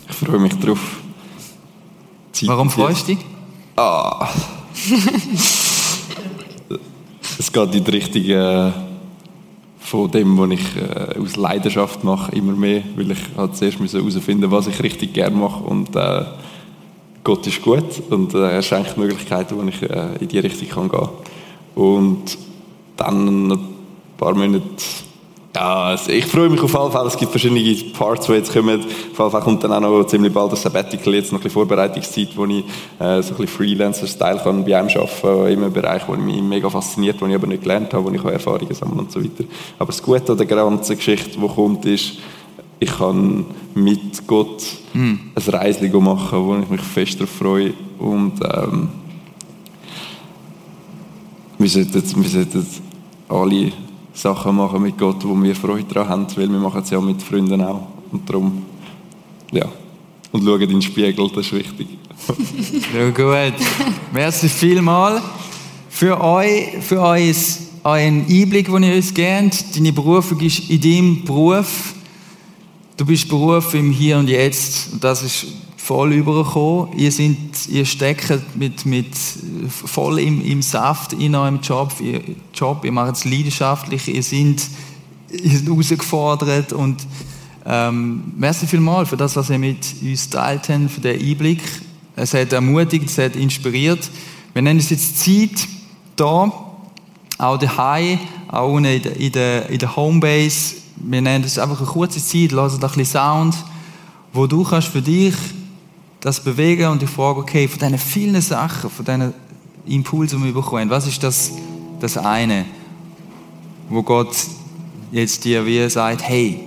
Ich 0.10 0.16
freue 0.16 0.40
mich 0.40 0.54
drauf. 0.54 0.80
Zeit 2.32 2.48
Warum 2.48 2.70
freust 2.70 3.10
du 3.10 3.16
dich? 3.16 3.26
Ah. 3.76 4.30
es 7.40 7.52
geht 7.52 7.76
in 7.76 7.84
die 7.84 7.92
Richtung 7.92 8.24
äh, 8.24 8.72
von 9.80 10.10
dem, 10.12 10.38
was 10.38 10.52
ich 10.52 10.78
äh, 10.78 11.20
aus 11.20 11.36
Leidenschaft 11.36 12.06
mache, 12.06 12.34
immer 12.38 12.54
mehr, 12.54 12.84
weil 12.96 13.12
ich 13.12 13.20
halt 13.36 13.58
zuerst 13.58 13.80
herausfinden 13.80 14.50
was 14.50 14.68
ich 14.68 14.82
richtig 14.82 15.14
gerne 15.14 15.36
mache 15.36 15.62
und 15.62 15.94
äh, 15.98 16.24
Gott 17.22 17.46
ist 17.48 17.62
gut 17.62 18.02
und 18.12 18.34
äh, 18.34 18.50
er 18.50 18.62
schenkt 18.62 18.98
Möglichkeiten, 18.98 19.58
wo 19.58 19.64
ich 19.68 19.82
in 20.22 20.28
die 20.30 20.40
Richtung 20.40 20.70
kann 20.70 20.90
gehen 20.90 21.02
kann. 21.02 21.10
Und 21.76 22.38
dann 22.96 23.52
ein 23.52 23.60
paar 24.18 24.36
Monate 24.36 24.64
ja, 25.56 25.96
ich 26.08 26.26
freue 26.26 26.50
mich 26.50 26.62
auf 26.62 26.74
jeden 26.74 26.92
Fall. 26.92 27.06
Es 27.06 27.18
gibt 27.18 27.30
verschiedene 27.30 27.76
Parts, 27.94 28.26
die 28.26 28.34
jetzt 28.34 28.52
kommen. 28.52 28.80
Auf 28.80 28.88
jeden 29.20 29.32
Fall 29.32 29.42
kommt 29.42 29.64
dann 29.64 29.72
auch 29.72 29.82
noch 29.82 30.04
ziemlich 30.06 30.34
bald 30.34 30.52
das 30.52 30.64
Sabbatical, 30.64 31.14
jetzt 31.14 31.32
noch 31.32 31.40
ein 31.40 31.44
bisschen 31.44 31.54
Vorbereitungszeit, 31.54 32.30
wo 32.36 32.46
ich 32.46 32.64
äh, 33.00 33.22
so 33.22 33.34
ein 33.34 33.38
bisschen 33.38 33.48
Freelancer-Style 33.48 34.40
kann 34.44 34.66
bei 34.66 34.78
einem 34.78 34.90
arbeiten, 34.90 35.52
in 35.52 35.64
einem 35.64 35.72
Bereich, 35.72 36.04
der 36.06 36.18
mich 36.18 36.42
mega 36.42 36.70
fasziniert, 36.70 37.22
wo 37.22 37.28
ich 37.28 37.36
aber 37.36 37.46
nicht 37.46 37.62
gelernt 37.62 37.94
habe, 37.94 38.06
wo 38.06 38.16
ich 38.16 38.22
auch 38.22 38.32
Erfahrungen 38.32 38.74
sammeln 38.74 39.00
und 39.00 39.12
so 39.12 39.24
weiter. 39.24 39.44
Aber 39.78 39.92
das 39.92 40.02
Gute 40.02 40.32
an 40.32 40.38
der 40.40 40.48
ganzen 40.48 40.96
Geschichte, 40.96 41.40
die 41.40 41.48
kommt, 41.48 41.86
ist, 41.86 42.14
ich 42.80 42.98
kann 42.98 43.46
mit 43.76 44.26
Gott 44.26 44.64
mm. 44.94 45.14
ein 45.36 45.54
Reisling 45.56 46.04
machen, 46.04 46.46
wo 46.46 46.58
ich 46.58 46.70
mich 46.70 46.82
fest 46.82 47.20
darauf 47.20 47.30
freue 47.30 47.74
und 48.00 48.34
ähm, 48.44 48.90
wir 51.60 51.70
sollten, 51.70 52.24
wir 52.24 52.30
sollten 52.30 52.68
alle 53.30 53.72
Sachen 54.14 54.56
machen 54.56 54.82
mit 54.82 54.98
Gott, 54.98 55.24
wo 55.24 55.42
wir 55.42 55.56
Freude 55.56 55.86
daran 55.86 56.10
haben, 56.10 56.28
weil 56.38 56.50
wir 56.50 56.60
machen 56.60 56.82
es 56.84 56.90
ja 56.90 57.02
mit 57.02 57.22
Freunden 57.22 57.62
auch. 57.62 57.88
Und 58.12 58.30
darum, 58.30 58.64
ja. 59.52 59.66
Und 60.32 60.44
schauen 60.44 60.62
in 60.62 60.70
den 60.70 60.82
Spiegel, 60.82 61.30
das 61.30 61.46
ist 61.46 61.54
wichtig. 61.54 61.88
Ja, 62.96 63.10
gut. 63.10 63.60
Merci 64.14 64.48
vielmal 64.48 65.22
für 65.90 66.20
euch, 66.22 66.70
für 66.82 67.02
euch, 67.02 67.36
euren 67.84 68.26
Einblick, 68.30 68.68
den 68.68 68.84
ihr 68.84 68.96
uns 68.96 69.14
gebt. 69.14 69.76
Deine 69.76 69.92
Berufung 69.92 70.40
ist 70.40 70.70
in 70.70 70.80
deinem 70.80 71.24
Beruf. 71.24 71.94
Du 72.96 73.06
bist 73.06 73.28
berufen 73.28 73.80
im 73.80 73.92
Hier 73.92 74.18
und 74.18 74.30
Jetzt. 74.30 74.94
Und 74.94 75.04
das 75.04 75.24
ist 75.24 75.48
voll 75.84 76.14
übergekommen. 76.14 76.98
Ihr, 76.98 77.12
sind, 77.12 77.68
ihr 77.68 77.86
steckt 77.86 78.32
mit, 78.56 78.86
mit 78.86 79.08
voll 79.68 80.20
im, 80.20 80.44
im 80.46 80.62
Saft 80.62 81.12
in 81.12 81.36
eurem 81.36 81.60
Job. 81.60 81.92
Ihr, 82.00 82.22
Job. 82.54 82.86
ihr 82.86 82.94
macht 82.94 83.18
es 83.18 83.26
leidenschaftlich. 83.26 84.08
Ihr 84.08 84.24
seid, 84.24 84.64
ihr 85.30 85.52
seid 85.52 85.68
herausgefordert. 85.68 86.72
Und 86.72 87.06
ähm, 87.66 88.32
merci 88.38 88.66
vielmals 88.66 89.10
für 89.10 89.18
das, 89.18 89.36
was 89.36 89.50
ihr 89.50 89.60
mit 89.60 89.86
uns 90.02 90.30
teilt 90.30 90.70
habt, 90.70 90.90
für 90.90 91.02
den 91.02 91.20
Einblick. 91.20 91.62
Es 92.16 92.34
hat 92.34 92.54
ermutigt, 92.54 93.10
es 93.10 93.18
hat 93.18 93.36
inspiriert. 93.36 94.10
Wir 94.54 94.62
nennen 94.62 94.80
es 94.80 94.90
jetzt 94.90 95.20
Zeit, 95.20 95.68
da, 96.16 96.50
auch 97.38 97.58
daheim, 97.58 98.20
auch 98.48 98.78
in 98.78 98.84
der, 98.84 99.18
in 99.18 99.32
der, 99.34 99.70
in 99.70 99.80
der 99.80 99.96
Homebase. 99.98 100.76
Wir 100.96 101.22
nennen 101.22 101.44
es 101.44 101.60
einfach 101.60 101.80
eine 101.80 101.88
kurze 101.88 102.24
Zeit, 102.24 102.54
lassen 102.54 102.76
ein 102.76 102.88
bisschen 102.88 103.06
Sound, 103.06 103.56
wo 104.32 104.48
du 104.48 104.64
kannst 104.64 104.88
für 104.88 105.02
dich 105.02 105.34
das 106.24 106.40
bewegen 106.40 106.88
und 106.88 107.02
dich 107.02 107.10
fragen, 107.10 107.42
okay, 107.42 107.68
von 107.68 107.80
diesen 107.80 107.98
vielen 107.98 108.42
Sachen, 108.42 108.90
von 108.90 109.04
diesen 109.04 109.34
Impulsen, 109.86 110.40
die 110.40 110.46
wir 110.46 110.54
bekommen, 110.54 110.90
was 110.90 111.06
ist 111.06 111.22
das, 111.22 111.52
das 112.00 112.18
eine, 112.18 112.64
wo 113.90 114.02
Gott 114.04 114.34
jetzt 115.12 115.44
dir 115.44 115.66
wie 115.66 115.88
sagt, 115.90 116.24
hey, 116.24 116.62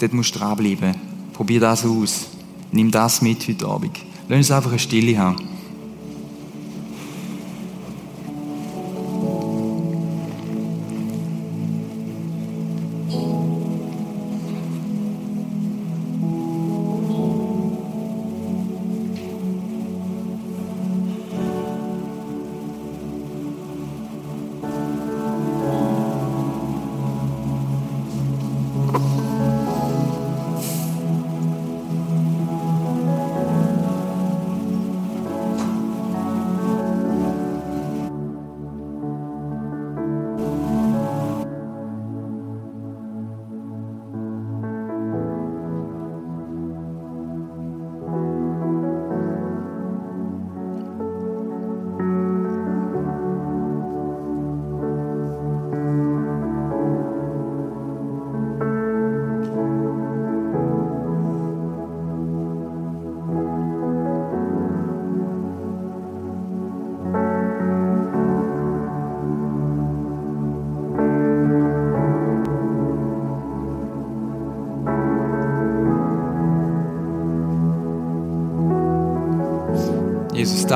dort 0.00 0.12
musst 0.12 0.34
du 0.34 0.40
dranbleiben, 0.40 0.96
probier 1.32 1.60
das 1.60 1.86
aus, 1.86 2.26
nimm 2.72 2.90
das 2.90 3.22
mit 3.22 3.46
heute 3.46 3.68
Abend. 3.68 3.96
Lass 4.28 4.38
uns 4.38 4.50
einfach 4.50 4.70
eine 4.70 4.80
Stille 4.80 5.16
haben. 5.16 5.55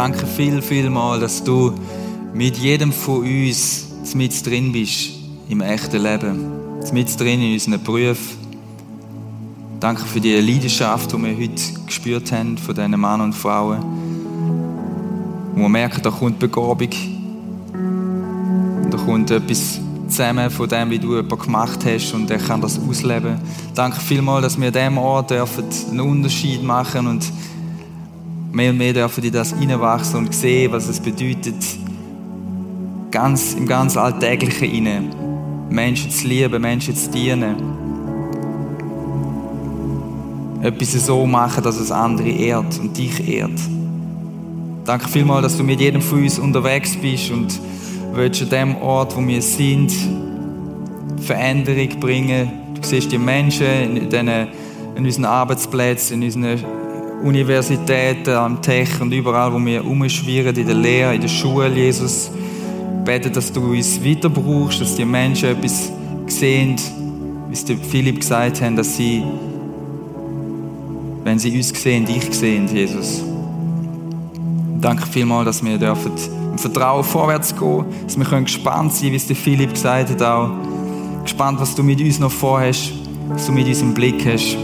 Danke 0.01 0.27
viel, 0.27 0.63
viel 0.63 0.89
mal, 0.89 1.21
dass 1.21 1.45
du 1.45 1.75
mit 2.33 2.57
jedem 2.57 2.91
von 2.91 3.19
uns 3.19 3.87
mit 4.15 4.47
drin 4.47 4.73
bist 4.73 5.11
im 5.51 5.61
echten 5.61 6.03
Leben, 6.03 6.81
mit 6.91 7.21
drin 7.21 7.43
in 7.43 7.53
unseren 7.53 7.83
Berufen. 7.83 8.39
Danke 9.79 10.07
für 10.07 10.19
die 10.19 10.41
Leidenschaft, 10.41 11.13
die 11.13 11.19
wir 11.19 11.37
heute 11.37 11.63
gespürt 11.85 12.33
haben 12.33 12.57
von 12.57 12.75
diesen 12.75 12.93
Männern 12.93 13.21
und 13.21 13.35
Frauen. 13.35 13.85
Wo 15.55 15.61
wir 15.61 15.69
merken, 15.69 16.01
da 16.03 16.09
kommt 16.09 16.39
Begabung. 16.39 16.89
Da 18.91 18.97
kommt 18.97 19.31
etwas 19.31 19.81
zusammen 20.09 20.49
von 20.49 20.67
dem, 20.67 20.89
wie 20.89 20.99
du 20.99 21.15
jemanden 21.15 21.39
gemacht 21.39 21.85
hast 21.85 22.15
und 22.15 22.31
er 22.31 22.39
kann 22.39 22.63
das 22.63 22.81
ausleben. 22.81 23.37
Danke 23.75 24.01
vielmals, 24.01 24.45
dass 24.45 24.59
wir 24.59 24.69
an 24.69 24.73
diesem 24.73 24.97
Ort 24.97 25.31
einen 25.31 26.01
Unterschied 26.01 26.63
machen 26.63 27.07
und 27.07 27.31
mehr 28.53 28.71
und 28.71 28.79
mehr 28.79 28.93
dürfen 28.93 29.23
die 29.23 29.31
das 29.31 29.53
reinwachsen 29.53 30.17
und 30.19 30.35
sehen, 30.35 30.73
was 30.73 30.89
es 30.89 31.01
bedeutet, 31.01 31.55
ganz, 33.11 33.55
im 33.55 33.67
ganz 33.67 33.97
Alltäglichen 33.97 34.87
rein, 34.87 35.15
Menschen 35.69 36.11
zu 36.11 36.27
lieben, 36.27 36.61
Menschen 36.61 36.95
zu 36.95 37.11
dienen. 37.11 37.57
Etwas 40.63 40.93
so 41.07 41.27
machen, 41.27 41.63
dass 41.65 41.79
es 41.79 41.91
andere 41.91 42.29
ehrt 42.29 42.79
und 42.79 42.97
dich 42.97 43.27
ehrt. 43.27 43.59
Danke 44.85 45.09
vielmals, 45.09 45.43
dass 45.43 45.57
du 45.57 45.63
mit 45.63 45.81
jedem 45.81 46.03
von 46.03 46.23
uns 46.23 46.39
unterwegs 46.39 46.97
bist 46.97 47.31
und 47.31 47.59
willst 48.13 48.43
an 48.43 48.51
dem 48.51 48.77
Ort, 48.77 49.17
wo 49.17 49.27
wir 49.27 49.41
sind, 49.41 49.93
Veränderung 51.23 51.89
bringen. 52.01 52.51
Du 52.75 52.87
siehst 52.87 53.13
die 53.13 53.19
Menschen 53.19 53.97
in, 53.97 54.11
den, 54.11 54.29
in 54.97 55.05
unseren 55.05 55.27
Arbeitsplätzen, 55.27 56.21
in 56.21 56.25
unseren 56.25 56.80
Universitäten, 57.23 58.31
am 58.31 58.63
Tech 58.63 59.01
und 59.01 59.13
überall, 59.13 59.53
wo 59.53 59.59
wir 59.59 59.85
umschwirren, 59.85 60.57
in 60.57 60.67
der 60.67 60.75
Lehre, 60.75 61.15
in 61.15 61.21
der 61.21 61.29
Schule, 61.29 61.69
Jesus. 61.69 62.31
Bete, 63.05 63.31
dass 63.31 63.53
du 63.53 63.73
uns 63.73 64.03
weiter 64.05 64.29
brauchst, 64.29 64.81
dass 64.81 64.95
die 64.95 65.05
Menschen 65.05 65.51
etwas 65.51 65.91
sehen, 66.27 66.77
wie 67.49 67.55
es 67.55 67.65
Philipp 67.89 68.21
gesagt 68.21 68.61
hat, 68.61 68.79
dass 68.79 68.97
sie, 68.97 69.23
wenn 71.25 71.39
sie 71.39 71.57
uns 71.57 71.69
sehen, 71.69 72.07
dich 72.07 72.33
sehen, 72.33 72.69
Jesus. 72.73 73.23
Danke 74.81 75.07
vielmals, 75.07 75.47
dass 75.47 75.65
wir 75.65 75.77
dürfen 75.77 76.13
im 76.53 76.59
Vertrauen 76.59 77.05
vorwärts 77.05 77.55
gehen, 77.55 77.85
dass 78.05 78.17
wir 78.17 78.41
gespannt 78.43 78.93
sein 78.93 79.01
können, 79.01 79.13
wie 79.13 79.17
es 79.17 79.27
der 79.27 79.37
Philipp 79.37 79.75
gesagt 79.75 80.11
hat, 80.11 80.23
auch 80.23 80.51
gespannt, 81.23 81.61
was 81.61 81.75
du 81.75 81.83
mit 81.83 82.01
uns 82.01 82.19
noch 82.19 82.31
vorhast, 82.31 82.93
was 83.29 83.47
du 83.47 83.53
mit 83.53 83.67
uns 83.67 83.83
im 83.83 83.93
Blick 83.93 84.25
hast. 84.27 84.57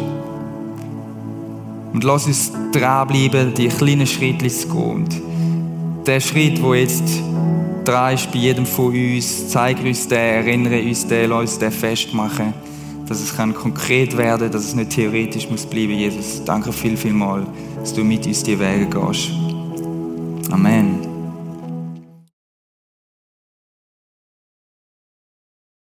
Und 1.97 2.05
lass 2.05 2.27
uns 2.27 2.53
dranbleiben, 2.73 3.55
die 3.55 3.69
kleinen 3.69 4.07
Schritte 4.07 4.49
zu 4.49 4.69
gehen. 4.69 4.81
Und 4.83 6.07
der 6.07 6.21
Schritt, 6.21 6.63
wo 6.63 6.75
jetzt 6.75 7.23
dran 7.87 8.13
ist 8.13 8.31
bei 8.31 8.39
jedem 8.39 8.67
von 8.67 8.95
uns, 8.95 9.49
zeig 9.49 9.83
uns 9.83 10.07
den, 10.07 10.19
erinnere 10.19 10.79
uns 10.83 11.07
den, 11.07 11.31
lass 11.31 11.41
uns 11.41 11.59
den 11.59 11.71
festmachen, 11.71 12.53
dass 13.09 13.23
es 13.23 13.35
kann 13.35 13.55
konkret 13.55 14.15
werden 14.15 14.51
dass 14.51 14.67
es 14.67 14.75
nicht 14.75 14.91
theoretisch 14.91 15.49
muss 15.49 15.65
bleiben. 15.65 15.95
Jesus, 15.95 16.45
danke 16.45 16.71
viel, 16.71 16.99
viel 16.99 17.15
mal, 17.15 17.47
dass 17.81 17.95
du 17.95 18.05
mit 18.05 18.27
uns 18.27 18.43
die 18.43 18.61
Wege 18.61 18.85
gehst. 18.91 19.31
Amen. 20.53 20.96